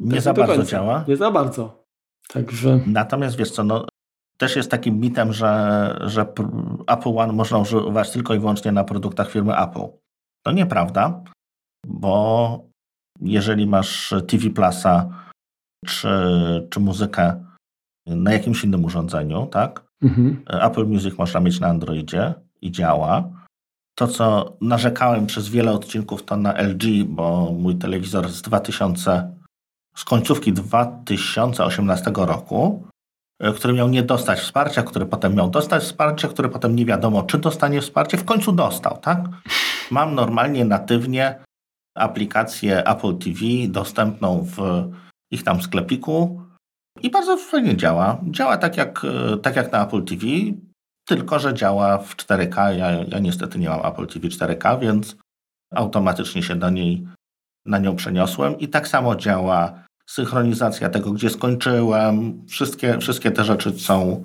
Nie 0.00 0.12
tak 0.12 0.20
za 0.20 0.34
bardzo 0.34 0.54
końca. 0.54 0.70
działa? 0.70 1.04
Nie 1.08 1.16
za 1.16 1.30
bardzo. 1.30 1.84
Także... 2.28 2.80
Natomiast 2.86 3.36
wiesz 3.36 3.50
co, 3.50 3.64
no 3.64 3.86
też 4.38 4.56
jest 4.56 4.70
takim 4.70 5.00
mitem, 5.00 5.32
że, 5.32 5.98
że 6.04 6.26
Apple 6.86 7.18
One 7.18 7.32
można 7.32 7.58
używać 7.58 8.10
tylko 8.10 8.34
i 8.34 8.38
wyłącznie 8.38 8.72
na 8.72 8.84
produktach 8.84 9.30
firmy 9.30 9.56
Apple. 9.56 9.86
To 10.46 10.52
nieprawda, 10.52 11.22
bo 11.86 12.64
jeżeli 13.20 13.66
masz 13.66 14.14
TV 14.28 14.50
Plusa 14.50 15.08
czy, 15.86 16.08
czy 16.70 16.80
muzykę 16.80 17.44
na 18.06 18.32
jakimś 18.32 18.64
innym 18.64 18.84
urządzeniu, 18.84 19.46
tak? 19.46 19.87
Mhm. 20.02 20.42
Apple 20.46 20.86
Music 20.86 21.18
można 21.18 21.40
mieć 21.40 21.60
na 21.60 21.66
Androidzie 21.66 22.34
i 22.60 22.72
działa. 22.72 23.30
To, 23.94 24.08
co 24.08 24.56
narzekałem 24.60 25.26
przez 25.26 25.48
wiele 25.48 25.72
odcinków, 25.72 26.24
to 26.24 26.36
na 26.36 26.52
LG, 26.62 27.04
bo 27.04 27.52
mój 27.52 27.76
telewizor 27.76 28.28
z 28.28 28.42
2000, 28.42 29.34
z 29.94 30.04
końcówki 30.04 30.52
2018 30.52 32.12
roku, 32.16 32.86
e, 33.40 33.52
który 33.52 33.74
miał 33.74 33.88
nie 33.88 34.02
dostać 34.02 34.38
wsparcia, 34.38 34.82
który 34.82 35.06
potem 35.06 35.34
miał 35.34 35.50
dostać 35.50 35.82
wsparcie, 35.82 36.28
który 36.28 36.48
potem 36.48 36.76
nie 36.76 36.84
wiadomo, 36.84 37.22
czy 37.22 37.38
dostanie 37.38 37.80
wsparcie, 37.80 38.16
w 38.16 38.24
końcu 38.24 38.52
dostał, 38.52 38.98
tak? 38.98 39.24
Mam 39.90 40.14
normalnie 40.14 40.64
natywnie 40.64 41.44
aplikację 41.94 42.86
Apple 42.86 43.18
TV 43.18 43.40
dostępną 43.68 44.46
w 44.56 44.88
ich 45.30 45.44
tam 45.44 45.62
sklepiku 45.62 46.42
i 47.02 47.10
bardzo 47.10 47.36
fajnie 47.36 47.76
działa. 47.76 48.20
Działa 48.30 48.56
tak 48.56 48.76
jak, 48.76 49.04
e, 49.04 49.36
tak 49.36 49.56
jak 49.56 49.72
na 49.72 49.86
Apple 49.86 50.04
TV, 50.04 50.26
tylko 51.04 51.38
że 51.38 51.54
działa 51.54 51.98
w 51.98 52.16
4K. 52.16 52.70
Ja, 52.70 52.90
ja 52.90 53.18
niestety 53.18 53.58
nie 53.58 53.68
mam 53.68 53.86
Apple 53.86 54.06
TV 54.06 54.28
4K, 54.28 54.80
więc 54.80 55.16
automatycznie 55.74 56.42
się 56.42 56.56
do 56.56 56.70
niej, 56.70 57.06
na 57.66 57.78
nią 57.78 57.96
przeniosłem 57.96 58.58
i 58.58 58.68
tak 58.68 58.88
samo 58.88 59.16
działa 59.16 59.84
synchronizacja 60.06 60.88
tego, 60.88 61.12
gdzie 61.12 61.30
skończyłem. 61.30 62.46
Wszystkie, 62.46 62.98
wszystkie 62.98 63.30
te 63.30 63.44
rzeczy 63.44 63.78
są 63.78 64.24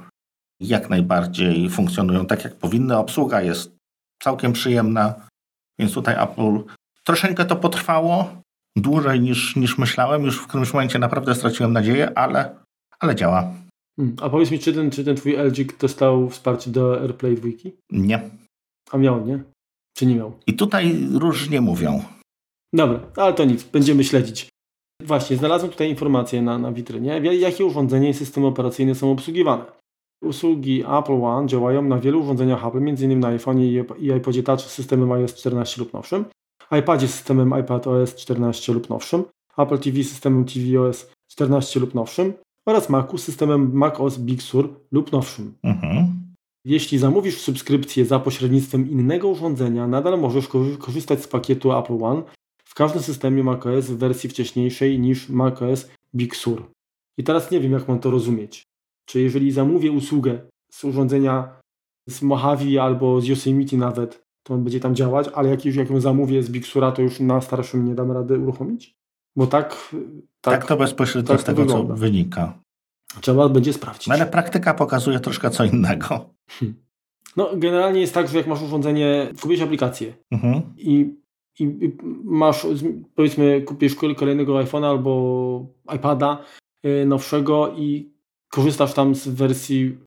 jak 0.60 0.90
najbardziej 0.90 1.70
funkcjonują 1.70 2.26
tak, 2.26 2.44
jak 2.44 2.56
powinny. 2.56 2.98
Obsługa 2.98 3.42
jest 3.42 3.76
całkiem 4.24 4.54
przyjemna, 4.54 5.14
więc 5.80 5.94
tutaj 5.94 6.16
Apple 6.24 6.64
troszeczkę 7.04 7.46
to 7.46 7.56
potrwało, 7.56 8.42
dłużej 8.76 9.22
niż, 9.22 9.56
niż 9.56 9.78
myślałem. 9.78 10.24
Już 10.24 10.38
w 10.38 10.48
którymś 10.48 10.74
momencie 10.74 11.00
naprawdę 11.00 11.36
straciłem 11.36 11.74
nadzieję, 11.74 12.18
ale, 12.18 12.56
ale 13.00 13.16
działa. 13.16 13.54
Hmm. 14.00 14.16
A 14.22 14.30
powiedz 14.30 14.52
mi, 14.52 14.60
czy 14.60 14.74
ten, 14.74 14.92
czy 14.92 15.04
ten 15.04 15.16
twój 15.16 15.38
LG 15.38 15.78
dostał 15.80 16.30
wsparcie 16.30 16.72
do 16.72 17.02
AirPlay 17.02 17.36
2? 17.36 17.50
Nie. 17.92 18.30
A 18.92 18.98
miał, 18.98 19.26
nie? 19.26 19.44
Czy 19.98 20.06
nie 20.06 20.16
miał? 20.16 20.34
I 20.48 20.54
tutaj 20.54 21.08
różnie 21.14 21.62
mówią. 21.62 22.04
Dobra, 22.74 23.00
ale 23.18 23.34
to 23.34 23.46
nic, 23.46 23.64
będziemy 23.64 24.04
śledzić. 24.04 24.50
Właśnie, 25.02 25.38
znalazłem 25.38 25.72
tutaj 25.72 25.90
informację 25.90 26.42
na, 26.42 26.58
na 26.58 26.72
witrynie, 26.72 27.20
jakie 27.20 27.66
urządzenia 27.66 28.10
i 28.10 28.14
systemy 28.14 28.48
operacyjne 28.48 28.96
są 28.96 29.12
obsługiwane. 29.12 29.66
Usługi 30.24 30.84
Apple 31.00 31.24
One 31.24 31.48
działają 31.48 31.82
na 31.82 32.00
wielu 32.00 32.22
urządzeniach 32.22 32.66
Apple, 32.66 32.78
m.in. 32.78 33.20
na 33.20 33.28
iPhone 33.28 33.60
i 33.62 34.08
iPodzie 34.18 34.44
Touch 34.44 34.62
z 34.62 34.70
systemem 34.70 35.12
iOS 35.12 35.34
14 35.34 35.82
lub 35.82 35.94
nowszym, 35.94 36.26
iPadzie 36.80 37.08
systemem 37.08 37.54
iPad 37.60 37.88
OS 37.88 38.16
14 38.16 38.74
lub 38.74 38.90
nowszym, 38.90 39.24
Apple 39.58 39.80
TV 39.80 40.04
systemem 40.04 40.46
tvOS 40.46 41.12
14 41.32 41.80
lub 41.80 41.94
nowszym 41.94 42.34
oraz 42.66 42.90
Macu 42.90 43.18
systemem 43.18 43.72
macOS 43.74 44.18
Big 44.18 44.42
Sur 44.42 44.70
lub 44.92 45.12
nowszym. 45.12 45.54
Mhm. 45.64 46.24
Jeśli 46.66 46.98
zamówisz 46.98 47.38
subskrypcję 47.38 48.06
za 48.06 48.20
pośrednictwem 48.20 48.90
innego 48.90 49.28
urządzenia, 49.28 49.88
nadal 49.88 50.20
możesz 50.20 50.48
korzystać 50.80 51.22
z 51.22 51.28
pakietu 51.28 51.78
Apple 51.78 52.04
One 52.04 52.24
w 52.64 52.74
każdym 52.74 53.02
systemie 53.02 53.44
macOS 53.44 53.86
w 53.86 53.98
wersji 53.98 54.30
wcześniejszej 54.30 55.00
niż 55.00 55.30
macOS 55.30 55.90
Big 56.16 56.36
Sur. 56.36 56.64
I 57.18 57.24
teraz 57.24 57.52
nie 57.52 57.60
wiem, 57.60 57.72
jak 57.72 57.88
mam 57.88 58.00
to 58.00 58.12
rozumieć. 58.12 58.64
Czy 59.06 59.22
jeżeli 59.22 59.52
zamówię 59.52 59.92
usługę 59.92 60.42
z 60.72 60.84
urządzenia 60.84 61.60
z 62.10 62.22
Mojave 62.22 62.78
albo 62.82 63.22
z 63.22 63.28
Yosemite 63.28 63.78
nawet, 63.78 64.24
to 64.44 64.54
on 64.54 64.64
będzie 64.64 64.80
tam 64.80 64.96
działać, 64.96 65.30
ale 65.34 65.50
jak 65.50 65.66
już 65.66 65.76
jak 65.76 65.90
ją 65.90 66.02
zamówię 66.02 66.44
z 66.44 66.52
Big 66.52 66.68
Sura, 66.68 66.92
to 66.92 67.02
już 67.02 67.20
na 67.20 67.42
starszym 67.42 67.86
nie 67.86 67.96
dam 67.96 68.12
rady 68.12 68.40
uruchomić? 68.40 68.96
Bo 69.36 69.48
tak... 69.48 69.96
Tak, 70.42 70.54
tak 70.54 70.66
to 70.66 70.78
bezpośrednio 70.78 71.34
tak 71.34 71.42
z 71.42 71.44
tego, 71.44 71.66
co 71.66 71.84
wynika. 71.84 72.60
Trzeba 73.22 73.50
będzie 73.50 73.74
sprawdzić. 73.74 74.08
No 74.08 74.14
ale 74.14 74.26
praktyka 74.26 74.74
pokazuje 74.74 75.20
troszkę 75.20 75.50
co 75.50 75.64
innego. 75.64 76.30
Hmm. 76.50 76.84
No, 77.38 77.50
generalnie 77.56 78.02
jest 78.02 78.14
tak, 78.14 78.28
że 78.28 78.38
jak 78.38 78.48
masz 78.48 78.62
urządzenie, 78.62 79.28
kupisz 79.42 79.62
aplikację 79.62 80.14
mhm. 80.32 80.62
i, 80.78 81.16
i, 81.60 81.64
i, 81.64 81.98
masz, 82.24 82.68
powiedzmy, 83.16 83.62
kupisz 83.62 83.96
kolejnego 83.96 84.54
iPhone'a 84.54 84.86
albo 84.86 85.66
iPada 85.96 86.38
yy, 86.84 87.06
nowszego 87.06 87.74
i 87.78 88.14
korzystasz 88.52 88.94
tam 88.94 89.16
z 89.16 89.28
wersji 89.28 89.98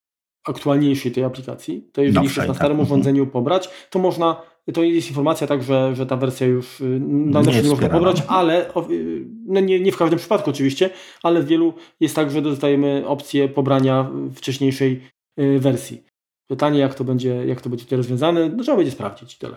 aktualniejszej 0.47 1.13
tej 1.13 1.25
aplikacji, 1.25 1.89
to 1.93 2.03
jeżeli 2.03 2.29
chcesz 2.29 2.39
na 2.39 2.47
tak. 2.47 2.57
starym 2.57 2.77
tak. 2.77 2.87
urządzeniu 2.87 3.27
pobrać, 3.27 3.71
to 3.91 3.99
można, 3.99 4.43
to 4.73 4.83
jest 4.83 5.09
informacja 5.09 5.47
tak, 5.47 5.63
że, 5.63 5.97
że 5.97 6.07
ta 6.07 6.17
wersja 6.17 6.47
już 6.47 6.81
y, 6.81 7.01
na 7.01 7.41
nie, 7.41 7.63
nie 7.63 7.69
można 7.69 7.89
pobrać, 7.89 8.23
ale 8.29 8.71
y, 8.91 9.25
no 9.47 9.61
nie, 9.61 9.81
nie 9.81 9.93
w 9.93 9.97
każdym 9.97 10.19
przypadku 10.19 10.51
oczywiście, 10.51 10.91
ale 11.23 11.43
w 11.43 11.47
wielu 11.47 11.75
jest 12.01 12.17
tak, 12.17 12.31
że 12.31 12.43
dostajemy 12.43 13.05
opcję 13.07 13.49
pobrania 13.49 14.11
wcześniejszej 14.35 15.03
y, 15.41 15.59
wersji. 15.59 16.03
Pytanie, 16.51 16.79
jak 16.79 16.95
to 16.95 17.05
będzie, 17.05 17.47
jak 17.47 17.61
to 17.61 17.71
będzie 17.71 17.85
tutaj 17.85 17.97
rozwiązane, 17.97 18.49
no 18.49 18.63
trzeba 18.63 18.77
będzie 18.77 18.93
sprawdzić 18.93 19.39
tyle. 19.39 19.57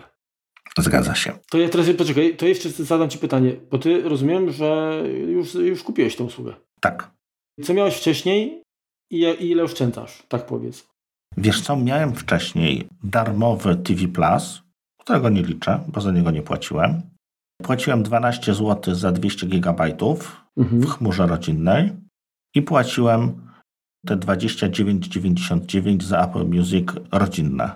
Zgadza 0.78 1.14
się. 1.14 1.32
To 1.50 1.58
ja 1.58 1.68
teraz 1.68 1.86
poczekaj, 1.98 2.36
to 2.36 2.46
jeszcze 2.46 2.70
zadam 2.70 3.08
Ci 3.08 3.18
pytanie, 3.18 3.52
bo 3.70 3.78
Ty 3.78 4.02
rozumiem, 4.02 4.50
że 4.50 5.02
już, 5.28 5.54
już 5.54 5.82
kupiłeś 5.82 6.16
tę 6.16 6.24
usługę. 6.24 6.54
Tak. 6.80 7.10
Co 7.62 7.74
miałeś 7.74 7.94
wcześniej 7.96 8.62
i, 9.10 9.50
ile 9.50 9.62
oszczędzasz, 9.62 10.22
tak 10.28 10.46
powiedz. 10.46 10.90
Wiesz 11.36 11.60
co, 11.60 11.76
miałem 11.76 12.14
wcześniej 12.14 12.88
darmowy 13.02 13.76
TV 13.76 14.08
Plus, 14.08 14.62
którego 15.10 15.28
nie 15.28 15.42
liczę, 15.42 15.80
bo 15.88 16.00
za 16.00 16.12
niego 16.12 16.30
nie 16.30 16.42
płaciłem. 16.42 17.02
Płaciłem 17.62 18.02
12 18.02 18.54
zł 18.54 18.94
za 18.94 19.12
200 19.12 19.46
GB 19.46 19.84
mhm. 20.56 20.82
w 20.82 20.90
chmurze 20.90 21.26
rodzinnej 21.26 21.92
i 22.54 22.62
płaciłem 22.62 23.50
te 24.06 24.16
29,99 24.16 26.02
za 26.02 26.24
Apple 26.24 26.46
Music 26.46 26.88
rodzinne. 27.12 27.70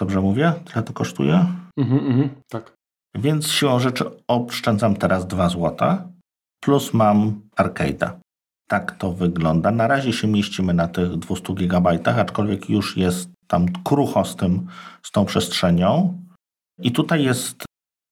Dobrze 0.00 0.20
mówię? 0.20 0.52
Tyle 0.64 0.82
to 0.82 0.92
kosztuje? 0.92 1.46
Mhm, 1.78 2.06
mhm, 2.06 2.28
tak. 2.48 2.74
Więc 3.14 3.48
siłą 3.48 3.80
rzeczy 3.80 4.04
oszczędzam 4.28 4.96
teraz 4.96 5.26
2 5.26 5.48
zł, 5.48 5.76
plus 6.60 6.94
mam 6.94 7.40
Arcade'a 7.56 8.10
tak 8.68 8.92
to 8.98 9.12
wygląda. 9.12 9.70
Na 9.70 9.86
razie 9.86 10.12
się 10.12 10.28
mieścimy 10.28 10.74
na 10.74 10.88
tych 10.88 11.16
200 11.16 11.54
GB, 11.54 11.98
aczkolwiek 12.04 12.70
już 12.70 12.96
jest 12.96 13.30
tam 13.46 13.66
krucho 13.84 14.24
z, 14.24 14.36
tym, 14.36 14.66
z 15.02 15.10
tą 15.10 15.24
przestrzenią. 15.24 16.18
I 16.82 16.92
tutaj 16.92 17.24
jest 17.24 17.64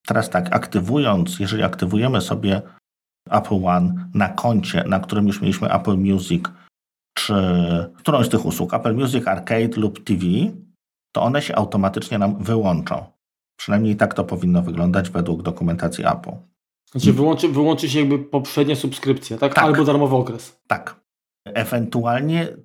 teraz 0.06 0.30
tak, 0.30 0.56
aktywując, 0.56 1.38
jeżeli 1.40 1.62
aktywujemy 1.62 2.20
sobie 2.20 2.62
Apple 3.30 3.64
One 3.64 4.08
na 4.14 4.28
koncie, 4.28 4.84
na 4.86 5.00
którym 5.00 5.26
już 5.26 5.40
mieliśmy 5.40 5.72
Apple 5.72 5.96
Music, 5.96 6.44
czy 7.18 7.34
którąś 7.96 8.26
z 8.26 8.28
tych 8.28 8.46
usług, 8.46 8.74
Apple 8.74 8.94
Music 8.94 9.26
Arcade 9.26 9.76
lub 9.76 10.04
TV, 10.04 10.24
to 11.12 11.22
one 11.22 11.42
się 11.42 11.54
automatycznie 11.54 12.18
nam 12.18 12.42
wyłączą. 12.42 13.04
Przynajmniej 13.58 13.96
tak 13.96 14.14
to 14.14 14.24
powinno 14.24 14.62
wyglądać 14.62 15.10
według 15.10 15.42
dokumentacji 15.42 16.04
Apple. 16.04 16.32
Znaczy 16.90 17.12
wyłączy, 17.12 17.48
wyłączy 17.48 17.90
się 17.90 17.98
jakby 17.98 18.18
poprzednia 18.18 18.76
subskrypcja, 18.76 19.38
tak? 19.38 19.54
tak? 19.54 19.64
Albo 19.64 19.84
darmowy 19.84 20.16
okres. 20.16 20.60
Tak. 20.66 21.00
Ewentualnie 21.44 22.56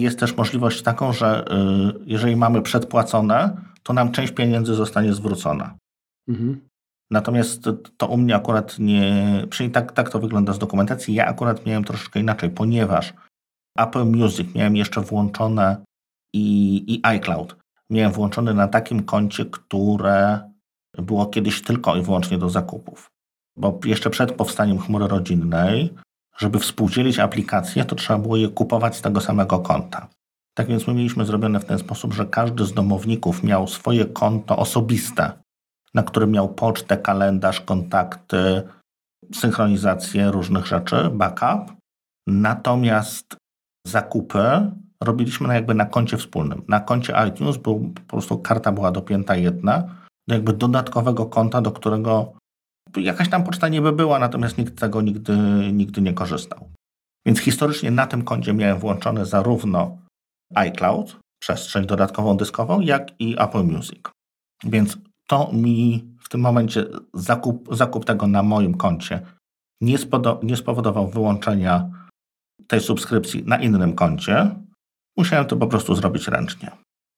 jest 0.00 0.18
też 0.18 0.36
możliwość 0.36 0.82
taką, 0.82 1.12
że 1.12 1.44
y, 1.44 2.04
jeżeli 2.06 2.36
mamy 2.36 2.62
przedpłacone, 2.62 3.56
to 3.82 3.92
nam 3.92 4.12
część 4.12 4.32
pieniędzy 4.32 4.74
zostanie 4.74 5.12
zwrócona. 5.12 5.74
Mhm. 6.28 6.60
Natomiast 7.10 7.68
to 7.96 8.06
u 8.06 8.16
mnie 8.16 8.36
akurat 8.36 8.78
nie, 8.78 9.46
przynajmniej 9.50 9.74
tak, 9.74 9.92
tak 9.92 10.10
to 10.10 10.18
wygląda 10.18 10.52
z 10.52 10.58
dokumentacji. 10.58 11.14
Ja 11.14 11.26
akurat 11.26 11.66
miałem 11.66 11.84
troszeczkę 11.84 12.20
inaczej, 12.20 12.50
ponieważ 12.50 13.14
Apple 13.78 14.04
Music 14.04 14.54
miałem 14.54 14.76
jeszcze 14.76 15.00
włączone 15.00 15.76
i, 16.32 16.84
i 16.94 17.00
iCloud. 17.02 17.56
Miałem 17.90 18.12
włączony 18.12 18.54
na 18.54 18.68
takim 18.68 19.02
koncie, 19.02 19.44
które 19.44 20.50
było 20.98 21.26
kiedyś 21.26 21.62
tylko 21.62 21.96
i 21.96 22.02
wyłącznie 22.02 22.38
do 22.38 22.50
zakupów 22.50 23.10
bo 23.56 23.80
jeszcze 23.84 24.10
przed 24.10 24.32
powstaniem 24.32 24.78
chmury 24.78 25.08
rodzinnej, 25.08 25.94
żeby 26.38 26.58
współdzielić 26.58 27.18
aplikacje, 27.18 27.84
to 27.84 27.96
trzeba 27.96 28.18
było 28.18 28.36
je 28.36 28.48
kupować 28.48 28.96
z 28.96 29.02
tego 29.02 29.20
samego 29.20 29.58
konta. 29.58 30.08
Tak 30.54 30.66
więc 30.66 30.86
my 30.86 30.94
mieliśmy 30.94 31.24
zrobione 31.24 31.60
w 31.60 31.64
ten 31.64 31.78
sposób, 31.78 32.14
że 32.14 32.26
każdy 32.26 32.64
z 32.64 32.72
domowników 32.72 33.42
miał 33.42 33.68
swoje 33.68 34.04
konto 34.04 34.56
osobiste, 34.56 35.32
na 35.94 36.02
którym 36.02 36.30
miał 36.30 36.48
pocztę, 36.48 36.96
kalendarz, 36.96 37.60
kontakty, 37.60 38.62
synchronizację 39.34 40.30
różnych 40.30 40.66
rzeczy, 40.66 41.10
backup. 41.12 41.76
Natomiast 42.26 43.36
zakupy 43.86 44.70
robiliśmy 45.02 45.54
jakby 45.54 45.74
na 45.74 45.86
koncie 45.86 46.16
wspólnym. 46.16 46.62
Na 46.68 46.80
koncie 46.80 47.14
iTunes 47.28 47.56
był, 47.56 47.92
po 47.94 48.16
prostu 48.16 48.38
karta 48.38 48.72
była 48.72 48.92
dopięta 48.92 49.36
jedna 49.36 49.82
do 50.28 50.34
jakby 50.34 50.52
dodatkowego 50.52 51.26
konta, 51.26 51.60
do 51.60 51.72
którego 51.72 52.32
jakaś 52.96 53.28
tam 53.28 53.44
poczta 53.44 53.68
niby 53.68 53.92
była, 53.92 54.18
natomiast 54.18 54.58
nikt 54.58 54.80
tego 54.80 55.02
nigdy, 55.02 55.36
nigdy 55.72 56.00
nie 56.00 56.14
korzystał. 56.14 56.70
Więc 57.26 57.40
historycznie 57.40 57.90
na 57.90 58.06
tym 58.06 58.22
koncie 58.22 58.54
miałem 58.54 58.78
włączone 58.78 59.26
zarówno 59.26 59.98
iCloud, 60.54 61.16
przestrzeń 61.42 61.86
dodatkową 61.86 62.36
dyskową, 62.36 62.80
jak 62.80 63.20
i 63.20 63.36
Apple 63.38 63.64
Music. 63.64 64.00
Więc 64.64 64.98
to 65.28 65.50
mi 65.52 66.04
w 66.20 66.28
tym 66.28 66.40
momencie 66.40 66.86
zakup, 67.14 67.68
zakup 67.76 68.04
tego 68.04 68.26
na 68.26 68.42
moim 68.42 68.74
koncie 68.74 69.20
nie, 69.80 69.98
nie 70.42 70.56
spowodował 70.56 71.08
wyłączenia 71.08 71.90
tej 72.66 72.80
subskrypcji 72.80 73.44
na 73.46 73.56
innym 73.56 73.94
koncie. 73.94 74.56
Musiałem 75.16 75.46
to 75.46 75.56
po 75.56 75.66
prostu 75.66 75.94
zrobić 75.94 76.28
ręcznie. 76.28 76.70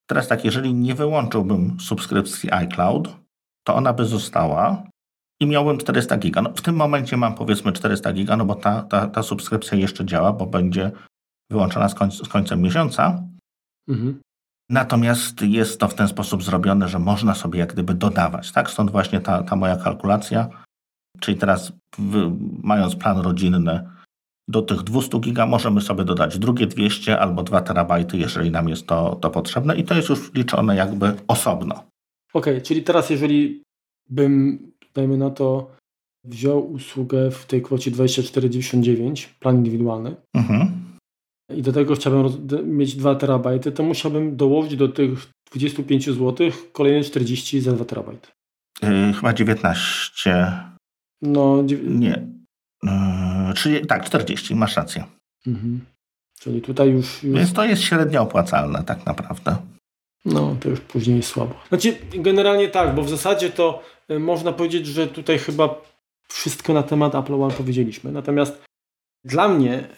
Teraz 0.07 0.29
tak, 0.29 0.45
jeżeli 0.45 0.75
nie 0.75 0.95
wyłączyłbym 0.95 1.81
subskrypcji 1.81 2.53
iCloud, 2.53 3.16
to 3.66 3.75
ona 3.75 3.93
by 3.93 4.05
została 4.05 4.83
i 5.41 5.47
miałbym 5.47 5.78
400 5.78 6.16
giga. 6.18 6.43
No, 6.43 6.53
w 6.57 6.62
tym 6.62 6.76
momencie 6.76 7.16
mam 7.16 7.34
powiedzmy 7.34 7.72
400 7.72 8.12
giga, 8.12 8.36
no 8.36 8.45
bo 8.45 8.55
ta, 8.55 8.82
ta, 8.82 9.07
ta 9.07 9.22
subskrypcja 9.22 9.78
jeszcze 9.78 10.05
działa, 10.05 10.32
bo 10.32 10.47
będzie 10.47 10.91
wyłączona 11.51 11.89
z, 11.89 11.95
końc 11.95 12.14
z 12.14 12.28
końcem 12.28 12.62
miesiąca. 12.62 13.22
Mhm. 13.89 14.20
Natomiast 14.70 15.43
jest 15.43 15.80
to 15.80 15.89
w 15.89 15.95
ten 15.95 16.09
sposób 16.09 16.43
zrobione, 16.43 16.89
że 16.89 16.99
można 16.99 17.34
sobie 17.34 17.59
jak 17.59 17.72
gdyby 17.72 17.95
dodawać. 17.95 18.53
Tak? 18.53 18.70
Stąd 18.70 18.91
właśnie 18.91 19.20
ta, 19.20 19.43
ta 19.43 19.57
moja 19.57 19.76
kalkulacja. 19.76 20.49
Czyli 21.20 21.39
teraz 21.39 21.72
w, 21.99 22.36
mając 22.62 22.97
plan 22.97 23.18
rodzinny 23.18 23.89
do 24.49 24.62
tych 24.62 24.82
200 24.82 25.18
giga 25.18 25.47
możemy 25.47 25.80
sobie 25.80 26.05
dodać 26.05 26.39
drugie 26.39 26.66
200 26.66 27.18
albo 27.18 27.43
2 27.43 27.61
terabajty, 27.61 28.16
jeżeli 28.16 28.51
nam 28.51 28.68
jest 28.68 28.86
to, 28.86 29.14
to 29.14 29.30
potrzebne 29.30 29.76
i 29.76 29.84
to 29.84 29.95
jest 29.95 30.09
już 30.09 30.34
liczone 30.34 30.76
jakby 30.76 31.14
osobno. 31.28 31.74
Okej, 31.74 32.53
okay, 32.55 32.61
czyli 32.61 32.82
teraz 32.82 33.11
jeżeli 33.11 33.62
bym, 34.11 34.59
dajmy 34.99 35.16
na 35.16 35.30
to, 35.30 35.70
wziął 36.24 36.72
usługę 36.72 37.30
w 37.30 37.46
tej 37.46 37.62
kwocie 37.62 37.90
24,99, 37.90 39.26
plan 39.40 39.57
indywidualny, 39.57 40.16
mhm 40.34 40.88
i 41.55 41.62
do 41.62 41.72
tego 41.72 41.94
chciałbym 41.94 42.76
mieć 42.76 42.96
2 42.96 43.14
terabajty, 43.14 43.72
to 43.72 43.82
musiałbym 43.82 44.36
dołożyć 44.36 44.76
do 44.76 44.88
tych 44.88 45.28
25 45.53 46.07
zł 46.07 46.51
kolejne 46.72 47.05
40 47.05 47.61
za 47.61 47.72
2 47.72 47.84
terabajty. 47.84 48.28
Yy, 48.82 49.12
chyba 49.12 49.32
19. 49.32 50.53
No, 51.22 51.62
nie. 51.84 52.26
Yy, 52.82 52.90
czyli, 53.55 53.86
tak, 53.86 54.05
40, 54.05 54.55
masz 54.55 54.76
rację. 54.76 55.05
Mhm. 55.46 55.80
Czyli 56.40 56.62
tutaj 56.62 56.90
już, 56.90 57.22
już. 57.22 57.38
Więc 57.38 57.53
to 57.53 57.64
jest 57.64 57.82
średnio 57.82 58.22
opłacalne, 58.22 58.84
tak 58.84 59.07
naprawdę. 59.07 59.57
No, 60.25 60.57
to 60.61 60.69
już 60.69 60.81
później 60.81 61.23
słabo. 61.23 61.55
Znaczy, 61.69 61.97
generalnie 62.14 62.69
tak, 62.69 62.95
bo 62.95 63.03
w 63.03 63.09
zasadzie 63.09 63.51
to 63.51 63.83
y, 64.11 64.19
można 64.19 64.53
powiedzieć, 64.53 64.87
że 64.87 65.07
tutaj 65.07 65.39
chyba 65.39 65.83
wszystko 66.29 66.73
na 66.73 66.83
temat 66.83 67.14
Apple 67.14 67.35
One 67.35 67.55
powiedzieliśmy. 67.55 68.12
Natomiast 68.12 68.64
dla 69.25 69.49
mnie 69.49 69.89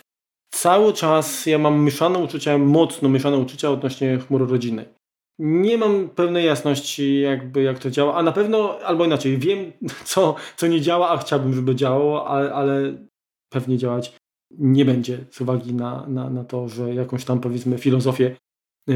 cały 0.51 0.93
czas 0.93 1.47
ja 1.47 1.59
mam 1.59 1.81
mieszane 1.85 2.19
uczucia, 2.19 2.59
mocno 2.59 3.09
mieszane 3.09 3.39
uczucia 3.39 3.71
odnośnie 3.71 4.19
chmury 4.19 4.47
rodzinnej. 4.47 4.87
Nie 5.39 5.79
mam 5.79 6.09
pełnej 6.09 6.47
jasności, 6.47 7.21
jakby 7.21 7.63
jak 7.63 7.79
to 7.79 7.91
działa, 7.91 8.15
a 8.15 8.23
na 8.23 8.33
pewno, 8.33 8.79
albo 8.79 9.05
inaczej, 9.05 9.39
wiem, 9.39 9.73
co, 10.05 10.35
co 10.57 10.67
nie 10.67 10.81
działa, 10.81 11.09
a 11.09 11.17
chciałbym, 11.17 11.55
żeby 11.55 11.75
działało, 11.75 12.29
ale, 12.29 12.55
ale 12.55 12.95
pewnie 13.53 13.79
działać 13.79 14.17
nie 14.59 14.85
będzie 14.85 15.19
z 15.31 15.41
uwagi 15.41 15.75
na, 15.75 16.07
na, 16.07 16.31
na 16.31 16.45
to, 16.45 16.69
że 16.69 16.95
jakąś 16.95 17.25
tam 17.25 17.41
powiedzmy 17.41 17.79
filozofię 17.79 18.37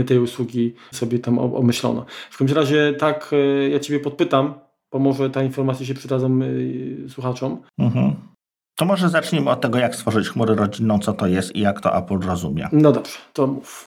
tej 0.07 0.18
usługi 0.18 0.74
sobie 0.93 1.18
tam 1.18 1.39
omyślono. 1.39 2.07
W 2.30 2.39
każdym 2.39 2.57
razie 2.57 2.93
tak, 2.93 3.30
e, 3.32 3.68
ja 3.68 3.80
Ciebie 3.80 4.01
podpytam, 4.01 4.55
bo 4.93 4.99
może 4.99 5.30
ta 5.30 5.43
informacja 5.43 5.87
się 5.87 5.95
przydadzą 5.95 6.41
e, 7.07 7.09
słuchaczom. 7.09 7.62
Mhm. 7.78 8.14
To 8.76 8.85
może 8.85 9.09
zacznijmy 9.09 9.51
od 9.51 9.61
tego, 9.61 9.78
jak 9.78 9.97
stworzyć 9.97 10.28
chmurę 10.28 10.55
rodzinną, 10.55 10.99
co 10.99 11.12
to 11.12 11.26
jest 11.26 11.57
i 11.57 11.61
jak 11.61 11.80
to 11.80 11.97
Apple 11.97 12.18
rozumie. 12.18 12.68
No 12.72 12.93
dobrze, 12.93 13.18
to 13.32 13.47
mów. 13.47 13.85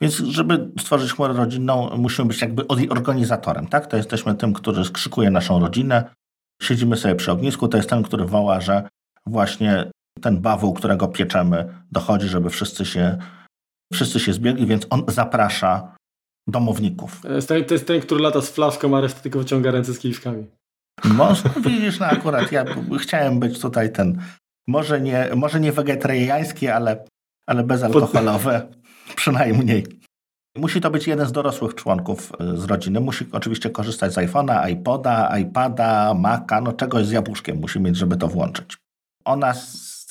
Więc 0.00 0.14
żeby 0.14 0.70
stworzyć 0.80 1.12
chmurę 1.12 1.34
rodzinną, 1.34 1.90
musimy 1.96 2.28
być 2.28 2.40
jakby 2.40 2.66
organizatorem, 2.90 3.66
tak? 3.66 3.86
To 3.86 3.96
jesteśmy 3.96 4.34
tym, 4.34 4.52
który 4.52 4.84
skrzykuje 4.84 5.30
naszą 5.30 5.60
rodzinę. 5.60 6.14
Siedzimy 6.62 6.96
sobie 6.96 7.14
przy 7.14 7.32
ognisku, 7.32 7.68
to 7.68 7.76
jest 7.76 7.90
ten, 7.90 8.02
który 8.02 8.24
woła, 8.24 8.60
że 8.60 8.88
właśnie 9.26 9.90
ten 10.20 10.40
bawół, 10.40 10.72
którego 10.72 11.08
pieczemy, 11.08 11.74
dochodzi, 11.92 12.28
żeby 12.28 12.50
wszyscy 12.50 12.84
się, 12.84 13.18
wszyscy 13.92 14.20
się 14.20 14.32
zbiegli, 14.32 14.66
więc 14.66 14.86
on 14.90 15.04
zaprasza 15.08 15.96
domowników. 16.48 17.20
To 17.20 17.32
jest 17.32 17.48
ten, 17.48 17.64
to 17.64 17.74
jest 17.74 17.86
ten 17.86 18.00
który 18.00 18.20
lata 18.20 18.40
z 18.40 18.50
flaszką, 18.50 18.96
a 18.96 19.00
reszta 19.00 19.20
tylko 19.20 19.38
wyciąga 19.38 19.70
ręce 19.70 19.92
z 19.92 19.98
kieliszkami. 19.98 20.46
Może, 21.04 21.50
widzisz, 21.64 21.98
no 21.98 22.06
akurat 22.06 22.52
ja 22.52 22.64
chciałem 22.98 23.40
być 23.40 23.60
tutaj 23.60 23.92
ten, 23.92 24.22
może 24.68 25.00
nie, 25.00 25.28
może 25.36 25.60
nie 25.60 25.72
wegetariański, 25.72 26.68
ale, 26.68 27.04
ale 27.46 27.62
bezalkoholowe, 27.62 28.68
przynajmniej. 29.16 29.86
Musi 30.56 30.80
to 30.80 30.90
być 30.90 31.06
jeden 31.06 31.26
z 31.26 31.32
dorosłych 31.32 31.74
członków 31.74 32.32
e, 32.40 32.56
z 32.56 32.64
rodziny. 32.64 33.00
Musi 33.00 33.26
oczywiście 33.32 33.70
korzystać 33.70 34.12
z 34.12 34.16
iPhone'a, 34.16 34.70
iPoda, 34.70 35.38
iPada, 35.38 36.14
Maca, 36.14 36.60
no 36.60 36.72
czegoś 36.72 37.06
z 37.06 37.10
jabłuszkiem 37.10 37.58
musi 37.58 37.80
mieć, 37.80 37.96
żeby 37.96 38.16
to 38.16 38.28
włączyć. 38.28 38.76
Ona 39.24 39.54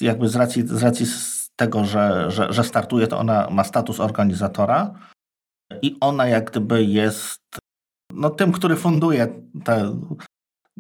jakby 0.02 0.30
z 0.30 0.36
racji, 0.36 0.68
z 0.68 0.84
racji 0.84 1.06
tego, 1.60 1.86
że, 1.86 2.32
że, 2.32 2.54
że 2.54 2.64
startuje, 2.64 3.08
to 3.08 3.20
ona 3.20 3.50
ma 3.50 3.64
status 3.64 4.00
organizatora 4.00 4.94
i 5.82 5.98
ona 6.00 6.28
jak 6.28 6.52
gdyby 6.52 6.84
jest 6.84 7.42
no, 8.14 8.30
tym, 8.30 8.52
który 8.52 8.76
funduje 8.76 9.28
te, 9.64 10.00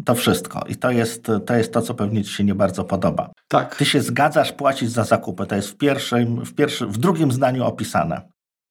to 0.05 0.15
wszystko. 0.15 0.61
I 0.67 0.75
to 0.75 0.91
jest, 0.91 1.27
to 1.45 1.55
jest 1.55 1.73
to, 1.73 1.81
co 1.81 1.93
pewnie 1.93 2.23
Ci 2.23 2.33
się 2.33 2.43
nie 2.43 2.55
bardzo 2.55 2.83
podoba. 2.83 3.31
Tak. 3.47 3.75
Ty 3.75 3.85
się 3.85 4.01
zgadzasz 4.01 4.51
płacić 4.51 4.91
za 4.91 5.03
zakupy. 5.03 5.45
To 5.45 5.55
jest 5.55 5.69
w 5.69 5.77
pierwszym, 5.77 6.45
w, 6.45 6.55
pierwszym, 6.55 6.91
w 6.91 6.97
drugim 6.97 7.31
zdaniu 7.31 7.65
opisane. 7.65 8.21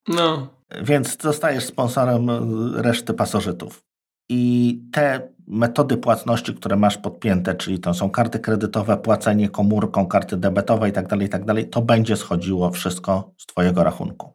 No. 0.08 0.48
Więc 0.82 1.22
zostajesz 1.22 1.64
sponsorem 1.64 2.30
reszty 2.76 3.14
pasożytów. 3.14 3.82
I 4.28 4.80
te 4.92 5.28
metody 5.46 5.96
płatności, 5.96 6.54
które 6.54 6.76
masz 6.76 6.98
podpięte, 6.98 7.54
czyli 7.54 7.78
to 7.78 7.94
są 7.94 8.10
karty 8.10 8.38
kredytowe, 8.38 8.96
płacenie 8.96 9.48
komórką, 9.48 10.06
karty 10.06 10.36
debetowe 10.36 10.86
itd., 10.86 11.08
tak 11.08 11.20
itd., 11.20 11.54
tak 11.54 11.70
to 11.70 11.82
będzie 11.82 12.16
schodziło 12.16 12.70
wszystko 12.70 13.32
z 13.38 13.46
Twojego 13.46 13.84
rachunku. 13.84 14.32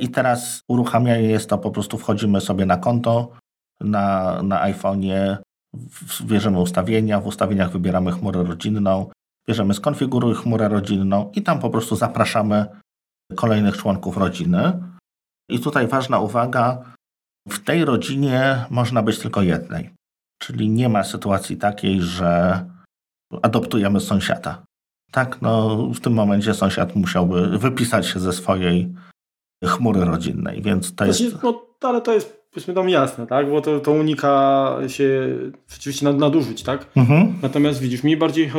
I 0.00 0.08
teraz 0.08 0.62
uruchamianie 0.68 1.28
jest 1.28 1.50
to 1.50 1.58
po 1.58 1.70
prostu 1.70 1.98
wchodzimy 1.98 2.40
sobie 2.40 2.66
na 2.66 2.76
konto 2.76 3.30
na, 3.80 4.42
na 4.42 4.72
iPhone'ie, 4.72 5.36
bierzemy 6.22 6.60
ustawienia, 6.60 7.20
w 7.20 7.26
ustawieniach 7.26 7.70
wybieramy 7.70 8.12
chmurę 8.12 8.42
rodzinną, 8.42 9.10
bierzemy 9.48 9.74
skonfiguruj 9.74 10.34
chmurę 10.34 10.68
rodzinną 10.68 11.30
i 11.34 11.42
tam 11.42 11.58
po 11.60 11.70
prostu 11.70 11.96
zapraszamy 11.96 12.66
kolejnych 13.36 13.76
członków 13.76 14.16
rodziny. 14.16 14.72
I 15.50 15.60
tutaj 15.60 15.86
ważna 15.86 16.18
uwaga, 16.18 16.82
w 17.50 17.64
tej 17.64 17.84
rodzinie 17.84 18.64
można 18.70 19.02
być 19.02 19.18
tylko 19.18 19.42
jednej. 19.42 19.90
Czyli 20.42 20.68
nie 20.68 20.88
ma 20.88 21.04
sytuacji 21.04 21.56
takiej, 21.56 22.00
że 22.00 22.64
adoptujemy 23.42 24.00
sąsiada. 24.00 24.62
Tak, 25.10 25.42
no 25.42 25.76
w 25.94 26.00
tym 26.00 26.12
momencie 26.12 26.54
sąsiad 26.54 26.96
musiałby 26.96 27.58
wypisać 27.58 28.06
się 28.06 28.20
ze 28.20 28.32
swojej 28.32 28.94
chmury 29.64 30.04
rodzinnej, 30.04 30.62
więc 30.62 30.94
to 30.94 31.04
jest... 31.04 31.42
No, 31.42 31.66
ale 31.82 32.00
to 32.00 32.12
jest 32.12 32.37
powiedzmy 32.50 32.74
tam 32.74 32.88
jasne, 32.88 33.26
tak? 33.26 33.50
Bo 33.50 33.60
to, 33.60 33.80
to 33.80 33.92
unika 33.92 34.76
się 34.86 35.36
rzeczywiście 35.68 36.12
nadużyć, 36.12 36.62
tak? 36.62 36.86
Mhm. 36.96 37.34
Natomiast 37.42 37.80
widzisz, 37.80 38.02
mi 38.02 38.16
bardziej, 38.16 38.50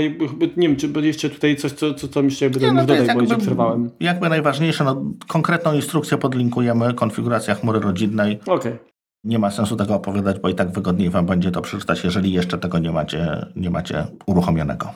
nie 0.58 0.68
wiem, 0.68 0.76
czy 0.76 0.92
jeszcze 1.02 1.30
tutaj 1.30 1.56
coś, 1.56 1.72
co, 1.72 1.94
co, 1.94 2.08
co 2.08 2.22
mi 2.22 2.30
jeszcze 2.30 2.46
jakby 2.46 2.60
nie, 2.60 2.74
no 2.74 2.86
dodać, 2.86 3.30
bo 3.30 3.38
przerwałem. 3.38 3.90
Jakby 4.00 4.30
najważniejsze, 4.30 4.84
no, 4.84 5.04
konkretną 5.28 5.74
instrukcję 5.74 6.18
podlinkujemy, 6.18 6.94
konfiguracja 6.94 7.56
chmury 7.56 7.80
rodzinnej. 7.80 8.40
Okej. 8.42 8.56
Okay. 8.56 8.80
Nie 9.24 9.40
ma 9.40 9.52
sensu 9.52 9.76
tego 9.76 9.96
opowiadać, 9.96 10.40
bo 10.40 10.50
i 10.50 10.56
tak 10.56 10.72
wygodniej 10.72 11.10
Wam 11.10 11.26
będzie 11.26 11.52
to 11.52 11.62
przeczytać, 11.62 12.04
jeżeli 12.04 12.32
jeszcze 12.32 12.58
tego 12.58 12.80
nie 12.80 12.92
macie, 12.92 13.46
nie 13.56 13.70
macie 13.70 14.06
uruchomionego. 14.26 14.94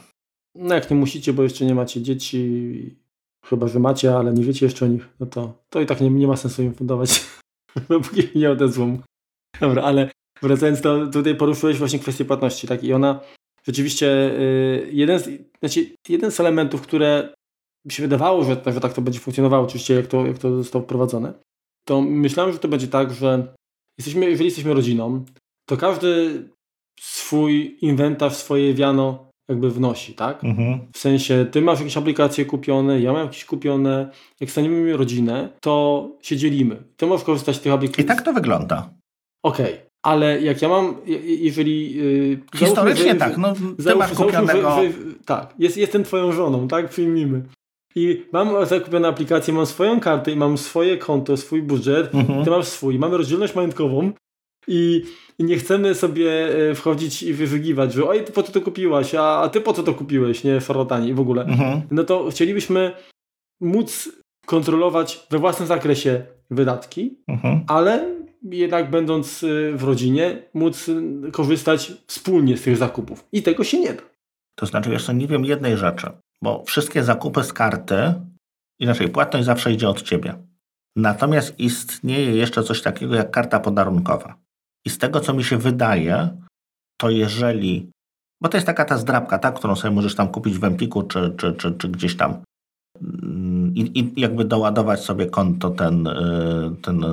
No 0.56 0.76
jak 0.76 0.92
nie 0.92 0.98
musicie, 0.98 1.34
bo 1.34 1.44
jeszcze 1.44 1.66
nie 1.66 1.76
macie 1.76 2.02
dzieci, 2.02 2.96
chyba 3.46 3.68
że 3.68 3.80
macie, 3.80 4.16
ale 4.16 4.34
nie 4.34 4.44
wiecie 4.44 4.66
jeszcze 4.66 4.86
o 4.86 4.88
nich, 4.88 5.10
no 5.20 5.26
to, 5.26 5.54
to 5.70 5.82
i 5.82 5.86
tak 5.86 6.02
nie, 6.02 6.10
nie 6.10 6.28
ma 6.28 6.36
sensu 6.36 6.64
im 6.64 6.74
fundować. 6.74 7.24
Póki 8.04 8.40
nie 8.40 8.52
odezwą. 8.52 9.00
Dobra, 9.62 9.84
ale 9.84 10.12
wracając 10.42 10.82
do, 10.82 11.08
tutaj 11.08 11.36
poruszyłeś 11.36 11.78
właśnie 11.78 12.00
kwestię 12.00 12.26
płatności, 12.26 12.68
tak? 12.68 12.84
I 12.84 12.94
ona 12.94 13.20
rzeczywiście 13.68 14.06
yy, 14.06 14.90
jeden, 14.92 15.20
z, 15.20 15.30
znaczy, 15.60 15.96
jeden 16.10 16.32
z 16.32 16.40
elementów, 16.40 16.82
które 16.82 17.34
mi 17.86 17.92
się 17.92 18.04
wydawało, 18.04 18.44
że, 18.44 18.62
że 18.66 18.80
tak 18.80 18.94
to 18.94 19.02
będzie 19.02 19.20
funkcjonowało, 19.20 19.64
oczywiście 19.64 19.94
jak 19.94 20.08
to, 20.08 20.26
jak 20.26 20.38
to 20.38 20.56
zostało 20.56 20.86
wprowadzone, 20.86 21.34
to 21.88 22.02
myślałem, 22.02 22.54
że 22.54 22.60
to 22.60 22.68
będzie 22.68 22.88
tak, 22.88 23.14
że 23.14 23.54
jesteśmy, 23.98 24.30
jeżeli 24.30 24.46
jesteśmy 24.46 24.74
rodziną, 24.74 25.26
to 25.70 25.78
każdy 25.78 26.44
swój 27.00 27.78
inwentarz, 27.82 28.36
swoje 28.36 28.74
wiano 28.74 29.30
jakby 29.50 29.70
wnosi, 29.72 30.14
tak? 30.14 30.44
Mhm. 30.44 30.80
W 30.94 30.98
sensie, 30.98 31.46
ty 31.52 31.62
masz 31.62 31.80
jakieś 31.80 31.98
aplikacje 31.98 32.46
kupione, 32.46 33.00
ja 33.02 33.14
mam 33.14 33.22
jakieś 33.26 33.46
kupione. 33.46 34.10
Jak 34.40 34.52
staniemy 34.52 34.98
rodzinę, 34.98 35.50
to 35.62 36.10
się 36.22 36.38
dzielimy. 36.38 36.84
Ty 36.98 37.06
możesz 37.08 37.26
korzystać 37.26 37.56
z 37.56 37.62
tych 37.62 37.74
aplikacji. 37.74 38.04
I 38.04 38.08
tak 38.08 38.22
to 38.22 38.34
wygląda. 38.34 38.90
Okej, 39.46 39.76
ale 40.06 40.42
jak 40.42 40.62
ja 40.62 40.70
mam, 40.70 40.96
je- 41.06 41.18
je- 41.20 41.36
jeżeli... 41.36 41.96
Yy, 41.96 42.40
Historycznie 42.56 43.04
załóżmy, 43.06 43.20
tak, 43.20 43.38
no 43.38 43.54
ty 43.54 43.60
Załóż- 43.84 43.98
masz 44.00 44.14
załóżmy, 44.14 44.26
kupionego... 44.40 44.76
że- 44.76 44.92
że- 44.92 44.98
tak, 45.26 45.54
jest, 45.60 45.78
jestem 45.78 46.04
twoją 46.04 46.32
żoną, 46.32 46.68
tak? 46.68 46.90
Przyjmijmy. 46.90 47.42
I 47.96 48.26
mam 48.34 48.66
zakupione 48.66 49.08
aplikację, 49.08 49.54
mam 49.54 49.66
swoją 49.66 50.00
kartę 50.00 50.32
i 50.32 50.36
mam 50.36 50.58
swoje 50.58 50.98
konto, 50.98 51.38
swój 51.38 51.62
budżet, 51.62 52.16
Mhm. 52.16 52.44
ty 52.46 52.50
masz 52.50 52.68
swój, 52.68 53.00
mamy 53.00 53.18
rozdzielność 53.18 53.56
majątkową 53.56 54.12
i, 54.68 55.04
nie 55.40 55.58
chcemy 55.58 55.96
sobie 55.96 56.30
e, 56.70 56.76
wchodzić 56.76 57.24
i 57.24 57.34
wyżygiwać, 57.34 57.94
że 57.94 58.06
oj, 58.08 58.24
ty 58.24 58.32
po 58.32 58.44
co 58.44 58.52
to 58.52 58.62
kupiłaś, 58.62 59.16
a, 59.16 59.42
a 59.42 59.50
ty 59.50 59.62
po 59.62 59.74
co 59.74 59.84
to 59.84 59.94
kupiłeś, 59.94 60.44
nie, 60.44 60.62
szarlatani 60.62 61.10
i 61.10 61.14
w 61.14 61.20
ogóle. 61.20 61.42
Mhm. 61.44 61.82
No 61.92 62.04
to 62.04 62.30
chcielibyśmy 62.32 62.92
móc 63.62 64.10
kontrolować 64.46 65.28
we 65.32 65.40
własnym 65.40 65.68
zakresie 65.68 66.26
wydatki, 66.52 67.18
Mhm. 67.28 67.62
ale 67.68 68.16
jednak 68.44 68.90
będąc 68.90 69.44
y, 69.44 69.72
w 69.76 69.84
rodzinie, 69.84 70.44
móc 70.54 70.90
korzystać 71.32 71.94
wspólnie 72.08 72.58
z 72.58 72.62
tych 72.62 72.78
zakupów. 72.78 73.26
I 73.32 73.42
tego 73.44 73.64
się 73.64 73.80
nie 73.80 73.94
da. 73.94 74.02
To 74.56 74.66
znaczy, 74.66 74.90
wiesz 74.90 75.06
co, 75.06 75.14
nie 75.14 75.28
wiem 75.28 75.46
jednej 75.46 75.78
rzeczy, 75.78 76.08
bo 76.42 76.64
wszystkie 76.64 77.04
zakupy 77.04 77.44
z 77.44 77.54
karty, 77.54 78.14
inaczej, 78.80 79.10
płatność 79.10 79.46
zawsze 79.46 79.72
idzie 79.72 79.90
od 79.90 80.02
ciebie. 80.02 80.34
Natomiast 80.96 81.60
istnieje 81.60 82.36
jeszcze 82.36 82.64
coś 82.64 82.82
takiego 82.82 83.16
jak 83.16 83.32
karta 83.32 83.60
podarunkowa. 83.60 84.36
I 84.86 84.90
z 84.90 84.98
tego, 84.98 85.20
co 85.20 85.34
mi 85.34 85.44
się 85.44 85.58
wydaje, 85.58 86.38
to 86.98 87.10
jeżeli, 87.10 87.92
bo 88.42 88.50
to 88.50 88.58
jest 88.58 88.68
taka 88.68 88.86
ta 88.86 88.98
zdrabka, 88.98 89.40
tak, 89.40 89.56
którą 89.56 89.76
sobie 89.76 89.96
możesz 89.96 90.16
tam 90.16 90.28
kupić 90.28 90.58
w 90.58 90.64
Empiku 90.64 91.04
czy, 91.04 91.34
czy, 91.38 91.54
czy, 91.54 91.72
czy 91.72 91.90
gdzieś 91.90 92.18
tam 92.18 92.44
mm, 93.02 93.76
i, 93.76 94.00
i 94.00 94.22
jakby 94.22 94.46
doładować 94.46 95.04
sobie 95.04 95.26
konto 95.26 95.70
ten, 95.70 96.08
y, 96.08 96.12
ten 96.82 97.04
y, 97.04 97.08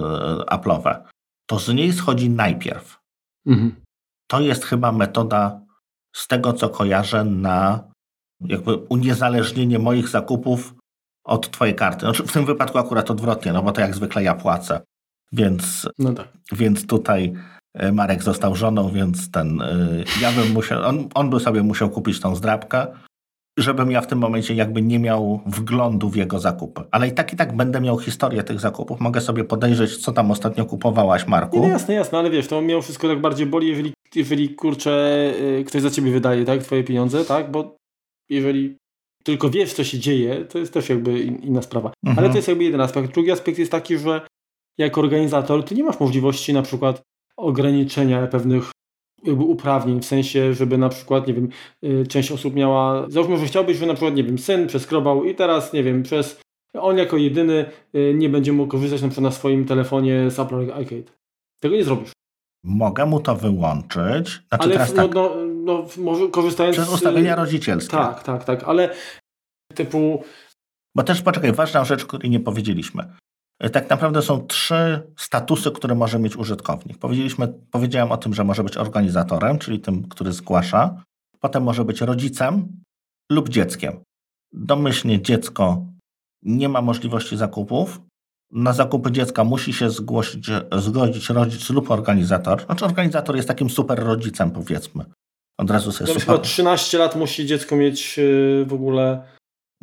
Apple'owe, 0.51 1.03
to 1.47 1.59
z 1.59 1.69
niej 1.69 1.93
schodzi 1.93 2.31
najpierw 2.31 3.01
to 4.31 4.41
jest 4.41 4.65
chyba 4.65 4.93
metoda, 4.93 5.61
z 6.17 6.27
tego 6.27 6.53
co 6.53 6.69
kojarzę, 6.69 7.25
na 7.25 7.85
jakby 8.41 8.77
uniezależnienie 8.77 9.79
moich 9.79 10.09
zakupów 10.09 10.75
od 11.25 11.51
Twojej 11.51 11.75
karty. 11.75 12.01
Znaczy 12.01 12.27
w 12.27 12.33
tym 12.33 12.47
wypadku 12.47 12.79
akurat 12.79 13.11
odwrotnie, 13.11 13.53
no 13.53 13.63
bo 13.63 13.73
to 13.73 13.81
jak 13.81 13.95
zwykle 13.95 14.23
ja 14.23 14.35
płacę. 14.35 14.81
Więc, 15.33 15.89
No 15.99 16.13
tak. 16.13 16.29
więc 16.53 16.87
tutaj 16.87 17.35
Marek 17.93 18.23
został 18.23 18.57
żoną, 18.57 18.91
więc 18.91 19.31
ten, 19.31 19.63
e, 19.63 20.05
ja 20.23 20.33
bym 20.33 20.53
musiał, 20.53 20.83
on, 20.83 21.09
on 21.15 21.31
by 21.31 21.41
sobie 21.41 21.63
musiał 21.63 21.91
kupić 21.91 22.21
tą 22.21 22.37
zdrabkę, 22.37 22.87
żebym 23.59 23.91
ja 23.91 24.01
w 24.01 24.07
tym 24.07 24.19
momencie 24.19 24.55
jakby 24.55 24.83
nie 24.83 24.99
miał 24.99 25.41
wglądu 25.47 26.11
w 26.11 26.17
jego 26.17 26.39
zakupy. 26.39 26.83
Ale 26.91 27.09
i 27.09 27.13
tak 27.13 27.33
i 27.33 27.37
tak 27.37 27.57
będę 27.57 27.81
miał 27.81 27.99
historię 27.99 28.43
tych 28.43 28.61
zakupów. 28.61 29.01
Mogę 29.01 29.21
sobie 29.21 29.45
podejrzeć, 29.45 29.97
co 29.97 30.13
tam 30.13 30.31
ostatnio 30.31 30.65
kupowałaś, 30.65 31.27
Marku. 31.27 31.61
Nie, 31.61 31.69
jasne, 31.69 31.95
jasne, 31.95 32.19
ale 32.19 32.31
wiesz, 32.31 32.49
to 32.49 32.63
mimo 32.63 32.83
wszystko 32.83 33.09
tak 33.09 33.21
bardziej 33.21 33.47
boli, 33.47 33.69
jeżeli, 33.69 33.93
jeżeli 34.15 34.55
kurczę, 34.55 35.25
y, 35.61 35.65
ktoś 35.65 35.83
za 35.83 35.91
ciebie 35.91 36.13
wydaje, 36.13 36.45
tak, 36.45 36.63
twoje 36.63 36.85
pieniądze, 36.85 37.25
tak, 37.25 37.51
bo 37.51 37.77
jeżeli 38.31 38.77
tylko 39.25 39.51
wiesz, 39.51 39.73
co 39.73 39.85
się 39.85 39.99
dzieje, 39.99 40.45
to 40.45 40.59
jest 40.59 40.73
też 40.73 40.89
jakby 40.89 41.21
in, 41.21 41.37
inna 41.37 41.63
sprawa. 41.63 41.93
Mhm. 42.07 42.19
Ale 42.19 42.31
to 42.31 42.37
jest 42.37 42.49
jakby 42.49 42.65
jeden 42.65 42.81
aspekt. 42.81 43.15
Drugi 43.15 43.31
aspekt 43.31 43.59
jest 43.59 43.73
taki, 43.73 43.99
że 43.99 44.21
jako 44.79 45.01
organizator 45.01 45.65
ty 45.65 45.75
nie 45.75 45.85
masz 45.85 46.01
możliwości 46.01 46.53
na 46.53 46.63
przykład 46.63 47.03
ograniczenia 47.37 48.27
pewnych 48.27 48.71
jakby 49.25 49.45
uprawnień, 49.45 50.01
w 50.01 50.05
sensie, 50.07 50.55
żeby 50.55 50.79
na 50.79 50.89
przykład, 50.89 51.27
nie 51.27 51.35
wiem, 51.35 51.49
y, 51.85 52.07
część 52.07 52.33
osób 52.33 52.55
miała, 52.55 53.07
załóżmy, 53.09 53.39
że 53.39 53.47
chciałbyś, 53.47 53.77
że 53.77 53.87
na 53.87 53.95
przykład, 53.95 54.15
nie 54.15 54.25
wiem, 54.25 54.39
syn 54.39 54.67
przeskrobał 54.67 55.25
i 55.25 55.35
teraz, 55.35 55.73
nie 55.73 55.83
wiem, 55.83 56.03
przez, 56.03 56.41
on 56.75 56.99
jako 56.99 57.17
jedyny 57.17 57.71
y, 57.95 58.15
nie 58.17 58.29
będzie 58.29 58.53
mógł 58.53 58.71
korzystać 58.71 59.03
na 59.03 59.09
przykład 59.09 59.23
na 59.25 59.31
swoim 59.39 59.65
telefonie 59.65 60.31
z 60.31 60.39
Apple 60.39 60.73
Arcade. 60.73 61.13
Tego 61.63 61.77
nie 61.77 61.85
zrobisz. 61.85 62.13
Mogę 62.65 63.07
mu 63.07 63.21
to 63.21 63.37
wyłączyć. 63.37 64.43
Znaczy 64.49 64.65
ale 64.65 64.73
teraz 64.73 64.95
no, 64.95 65.03
tak, 65.03 65.15
no, 65.15 65.35
no, 65.65 65.87
może 65.99 66.29
korzystając 66.29 66.77
przez 66.77 66.89
z- 66.89 66.95
ustawienia 66.95 67.37
rodzicielskie. 67.37 67.91
Tak, 67.91 68.23
tak, 68.23 68.45
tak, 68.45 68.65
ale 68.65 68.95
typu 69.75 70.25
Bo 70.97 71.03
też 71.03 71.23
poczekaj, 71.23 71.53
ważna 71.53 71.85
rzecz, 71.85 72.05
której 72.05 72.31
nie 72.31 72.41
powiedzieliśmy. 72.41 73.13
E, 73.61 73.71
Tak 73.71 73.91
naprawdę 73.91 74.23
są 74.23 74.47
trzy 74.47 75.03
statusy, 75.17 75.71
które 75.71 75.95
może 75.95 76.19
mieć 76.19 76.37
użytkownik. 76.37 76.99
Powiedzieliśmy, 76.99 77.55
powiedziałem 77.71 78.13
o 78.13 78.17
tym, 78.17 78.35
że 78.35 78.45
może 78.45 78.65
być 78.65 78.77
organizatorem, 78.77 79.59
czyli 79.59 79.81
tym, 79.81 80.09
który 80.09 80.33
zgłasza. 80.33 81.03
Potem 81.41 81.63
może 81.63 81.85
być 81.85 82.01
rodzicem 82.01 82.83
lub 83.33 83.49
dzieckiem. 83.49 84.01
Domyślnie 84.53 85.23
dziecko 85.23 85.87
nie 86.43 86.69
ma 86.69 86.83
możliwości 86.83 87.37
zakupów. 87.37 88.01
Na 88.53 88.73
zakupy 88.73 89.13
dziecka 89.13 89.45
musi 89.45 89.73
się 89.73 89.91
zgłosić, 89.91 90.47
zgodzić 90.79 91.29
rodzic 91.29 91.71
lub 91.71 91.91
organizator. 91.91 92.65
Znaczy 92.65 92.85
organizator 92.85 93.37
jest 93.37 93.49
takim 93.49 93.71
super 93.71 93.99
rodzicem, 93.99 94.51
powiedzmy. 94.51 95.05
Od 95.59 95.71
razu 95.71 95.93
sobie 95.93 96.09
super... 96.09 96.23
chyba 96.23 96.39
13 96.39 96.99
lat 96.99 97.17
musi 97.17 97.47
dziecko 97.47 97.77
mieć 97.77 98.19
y, 98.19 98.65
w 98.69 98.73
ogóle 98.73 99.23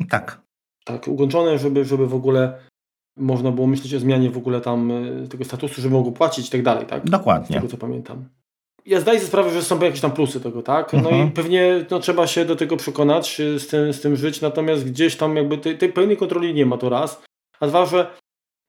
Tak, 0.08 0.40
tak 0.84 1.08
ukończone, 1.08 1.58
żeby, 1.58 1.84
żeby 1.84 2.06
w 2.06 2.14
ogóle 2.14 2.67
można 3.18 3.50
było 3.50 3.66
myśleć 3.66 3.94
o 3.94 4.00
zmianie 4.00 4.30
w 4.30 4.36
ogóle 4.36 4.60
tam 4.60 4.90
y, 5.24 5.28
tego 5.28 5.44
statusu, 5.44 5.82
żeby 5.82 5.94
mogło 5.94 6.12
płacić 6.12 6.48
i 6.48 6.50
tak 6.50 6.62
dalej, 6.62 6.86
tak? 6.86 7.02
Z 7.06 7.10
dokładnie. 7.10 7.56
tego 7.56 7.68
co 7.68 7.76
pamiętam. 7.76 8.28
Ja 8.86 9.00
zdaję 9.00 9.18
sobie 9.18 9.28
sprawę, 9.28 9.50
że 9.50 9.62
są 9.62 9.80
jakieś 9.80 10.00
tam 10.00 10.12
plusy 10.12 10.40
tego, 10.40 10.62
tak? 10.62 10.92
No 10.92 10.98
Mhm. 10.98 11.28
i 11.28 11.30
pewnie 11.30 11.84
no, 11.90 11.98
trzeba 12.00 12.26
się 12.26 12.44
do 12.44 12.56
tego 12.56 12.76
przekonać, 12.76 13.40
y, 13.40 13.58
z 13.60 13.66
tym, 13.66 13.92
z 13.92 14.00
tym 14.00 14.16
żyć, 14.16 14.40
natomiast 14.40 14.84
gdzieś 14.90 15.16
tam 15.16 15.36
jakby 15.36 15.58
tej, 15.58 15.78
tej 15.78 15.92
pełnej 15.92 16.16
kontroli 16.16 16.54
nie 16.54 16.66
ma 16.66 16.76
to 16.78 16.88
raz. 16.88 17.22
A 17.60 17.66
dwa, 17.66 17.86
że 17.86 18.10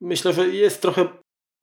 myślę, 0.01 0.33
że 0.33 0.47
jest 0.49 0.81
trochę 0.81 1.05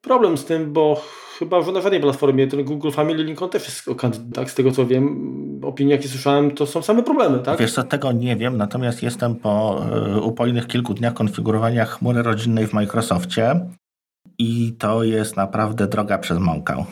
problem 0.05 0.39
z 0.39 0.45
tym, 0.45 0.73
bo 0.73 1.03
chyba 1.39 1.63
że 1.63 1.73
na 1.73 1.81
żadnej 1.81 2.01
platformie 2.01 2.47
ten 2.47 2.65
Google 2.65 2.91
Family 2.91 3.25
Link 3.25 3.43
on 3.43 3.51
też 3.51 3.65
jest 3.65 3.85
kandydat, 3.99 4.35
tak? 4.35 4.51
Z 4.51 4.55
tego 4.55 4.71
co 4.73 4.87
wiem, 4.87 5.61
opinie 5.65 5.93
jakie 5.93 6.09
słyszałem, 6.09 6.51
to 6.51 6.67
są 6.67 6.83
same 6.83 7.03
problemy, 7.03 7.39
tak? 7.39 7.59
Wiesz 7.59 7.73
co, 7.73 7.83
tego 7.83 8.13
nie 8.13 8.37
wiem, 8.37 8.57
natomiast 8.57 9.03
jestem 9.03 9.37
po 9.37 9.83
y, 10.17 10.21
upojnych 10.21 10.67
kilku 10.67 10.95
dniach 10.95 11.15
konfigurowania 11.15 11.85
chmury 11.85 12.23
rodzinnej 12.23 12.67
w 12.67 12.73
Microsoftie 12.73 13.61
i 14.39 14.73
to 14.79 15.05
jest 15.05 15.37
naprawdę 15.37 15.87
droga 15.87 16.19
przez 16.19 16.39
mąkę. 16.39 16.85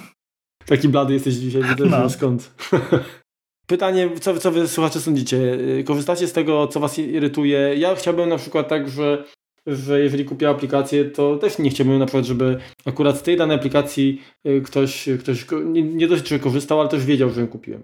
Taki 0.66 0.88
blady 0.88 1.12
jesteś 1.14 1.34
dzisiaj, 1.34 1.62
widzę, 1.62 1.84
No. 1.84 2.10
skąd. 2.10 2.54
Pytanie, 3.66 4.10
co, 4.20 4.34
wy- 4.34 4.40
co 4.40 4.50
wy 4.52 4.68
słuchacze 4.68 5.00
sądzicie? 5.00 5.58
Korzystacie 5.84 6.26
z 6.26 6.32
tego, 6.32 6.66
co 6.66 6.80
was 6.80 6.98
irytuje? 6.98 7.74
Ja 7.76 7.94
chciałbym 7.94 8.28
na 8.28 8.36
przykład 8.36 8.68
tak, 8.68 8.88
że, 8.88 9.24
że 9.66 10.00
jeżeli 10.00 10.24
kupię 10.24 10.48
aplikację, 10.48 11.04
to 11.04 11.36
też 11.36 11.58
nie 11.58 11.70
chciałbym 11.70 11.98
na 11.98 12.06
przykład, 12.06 12.24
żeby 12.24 12.56
akurat 12.84 13.18
z 13.18 13.22
tej 13.22 13.36
danej 13.36 13.56
aplikacji 13.56 14.20
y, 14.46 14.60
ktoś, 14.64 15.08
ktoś 15.20 15.44
ko- 15.44 15.60
nie, 15.60 15.82
nie 15.82 16.08
dość, 16.08 16.28
że 16.28 16.38
korzystał, 16.38 16.80
ale 16.80 16.88
też 16.88 17.04
wiedział, 17.04 17.30
że 17.30 17.40
ją 17.40 17.46
kupiłem. 17.46 17.82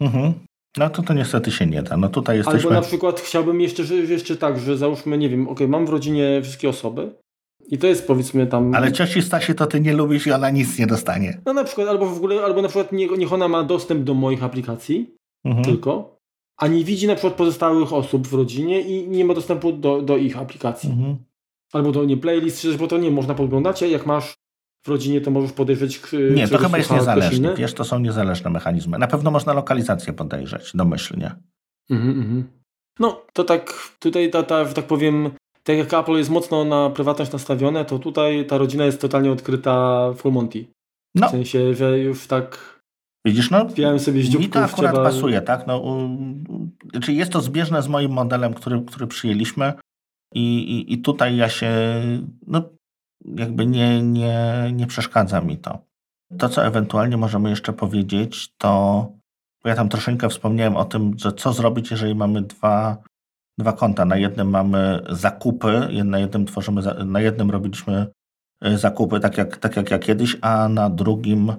Mhm. 0.00 0.32
No 0.76 0.90
to 0.90 1.02
to 1.02 1.14
niestety 1.14 1.50
się 1.50 1.66
nie 1.66 1.82
da. 1.82 1.96
No 1.96 2.08
tutaj 2.08 2.36
jesteśmy... 2.36 2.60
Albo 2.60 2.70
na 2.70 2.80
przykład 2.82 3.20
chciałbym 3.20 3.60
jeszcze, 3.60 3.84
że, 3.84 3.94
jeszcze 3.94 4.36
tak, 4.36 4.58
że 4.58 4.76
załóżmy, 4.76 5.18
nie 5.18 5.28
wiem, 5.28 5.48
ok, 5.48 5.60
mam 5.68 5.86
w 5.86 5.88
rodzinie 5.90 6.40
wszystkie 6.42 6.68
osoby 6.68 7.10
i 7.68 7.78
to 7.78 7.86
jest 7.86 8.06
powiedzmy 8.06 8.46
tam... 8.46 8.74
Ale 8.74 8.92
cioci 8.92 9.22
Stasi 9.22 9.54
to 9.54 9.66
ty 9.66 9.80
nie 9.80 9.92
lubisz 9.92 10.26
i 10.26 10.32
ona 10.32 10.50
nic 10.50 10.78
nie 10.78 10.86
dostanie. 10.86 11.40
No 11.46 11.52
na 11.52 11.64
przykład, 11.64 11.88
albo 11.88 12.06
w 12.06 12.16
ogóle, 12.16 12.42
albo 12.42 12.62
na 12.62 12.68
przykład 12.68 12.92
nie, 12.92 13.06
niech 13.06 13.32
ona 13.32 13.48
ma 13.48 13.62
dostęp 13.64 14.04
do 14.04 14.14
moich 14.14 14.44
aplikacji, 14.44 15.14
Mhm. 15.44 15.64
tylko, 15.64 16.16
a 16.60 16.66
nie 16.66 16.84
widzi 16.84 17.06
na 17.06 17.14
przykład 17.14 17.34
pozostałych 17.34 17.92
osób 17.92 18.28
w 18.28 18.34
rodzinie 18.34 18.80
i 18.80 19.08
nie 19.08 19.24
ma 19.24 19.34
dostępu 19.34 19.72
do, 19.72 20.02
do 20.02 20.16
ich 20.16 20.38
aplikacji. 20.38 20.90
Mhm. 20.90 21.16
Albo 21.72 21.92
do 21.92 22.04
nie 22.04 22.16
playlist, 22.16 22.60
czy- 22.60 22.78
bo 22.78 22.86
to 22.86 22.98
nie 22.98 23.10
można 23.10 23.34
podglądać, 23.34 23.82
a 23.82 23.86
jak 23.86 24.06
masz 24.06 24.34
w 24.86 24.88
rodzinie, 24.88 25.20
to 25.20 25.30
możesz 25.30 25.52
podejrzeć, 25.52 26.00
Nie, 26.34 26.48
to 26.48 26.58
chyba 26.58 26.78
jest 26.78 26.90
niezależne. 26.90 27.54
Wiesz, 27.54 27.74
to 27.74 27.84
są 27.84 27.98
niezależne 27.98 28.50
mechanizmy. 28.50 28.98
Na 28.98 29.06
pewno 29.06 29.30
można 29.30 29.52
lokalizację 29.52 30.12
podejrzeć, 30.12 30.70
domyślnie. 30.74 31.30
Mhm, 31.90 32.10
mhm. 32.10 32.44
No, 32.98 33.22
to 33.32 33.44
tak, 33.44 33.74
tutaj 33.98 34.30
ta, 34.30 34.42
ta, 34.42 34.64
tak 34.64 34.86
powiem, 34.86 35.30
tak 35.64 35.76
jak 35.76 35.94
Apple 35.94 36.12
jest 36.12 36.30
mocno 36.30 36.64
na 36.64 36.90
prywatność 36.90 37.32
nastawione, 37.32 37.84
to 37.84 37.98
tutaj 37.98 38.46
ta 38.46 38.58
rodzina 38.58 38.84
jest 38.84 39.00
totalnie 39.00 39.32
odkryta 39.32 40.06
full 40.16 40.32
Monty. 40.32 40.66
No, 41.14 41.28
W 41.28 41.30
sensie, 41.30 41.74
że 41.74 41.98
już 41.98 42.26
tak 42.26 42.79
widzisz, 43.24 43.50
no 43.50 43.64
wbijałem 43.64 43.98
sobie 43.98 44.22
Mi 44.38 44.48
to 44.48 44.64
akurat 44.64 44.94
pasuje, 44.94 45.42
tak? 45.42 45.66
No, 45.66 45.82
czyli 47.02 47.18
jest 47.18 47.32
to 47.32 47.40
zbieżne 47.40 47.82
z 47.82 47.88
moim 47.88 48.12
modelem, 48.12 48.54
który, 48.54 48.80
który 48.80 49.06
przyjęliśmy 49.06 49.72
i, 50.34 50.58
i, 50.58 50.92
i 50.92 50.98
tutaj 50.98 51.36
ja 51.36 51.48
się, 51.48 51.70
no 52.46 52.62
jakby 53.24 53.66
nie, 53.66 54.02
nie, 54.02 54.70
nie 54.72 54.86
przeszkadza 54.86 55.40
mi 55.40 55.58
to. 55.58 55.78
To, 56.38 56.48
co 56.48 56.66
ewentualnie 56.66 57.16
możemy 57.16 57.50
jeszcze 57.50 57.72
powiedzieć, 57.72 58.54
to 58.58 59.06
ja 59.64 59.74
tam 59.74 59.88
troszeczkę 59.88 60.28
wspomniałem 60.28 60.76
o 60.76 60.84
tym, 60.84 61.18
że 61.18 61.32
co 61.32 61.52
zrobić, 61.52 61.90
jeżeli 61.90 62.14
mamy 62.14 62.42
dwa, 62.42 62.96
dwa 63.58 63.72
konta. 63.72 64.04
Na 64.04 64.16
jednym 64.16 64.50
mamy 64.50 65.00
zakupy, 65.10 65.88
na 66.04 66.18
jednym 66.18 66.46
tworzymy, 66.46 66.82
na 67.04 67.20
jednym 67.20 67.50
robiliśmy 67.50 68.06
y, 68.66 68.78
zakupy, 68.78 69.20
tak 69.20 69.38
jak, 69.38 69.56
tak 69.56 69.76
jak 69.76 69.90
ja 69.90 69.98
kiedyś, 69.98 70.36
a 70.40 70.68
na 70.68 70.90
drugim 70.90 71.52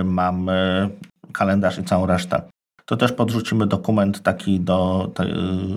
y, 0.00 0.04
mamy 0.04 0.88
kalendarz 1.32 1.78
i 1.78 1.84
całą 1.84 2.06
resztę. 2.06 2.42
to 2.86 2.96
też 2.96 3.12
podrzucimy 3.12 3.66
dokument 3.66 4.22
taki 4.22 4.60
do, 4.60 5.10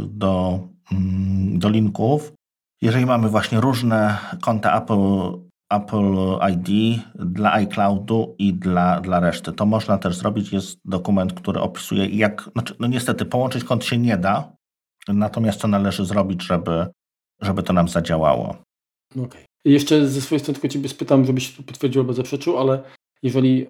do, 0.09 0.59
mm, 0.91 1.59
do 1.59 1.69
linków. 1.69 2.33
Jeżeli 2.81 3.05
mamy 3.05 3.29
właśnie 3.29 3.61
różne 3.61 4.17
konta 4.41 4.81
Apple, 4.81 5.39
Apple 5.69 6.15
ID 6.53 6.99
dla 7.15 7.53
iCloudu 7.53 8.35
i 8.39 8.53
dla, 8.53 9.01
dla 9.01 9.19
reszty, 9.19 9.51
to 9.51 9.65
można 9.65 9.97
też 9.97 10.15
zrobić. 10.15 10.51
Jest 10.51 10.79
dokument, 10.85 11.33
który 11.33 11.59
opisuje, 11.59 12.05
jak. 12.05 12.49
Znaczy, 12.53 12.75
no 12.79 12.87
niestety, 12.87 13.25
połączyć 13.25 13.63
kont 13.63 13.85
się 13.85 13.97
nie 13.97 14.17
da, 14.17 14.51
natomiast 15.07 15.59
co 15.59 15.67
należy 15.67 16.05
zrobić, 16.05 16.43
żeby, 16.43 16.87
żeby 17.41 17.63
to 17.63 17.73
nam 17.73 17.87
zadziałało. 17.87 18.57
Okay. 19.15 19.45
Jeszcze 19.65 20.07
ze 20.07 20.21
swojej 20.21 20.39
strony 20.39 20.59
tylko 20.59 20.73
Ciebie 20.73 20.89
spytam, 20.89 21.25
żebyś 21.25 21.51
potwierdził 21.51 22.01
albo 22.01 22.13
zaprzeczył, 22.13 22.57
ale 22.57 22.83
jeżeli 23.23 23.67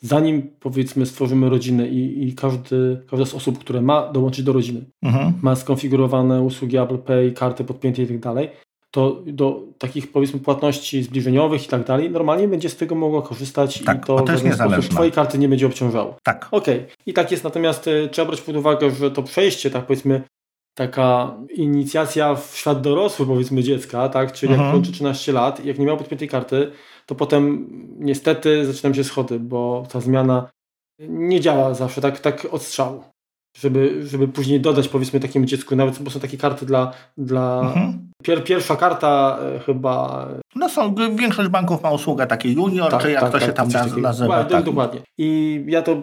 zanim 0.00 0.50
powiedzmy 0.60 1.06
stworzymy 1.06 1.48
rodzinę 1.48 1.88
i, 1.88 2.28
i 2.28 2.34
każdy, 2.34 3.04
każda 3.10 3.26
z 3.26 3.34
osób, 3.34 3.58
które 3.58 3.80
ma 3.80 4.12
dołączyć 4.12 4.44
do 4.44 4.52
rodziny, 4.52 4.84
mhm. 5.02 5.32
ma 5.42 5.56
skonfigurowane 5.56 6.42
usługi 6.42 6.76
Apple 6.76 6.98
Pay, 6.98 7.32
karty 7.32 7.64
podpięte 7.64 8.02
i 8.02 8.06
tak 8.06 8.18
dalej, 8.18 8.50
to 8.90 9.22
do 9.26 9.62
takich 9.78 10.12
powiedzmy 10.12 10.40
płatności 10.40 11.02
zbliżeniowych 11.02 11.64
i 11.64 11.68
tak 11.68 11.84
dalej, 11.84 12.10
normalnie 12.10 12.48
będzie 12.48 12.68
z 12.68 12.76
tego 12.76 12.94
mogło 12.94 13.22
korzystać 13.22 13.82
tak, 13.82 13.98
i 13.98 14.06
to, 14.06 14.20
to 14.20 14.32
jest 14.32 14.44
niezależne. 14.44 14.94
Twojej 14.94 15.12
karty 15.12 15.38
nie 15.38 15.48
będzie 15.48 15.66
obciążało. 15.66 16.16
Tak. 16.22 16.48
Okej. 16.50 16.76
Okay. 16.76 16.88
I 17.06 17.12
tak 17.12 17.30
jest, 17.30 17.44
natomiast 17.44 17.86
y, 17.86 18.08
trzeba 18.12 18.26
brać 18.28 18.40
pod 18.40 18.56
uwagę, 18.56 18.90
że 18.90 19.10
to 19.10 19.22
przejście, 19.22 19.70
tak 19.70 19.86
powiedzmy, 19.86 20.22
taka 20.74 21.36
inicjacja 21.54 22.34
w 22.34 22.56
świat 22.56 22.80
dorosły, 22.80 23.26
powiedzmy, 23.26 23.62
dziecka, 23.62 24.08
tak? 24.08 24.32
Czyli 24.32 24.52
mhm. 24.52 24.68
jak 24.68 24.76
kończy 24.76 24.92
13 24.92 25.32
lat, 25.32 25.64
jak 25.64 25.78
nie 25.78 25.86
miał 25.86 25.96
podpiętej 25.96 26.28
karty, 26.28 26.70
to 27.10 27.14
potem 27.14 27.66
niestety 27.98 28.66
zaczynam 28.66 28.94
się 28.94 29.04
schody, 29.04 29.40
bo 29.40 29.86
ta 29.92 30.00
zmiana 30.00 30.50
nie 31.08 31.40
działa 31.40 31.74
zawsze 31.74 32.00
tak, 32.00 32.20
tak 32.20 32.46
od 32.50 32.62
strzału. 32.62 33.04
Żeby, 33.56 34.06
żeby 34.06 34.28
później 34.28 34.60
dodać 34.60 34.88
powiedzmy 34.88 35.20
takiemu 35.20 35.46
dziecku, 35.46 35.76
nawet 35.76 36.02
bo 36.02 36.10
są 36.10 36.20
takie 36.20 36.38
karty 36.38 36.66
dla, 36.66 36.92
dla 37.18 37.60
mhm. 37.60 38.10
pier, 38.22 38.44
pierwsza 38.44 38.76
karta 38.76 39.38
e, 39.42 39.58
chyba. 39.58 40.28
No 40.54 40.68
są, 40.68 40.94
większość 40.94 41.48
banków 41.48 41.82
ma 41.82 41.90
usługę 41.90 42.26
takiej 42.26 42.54
junior, 42.54 42.90
tak, 42.90 43.02
czy 43.02 43.10
jak 43.10 43.20
tak, 43.20 43.32
to 43.32 43.38
tak, 43.38 43.48
się 43.48 43.52
tam 43.52 43.68
nazywa. 44.02 44.44
Tak. 44.44 44.64
Dokładnie. 44.64 45.00
I 45.18 45.60
ja 45.68 45.82
to 45.82 46.02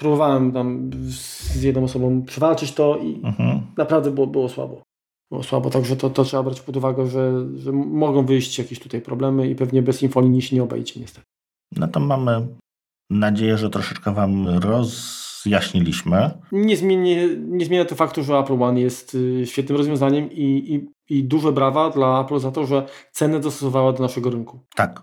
próbowałem 0.00 0.52
tam 0.52 0.90
z 1.08 1.62
jedną 1.62 1.84
osobą 1.84 2.22
przewalczyć 2.22 2.72
to 2.72 2.96
i 2.96 3.20
mhm. 3.24 3.60
naprawdę 3.76 4.10
było, 4.10 4.26
było 4.26 4.48
słabo. 4.48 4.82
Było 5.30 5.42
słabo, 5.42 5.70
także 5.70 5.96
to, 5.96 6.10
to 6.10 6.24
trzeba 6.24 6.42
brać 6.42 6.60
pod 6.60 6.76
uwagę, 6.76 7.06
że, 7.06 7.46
że 7.56 7.72
mogą 7.72 8.26
wyjść 8.26 8.58
jakieś 8.58 8.78
tutaj 8.78 9.00
problemy 9.00 9.50
i 9.50 9.54
pewnie 9.54 9.82
bez 9.82 10.02
infolinii 10.02 10.42
się 10.42 10.56
nie 10.56 10.62
obejdzie 10.62 11.00
niestety. 11.00 11.26
No 11.76 11.88
to 11.88 12.00
mamy 12.00 12.46
nadzieję, 13.10 13.58
że 13.58 13.70
troszeczkę 13.70 14.14
Wam 14.14 14.48
rozjaśniliśmy. 14.48 16.30
Nie 16.52 16.76
zmienia, 16.76 17.22
nie 17.38 17.64
zmienia 17.64 17.84
to 17.84 17.94
faktu, 17.94 18.24
że 18.24 18.38
Apple 18.38 18.62
One 18.62 18.80
jest 18.80 19.14
y, 19.14 19.46
świetnym 19.46 19.78
rozwiązaniem 19.78 20.32
i, 20.32 20.74
i, 20.74 20.88
i 21.16 21.24
duże 21.24 21.52
brawa 21.52 21.90
dla 21.90 22.20
Apple 22.20 22.38
za 22.38 22.52
to, 22.52 22.66
że 22.66 22.86
cenę 23.12 23.40
dostosowała 23.40 23.92
do 23.92 24.02
naszego 24.02 24.30
rynku. 24.30 24.60
Tak. 24.74 25.02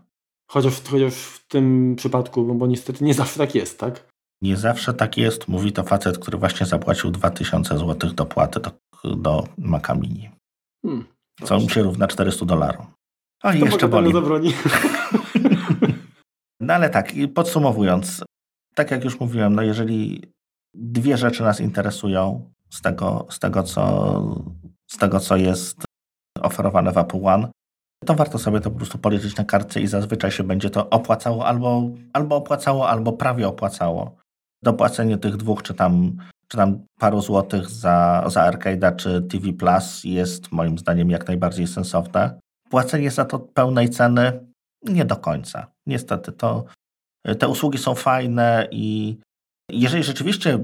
Chociaż, 0.49 0.82
chociaż 0.82 1.13
w 1.13 1.47
tym 1.47 1.95
przypadku, 1.97 2.55
bo 2.55 2.67
niestety 2.67 3.03
nie 3.03 3.13
zawsze 3.13 3.38
tak 3.38 3.55
jest, 3.55 3.80
tak? 3.80 4.07
Nie 4.41 4.57
zawsze 4.57 4.93
tak 4.93 5.17
jest, 5.17 5.47
mówi 5.47 5.71
to 5.71 5.84
facet, 5.84 6.17
który 6.17 6.38
właśnie 6.38 6.65
zapłacił 6.65 7.11
2000 7.11 7.78
zł 7.78 8.13
dopłaty 8.13 8.59
do, 8.59 8.71
do 9.04 9.48
Maca 9.58 9.95
Mini. 9.95 10.30
Hmm, 10.86 11.06
co 11.43 11.60
mi 11.60 11.70
się 11.70 11.84
równa 11.84 12.08
400 12.08 12.45
dolarów. 12.45 12.86
O, 13.43 13.52
i 13.52 13.60
jeszcze 13.60 13.88
boli. 13.88 14.14
no 16.60 16.74
ale 16.74 16.89
tak, 16.89 17.12
podsumowując, 17.36 18.24
tak 18.76 18.91
jak 18.91 19.04
już 19.04 19.20
mówiłem, 19.20 19.56
no 19.56 19.62
jeżeli 19.62 20.24
dwie 20.74 21.18
rzeczy 21.18 21.43
nas 21.43 21.62
interesują 21.62 22.52
z 22.70 22.82
tego, 22.82 23.28
z 23.30 23.39
tego, 23.39 23.64
co, 23.64 24.54
z 24.88 24.98
tego 24.98 25.20
co 25.20 25.38
jest 25.38 25.86
oferowane 26.41 26.91
w 26.91 26.98
Apple 26.98 27.26
One, 27.26 27.52
to 28.06 28.14
warto 28.14 28.39
sobie 28.39 28.60
to 28.60 28.72
po 28.72 28.78
prostu 28.78 28.98
policzyć 28.98 29.36
na 29.36 29.43
kartce 29.43 29.82
i 29.82 29.88
zazwyczaj 29.88 30.32
się 30.32 30.43
będzie 30.43 30.70
to 30.70 30.89
opłacało 30.89 31.45
albo, 31.45 31.89
albo 32.14 32.36
opłacało, 32.36 32.89
albo 32.89 33.14
prawie 33.14 33.48
opłacało 33.48 34.16
dopłacenie 34.64 35.18
tych 35.18 35.38
dwóch, 35.38 35.64
czy 35.64 35.74
tam, 35.74 36.18
czy 36.48 36.58
tam 36.58 36.86
paru 37.00 37.22
złotych 37.22 37.70
za, 37.70 38.24
za 38.28 38.52
Arcade'a 38.52 38.95
czy 38.95 39.22
TV 39.22 39.54
Plus 39.54 40.04
jest 40.04 40.52
moim 40.52 40.78
zdaniem 40.78 41.10
jak 41.10 41.28
najbardziej 41.28 41.68
sensowne. 41.68 42.39
Płacenie 42.70 43.12
za 43.12 43.26
to 43.26 43.39
pełnej 43.39 43.89
ceny 43.89 44.39
nie 44.84 45.06
do 45.06 45.16
końca. 45.16 45.68
Niestety 45.86 46.32
to 46.32 46.66
te 47.39 47.48
usługi 47.48 47.78
są 47.78 47.95
fajne 47.95 48.68
i 48.72 49.18
jeżeli 49.72 50.04
rzeczywiście 50.04 50.60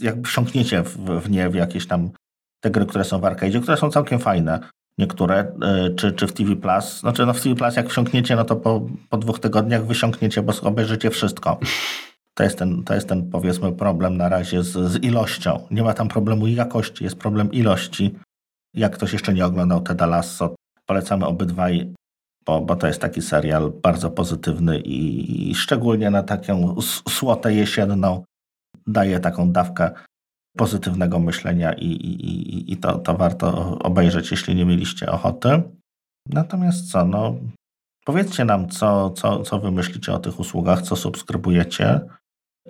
jakby 0.00 0.28
wsiąkniecie 0.28 0.82
w, 0.82 0.96
w 1.20 1.30
nie 1.30 1.50
w 1.50 1.54
jakieś 1.54 1.86
tam 1.86 2.10
te 2.60 2.70
gry, 2.70 2.86
które 2.86 3.04
są 3.04 3.20
w 3.20 3.24
arcade, 3.24 3.60
które 3.60 3.76
są 3.76 3.90
całkiem 3.90 4.18
fajne, 4.18 4.60
niektóre, 4.98 5.52
e, 5.62 5.90
czy, 5.90 6.12
czy 6.12 6.26
w 6.26 6.32
TV 6.32 6.56
Plus. 6.56 7.00
Znaczy 7.00 7.26
no 7.26 7.34
w 7.34 7.40
TV 7.40 7.54
Plus 7.54 7.76
jak 7.76 7.88
wsiąkniecie, 7.88 8.36
no 8.36 8.44
to 8.44 8.56
po, 8.56 8.86
po 9.10 9.16
dwóch 9.16 9.38
tygodniach 9.38 9.86
wysiąkniecie, 9.86 10.42
bo 10.42 10.52
obejrzycie 10.62 11.10
wszystko. 11.10 11.58
To 12.34 12.44
jest 12.44 12.58
ten, 12.58 12.84
to 12.84 12.94
jest 12.94 13.08
ten 13.08 13.30
powiedzmy 13.30 13.72
problem 13.72 14.16
na 14.16 14.28
razie 14.28 14.62
z, 14.62 14.92
z 14.92 15.04
ilością. 15.04 15.66
Nie 15.70 15.82
ma 15.82 15.94
tam 15.94 16.08
problemu 16.08 16.46
jakości, 16.46 17.04
jest 17.04 17.16
problem 17.16 17.52
ilości. 17.52 18.14
Jak 18.74 18.92
ktoś 18.92 19.12
jeszcze 19.12 19.34
nie 19.34 19.46
oglądał 19.46 19.80
Teda 19.80 20.06
Lasso, 20.06 20.54
polecamy 20.86 21.26
obydwaj, 21.26 21.94
bo, 22.46 22.60
bo 22.60 22.76
to 22.76 22.86
jest 22.86 23.00
taki 23.00 23.22
serial 23.22 23.72
bardzo 23.82 24.10
pozytywny 24.10 24.80
i, 24.80 25.50
i 25.50 25.54
szczególnie 25.54 26.10
na 26.10 26.22
taką 26.22 26.76
słotę 27.08 27.54
jesienną 27.54 28.24
daje 28.86 29.20
taką 29.20 29.52
dawkę 29.52 29.90
pozytywnego 30.56 31.18
myślenia 31.18 31.72
i, 31.72 31.86
i, 31.86 32.72
i 32.72 32.76
to, 32.76 32.98
to 32.98 33.14
warto 33.14 33.78
obejrzeć, 33.78 34.30
jeśli 34.30 34.54
nie 34.54 34.64
mieliście 34.64 35.10
ochoty. 35.10 35.62
Natomiast 36.28 36.90
co, 36.90 37.04
no, 37.04 37.36
powiedzcie 38.04 38.44
nam, 38.44 38.68
co, 38.68 39.10
co, 39.10 39.42
co 39.42 39.58
wy 39.58 39.70
myślicie 39.70 40.12
o 40.12 40.18
tych 40.18 40.40
usługach, 40.40 40.82
co 40.82 40.96
subskrybujecie 40.96 42.00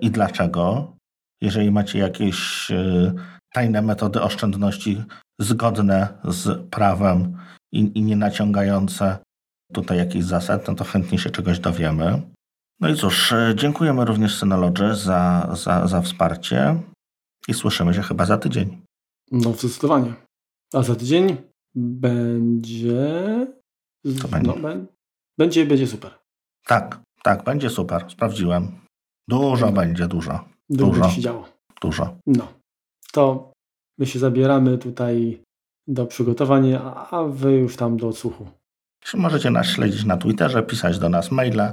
i 0.01 0.11
dlaczego. 0.11 0.93
Jeżeli 1.41 1.71
macie 1.71 1.99
jakieś 1.99 2.71
y, 2.71 3.13
tajne 3.53 3.81
metody 3.81 4.21
oszczędności 4.21 5.03
zgodne 5.39 6.19
z 6.23 6.69
prawem 6.69 7.37
i, 7.71 7.79
i 7.79 8.03
nie 8.03 8.15
naciągające 8.15 9.17
tutaj 9.73 9.97
jakichś 9.97 10.25
zasad, 10.25 10.67
no 10.67 10.75
to 10.75 10.83
chętnie 10.83 11.19
się 11.19 11.29
czegoś 11.29 11.59
dowiemy. 11.59 12.21
No 12.79 12.89
i 12.89 12.95
cóż, 12.95 13.31
y, 13.31 13.53
dziękujemy 13.55 14.05
również 14.05 14.37
Synology 14.37 14.95
za, 14.95 15.49
za, 15.53 15.87
za 15.87 16.01
wsparcie. 16.01 16.81
I 17.47 17.53
słyszymy 17.53 17.93
się 17.93 18.01
chyba 18.01 18.25
za 18.25 18.37
tydzień. 18.37 18.81
No, 19.31 19.53
zdecydowanie. 19.53 20.13
A 20.73 20.83
za 20.83 20.95
tydzień 20.95 21.37
będzie. 21.75 23.47
To 24.21 24.27
będzie. 24.27 24.51
No, 24.61 24.69
będzie, 25.37 25.65
będzie 25.65 25.87
super. 25.87 26.11
Tak, 26.65 27.01
tak, 27.23 27.43
będzie 27.43 27.69
super. 27.69 28.05
Sprawdziłem. 28.11 28.83
Dużo 29.27 29.65
no. 29.65 29.71
będzie, 29.71 30.07
dużo. 30.07 30.45
Dużo, 30.69 30.91
dużo 30.91 31.09
się 31.09 31.21
działo. 31.21 31.45
Dużo. 31.81 32.15
No. 32.27 32.47
To 33.11 33.51
my 33.99 34.05
się 34.05 34.19
zabieramy 34.19 34.77
tutaj 34.77 35.41
do 35.87 36.05
przygotowania, 36.05 36.81
a 37.11 37.23
wy 37.23 37.51
już 37.51 37.75
tam 37.75 37.97
do 37.97 38.07
odsłuchu. 38.07 38.47
Możecie 39.13 39.49
nas 39.49 39.67
śledzić 39.67 40.05
na 40.05 40.17
Twitterze, 40.17 40.63
pisać 40.63 40.99
do 40.99 41.09
nas 41.09 41.31
maile. 41.31 41.71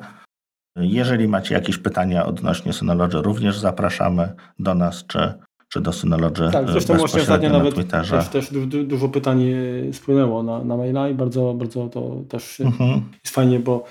Jeżeli 0.76 1.28
macie 1.28 1.54
jakieś 1.54 1.78
pytania 1.78 2.26
odnośnie 2.26 2.72
Synology, 2.72 3.22
również 3.22 3.58
zapraszamy 3.58 4.34
do 4.58 4.74
nas, 4.74 5.06
czy 5.06 5.34
czy 5.72 5.80
do 5.80 5.92
Synology 5.92 6.50
Tak, 6.52 6.70
zresztą 6.70 6.94
właśnie 6.94 7.20
ostatnio 7.20 7.50
nawet 7.50 7.74
Twitterze. 7.74 8.18
też, 8.32 8.48
też 8.48 8.50
dużo 8.84 9.08
pytań 9.08 9.42
e, 9.42 9.92
spłynęło 9.92 10.42
na, 10.42 10.64
na 10.64 10.76
maila 10.76 11.08
i 11.08 11.14
bardzo, 11.14 11.54
bardzo 11.54 11.88
to 11.88 12.16
też 12.28 12.60
mhm. 12.60 13.02
jest 13.24 13.34
fajnie, 13.34 13.60
bo 13.60 13.84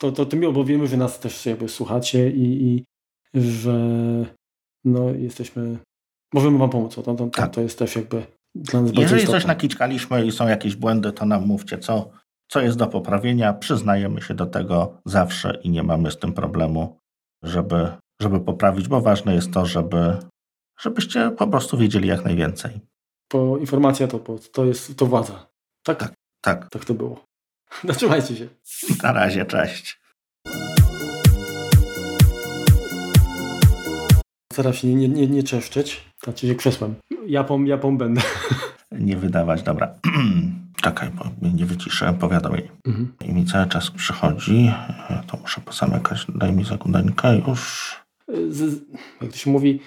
to, 0.00 0.12
to 0.12 0.26
tym 0.26 0.52
bo 0.52 0.64
wiemy, 0.64 0.86
że 0.86 0.96
nas 0.96 1.20
też 1.20 1.46
jakby 1.46 1.68
słuchacie 1.68 2.30
i, 2.30 2.66
i 2.66 2.84
że 3.34 3.78
no, 4.84 5.10
jesteśmy, 5.10 5.78
możemy 6.34 6.58
wam 6.58 6.70
pomóc. 6.70 6.94
To, 6.94 7.02
to, 7.02 7.14
to, 7.14 7.26
tak. 7.26 7.54
to 7.54 7.60
jest 7.60 7.78
też 7.78 7.96
jakby 7.96 8.26
dla 8.54 8.80
nas 8.80 8.92
Jeżeli 8.94 9.26
coś 9.26 9.46
nakiczkaliśmy 9.46 10.26
i 10.26 10.32
są 10.32 10.48
jakieś 10.48 10.76
błędy, 10.76 11.12
to 11.12 11.26
nam 11.26 11.46
mówcie, 11.46 11.78
co, 11.78 12.10
co 12.48 12.60
jest 12.60 12.78
do 12.78 12.86
poprawienia. 12.86 13.52
Przyznajemy 13.52 14.22
się 14.22 14.34
do 14.34 14.46
tego 14.46 15.00
zawsze 15.04 15.60
i 15.62 15.70
nie 15.70 15.82
mamy 15.82 16.10
z 16.10 16.18
tym 16.18 16.32
problemu, 16.32 16.98
żeby, 17.42 17.92
żeby 18.22 18.40
poprawić, 18.40 18.88
bo 18.88 19.00
ważne 19.00 19.34
jest 19.34 19.52
to, 19.52 19.66
żeby 19.66 20.16
żebyście 20.80 21.30
po 21.30 21.46
prostu 21.46 21.76
wiedzieli 21.76 22.08
jak 22.08 22.24
najwięcej. 22.24 22.80
Bo 23.32 23.58
informacja 23.58 24.08
to, 24.08 24.18
to 24.52 24.64
jest 24.64 24.96
to 24.96 25.06
władza. 25.06 25.46
Tak? 25.82 25.98
Tak. 25.98 26.12
Tak, 26.42 26.68
tak 26.70 26.84
to 26.84 26.94
było. 26.94 27.24
No 27.84 27.94
trzymajcie 27.94 28.36
się. 28.36 28.48
Na 29.02 29.12
razie, 29.12 29.44
cześć. 29.44 30.00
Staram 34.52 34.72
się 34.72 34.88
nie, 34.88 35.08
nie, 35.08 35.26
nie 35.26 35.42
czeszczeć. 35.42 36.04
Znaczy 36.24 36.46
się 36.46 36.54
krzesłem. 36.54 36.94
Japą, 37.26 37.64
japą 37.64 37.98
będę. 37.98 38.20
Nie 38.92 39.16
wydawać, 39.16 39.62
dobra. 39.62 39.94
Czekaj, 40.82 41.10
bo 41.10 41.24
mnie 41.40 41.52
nie 41.52 41.66
wyciszę 41.66 42.14
powiadomień. 42.20 42.68
Mhm. 42.86 43.12
I 43.24 43.32
mi 43.32 43.46
cały 43.46 43.66
czas 43.66 43.90
przychodzi. 43.90 44.72
To 45.26 45.36
muszę 45.36 45.60
pozamykać. 45.60 46.26
Daj 46.28 46.52
mi 46.52 46.64
zakudańkę 46.64 47.36
już. 47.48 47.96
z, 48.48 48.80
jak 49.20 49.30
to 49.30 49.36
się 49.36 49.50
mówi, 49.50 49.80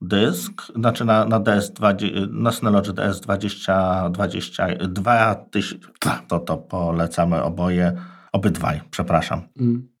dysk, 0.00 0.62
znaczy 0.76 1.04
na, 1.04 1.24
na 1.24 1.40
DS20, 1.40 2.28
na 2.30 2.52
Synology 2.52 2.92
DS20, 2.92 4.10
20, 4.10 4.66
2000, 4.88 5.78
to, 6.28 6.38
to 6.38 6.56
polecamy 6.56 7.42
oboje, 7.42 7.96
obydwaj, 8.32 8.80
przepraszam. 8.90 9.42
Mm. 9.60 9.95